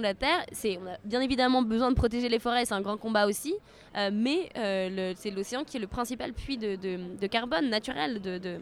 la 0.00 0.14
Terre. 0.14 0.46
On 0.80 0.86
a 0.86 0.98
bien 1.04 1.20
évidemment 1.20 1.62
besoin 1.62 1.90
de 1.90 1.96
protéger 1.96 2.28
les 2.28 2.38
forêts, 2.38 2.64
c'est 2.64 2.74
un 2.74 2.80
grand 2.80 2.96
combat 2.96 3.26
aussi, 3.26 3.56
euh, 3.96 4.10
mais 4.12 4.50
c'est 5.16 5.32
l'océan 5.32 5.64
qui 5.64 5.78
est 5.78 5.80
le 5.80 5.88
principal 5.88 6.32
puits 6.32 6.58
de, 6.58 7.26
carbone 7.26 7.68
naturel 7.68 8.20
de, 8.20 8.60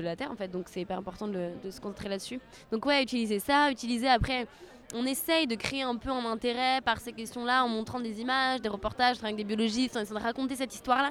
la 0.00 0.16
Terre 0.16 0.30
en 0.30 0.36
fait. 0.36 0.48
Donc 0.48 0.66
c'est 0.68 0.82
hyper 0.82 0.98
important 0.98 1.28
de, 1.28 1.48
de 1.64 1.70
se 1.70 1.80
concentrer 1.80 2.10
là-dessus. 2.10 2.40
Donc 2.70 2.84
ouais, 2.84 3.02
utiliser 3.02 3.38
ça, 3.38 3.70
utiliser 3.70 4.08
après 4.08 4.46
on 4.94 5.04
essaye 5.04 5.46
de 5.46 5.54
créer 5.54 5.82
un 5.82 5.96
peu 5.96 6.10
un 6.10 6.24
intérêt 6.26 6.80
par 6.80 7.00
ces 7.00 7.12
questions-là 7.12 7.64
en 7.64 7.68
montrant 7.68 8.00
des 8.00 8.20
images, 8.20 8.60
des 8.60 8.68
reportages 8.68 9.16
avec 9.22 9.36
des 9.36 9.44
biologistes, 9.44 9.96
en 9.96 10.00
essayant 10.00 10.20
de 10.20 10.24
raconter 10.24 10.56
cette 10.56 10.74
histoire-là. 10.74 11.10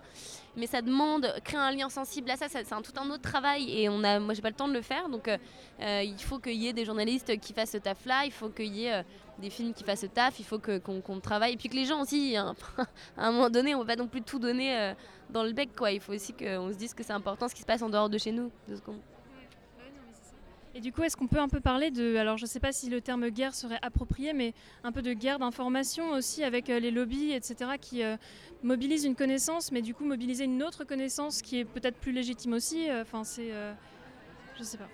Mais 0.56 0.68
ça 0.68 0.82
demande, 0.82 1.34
créer 1.44 1.60
un 1.60 1.72
lien 1.72 1.90
sensible 1.90 2.30
à 2.32 2.38
ça, 2.38 2.48
c'est 2.48 2.72
un, 2.72 2.82
tout 2.82 2.94
un 2.98 3.10
autre 3.10 3.22
travail 3.22 3.70
et 3.70 3.90
on 3.90 4.04
a, 4.04 4.20
moi 4.20 4.34
pas 4.42 4.50
le 4.50 4.56
temps 4.56 4.68
de 4.68 4.74
le 4.74 4.82
faire. 4.82 5.10
Donc 5.10 5.28
euh, 5.28 5.38
euh, 5.82 6.04
il 6.04 6.22
faut 6.22 6.40
qu'il 6.40 6.56
y 6.56 6.68
ait 6.68 6.74
des 6.74 6.86
journalistes 6.86 7.38
qui 7.40 7.54
fassent 7.54 7.72
ce 7.72 7.78
taf-là, 7.78 8.26
il 8.26 8.32
faut 8.32 8.50
qu'il 8.50 8.74
y 8.74 8.86
ait 8.86 8.94
euh, 8.94 9.04
des 9.40 9.50
films 9.50 9.74
qui 9.74 9.84
fassent 9.84 10.02
ce 10.02 10.06
taf, 10.06 10.40
il 10.40 10.46
faut 10.46 10.60
qu'on 10.60 11.20
travaille. 11.20 11.54
Et 11.54 11.58
puis 11.58 11.68
que 11.68 11.76
les 11.76 11.86
gens 11.86 12.02
aussi, 12.02 12.38
hein, 12.38 12.56
à 13.18 13.28
un 13.28 13.32
moment 13.32 13.50
donné, 13.50 13.76
on 13.76 13.80
va 13.80 13.86
pas 13.86 13.96
non 13.98 14.08
plus 14.08 14.22
tout 14.22 14.40
donner 14.40 14.94
dans 15.30 15.44
le 15.44 15.52
bec. 15.52 15.76
Quoi. 15.76 15.92
Il 15.92 16.00
faut 16.00 16.14
aussi 16.14 16.34
qu'on 16.34 16.72
se 16.72 16.78
dise 16.78 16.94
que 16.94 17.04
c'est 17.04 17.14
important 17.14 17.50
ce 17.50 17.56
qui 17.56 17.62
se 17.62 17.66
passe 17.66 17.82
en 17.82 17.90
dehors 17.90 18.10
de 18.10 18.18
chez 18.18 18.32
nous. 18.32 18.50
Et 20.78 20.82
du 20.82 20.92
coup, 20.92 21.04
est-ce 21.04 21.16
qu'on 21.16 21.28
peut 21.28 21.40
un 21.40 21.48
peu 21.48 21.62
parler 21.62 21.90
de, 21.90 22.18
alors 22.18 22.38
je 22.38 22.44
ne 22.44 22.50
sais 22.50 22.60
pas 22.60 22.74
si 22.74 22.90
le 22.90 23.00
terme 23.00 23.30
guerre 23.30 23.56
serait 23.56 23.80
approprié, 23.82 24.34
mais 24.34 24.54
un 24.84 24.92
peu 24.92 25.02
de 25.02 25.14
guerre 25.14 25.40
d'information 25.40 26.12
aussi 26.12 26.44
avec 26.44 26.70
euh, 26.70 26.80
les 26.80 26.92
lobbies, 26.92 27.32
etc., 27.32 27.72
qui 27.80 28.04
euh, 28.04 28.18
mobilisent 28.62 29.06
une 29.06 29.16
connaissance, 29.16 29.72
mais 29.72 29.82
du 29.82 29.94
coup 29.94 30.04
mobiliser 30.04 30.44
une 30.44 30.62
autre 30.62 30.84
connaissance 30.84 31.42
qui 31.42 31.60
est 31.60 31.66
peut-être 31.66 31.96
plus 31.96 32.12
légitime 32.12 32.52
aussi. 32.52 32.90
Euh, 32.90 33.04
enfin, 33.04 33.24
c'est, 33.24 33.52
je 34.60 34.64
sais 34.64 34.78
pas. 34.78 34.90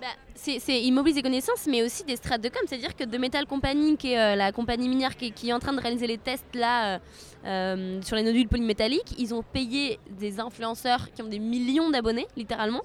Bah, 0.00 0.06
c'est, 0.34 0.82
ils 0.82 0.90
mobilisent 0.90 1.16
des 1.16 1.22
connaissances, 1.22 1.66
mais 1.66 1.82
aussi 1.82 2.02
des 2.04 2.16
strates 2.16 2.40
de 2.40 2.48
com. 2.48 2.62
C'est-à-dire 2.66 2.96
que 2.96 3.04
de 3.04 3.18
Metal 3.18 3.44
Company, 3.44 3.98
qui 3.98 4.12
est 4.12 4.36
la 4.36 4.52
compagnie 4.52 4.88
minière 4.88 5.18
qui, 5.18 5.50
est 5.50 5.52
en 5.52 5.58
train 5.58 5.74
de 5.74 5.80
réaliser 5.82 6.06
les 6.06 6.16
tests 6.16 6.54
là 6.54 6.98
sur 7.44 8.16
les 8.16 8.22
nodules 8.22 8.48
polymétalliques, 8.48 9.14
ils 9.18 9.34
ont 9.34 9.42
payé 9.42 10.00
des 10.18 10.40
influenceurs 10.40 11.12
qui 11.12 11.20
ont 11.20 11.28
des 11.28 11.38
millions 11.38 11.90
d'abonnés, 11.90 12.26
littéralement, 12.38 12.80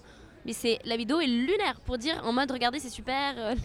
mais 0.45 0.53
c'est 0.53 0.79
la 0.85 0.95
vidéo 0.95 1.19
est 1.19 1.27
lunaire 1.27 1.79
pour 1.85 1.97
dire 1.97 2.21
en 2.23 2.31
mode 2.31 2.51
regardez 2.51 2.79
c'est 2.79 2.89
super, 2.89 3.33
euh, 3.37 3.55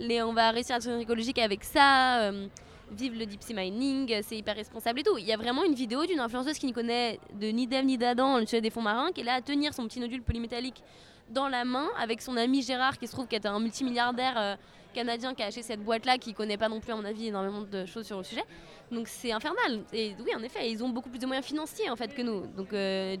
on 0.24 0.32
va 0.32 0.50
réussir 0.50 0.74
à 0.74 0.78
être 0.78 1.00
écologique 1.00 1.38
avec 1.38 1.62
ça, 1.62 2.22
euh, 2.22 2.46
vive 2.90 3.18
le 3.18 3.26
deep 3.26 3.42
sea 3.42 3.54
mining, 3.54 4.22
c'est 4.22 4.38
hyper 4.38 4.56
responsable 4.56 5.00
et 5.00 5.02
tout. 5.02 5.18
Il 5.18 5.26
y 5.26 5.32
a 5.32 5.36
vraiment 5.36 5.64
une 5.64 5.74
vidéo 5.74 6.06
d'une 6.06 6.20
influenceuse 6.20 6.58
qui 6.58 6.66
ne 6.66 6.72
connaît 6.72 7.20
de 7.34 7.48
ni 7.48 7.66
d'Ève 7.66 7.84
ni 7.84 7.98
d'Adam 7.98 8.38
le 8.38 8.46
sujet 8.46 8.62
des 8.62 8.70
fonds 8.70 8.82
marins, 8.82 9.12
qui 9.12 9.20
est 9.20 9.24
là 9.24 9.34
à 9.34 9.42
tenir 9.42 9.74
son 9.74 9.86
petit 9.86 10.00
nodule 10.00 10.22
polymétallique 10.22 10.82
dans 11.28 11.48
la 11.48 11.64
main 11.64 11.88
avec 11.98 12.22
son 12.22 12.36
ami 12.36 12.62
Gérard 12.62 12.98
qui 12.98 13.06
se 13.06 13.12
trouve 13.12 13.26
qu'être 13.26 13.46
un 13.46 13.58
multimilliardaire 13.58 14.38
euh, 14.38 14.56
canadien 14.94 15.34
qui 15.34 15.42
a 15.42 15.46
acheté 15.46 15.62
cette 15.62 15.82
boîte 15.82 16.06
là 16.06 16.16
qui 16.16 16.32
connaît 16.32 16.56
pas 16.56 16.68
non 16.68 16.80
plus 16.80 16.92
à 16.92 16.96
mon 16.96 17.04
avis 17.04 17.26
énormément 17.26 17.60
de 17.60 17.84
choses 17.84 18.06
sur 18.06 18.16
le 18.16 18.24
sujet. 18.24 18.44
Donc 18.90 19.08
c'est 19.08 19.32
infernal. 19.32 19.82
Et 19.92 20.14
oui 20.24 20.30
en 20.34 20.42
effet 20.42 20.70
ils 20.70 20.82
ont 20.82 20.88
beaucoup 20.88 21.10
plus 21.10 21.18
de 21.18 21.26
moyens 21.26 21.44
financiers 21.44 21.90
en 21.90 21.96
fait 21.96 22.14
que 22.14 22.22
nous. 22.22 22.46
Donc 22.56 22.70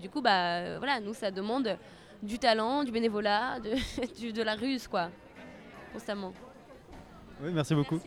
du 0.00 0.08
coup 0.08 0.22
bah 0.22 0.78
voilà 0.78 1.00
nous 1.00 1.12
ça 1.12 1.30
demande 1.30 1.76
du 2.22 2.38
talent, 2.38 2.84
du 2.84 2.92
bénévolat, 2.92 3.60
de, 3.60 4.30
de 4.32 4.42
la 4.42 4.54
ruse, 4.54 4.88
quoi, 4.88 5.10
constamment. 5.92 6.32
Oui, 7.42 7.50
merci 7.52 7.74
beaucoup. 7.74 8.00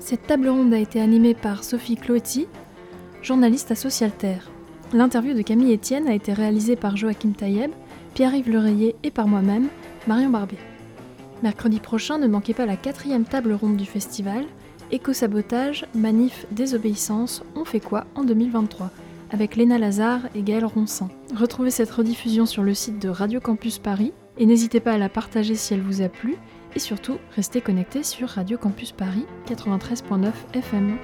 Cette 0.00 0.26
table 0.26 0.48
ronde 0.48 0.74
a 0.74 0.78
été 0.78 1.00
animée 1.00 1.34
par 1.34 1.62
Sophie 1.62 1.94
Cloetti, 1.94 2.48
journaliste 3.22 3.70
à 3.70 3.76
Socialterre. 3.76 4.50
L'interview 4.92 5.34
de 5.34 5.42
Camille 5.42 5.72
Etienne 5.72 6.08
a 6.08 6.14
été 6.14 6.32
réalisée 6.32 6.74
par 6.74 6.96
Joachim 6.96 7.30
Taïeb, 7.30 7.70
Pierre-Yves 8.14 8.50
Lereyer 8.50 8.96
et 9.04 9.12
par 9.12 9.28
moi-même, 9.28 9.68
Marion 10.08 10.30
Barbier. 10.30 10.58
Mercredi 11.42 11.80
prochain, 11.80 12.18
ne 12.18 12.26
manquez 12.26 12.54
pas 12.54 12.66
la 12.66 12.76
quatrième 12.76 13.24
table 13.24 13.52
ronde 13.52 13.76
du 13.76 13.86
festival. 13.86 14.44
Éco-sabotage, 14.90 15.86
manif, 15.94 16.46
désobéissance, 16.50 17.42
on 17.54 17.64
fait 17.64 17.80
quoi 17.80 18.06
en 18.14 18.24
2023 18.24 18.90
avec 19.32 19.56
Léna 19.56 19.78
Lazare 19.78 20.22
et 20.34 20.42
Gaël 20.42 20.64
Ronsin. 20.64 21.08
Retrouvez 21.34 21.70
cette 21.70 21.90
rediffusion 21.90 22.46
sur 22.46 22.62
le 22.62 22.74
site 22.74 22.98
de 22.98 23.08
Radio 23.08 23.40
Campus 23.40 23.78
Paris 23.78 24.12
et 24.38 24.46
n'hésitez 24.46 24.80
pas 24.80 24.92
à 24.92 24.98
la 24.98 25.08
partager 25.08 25.54
si 25.54 25.74
elle 25.74 25.82
vous 25.82 26.02
a 26.02 26.08
plu 26.08 26.36
et 26.74 26.78
surtout 26.78 27.18
restez 27.36 27.60
connectés 27.60 28.02
sur 28.02 28.28
Radio 28.28 28.58
Campus 28.58 28.92
Paris 28.92 29.26
93.9 29.48 30.32
FM. 30.54 30.96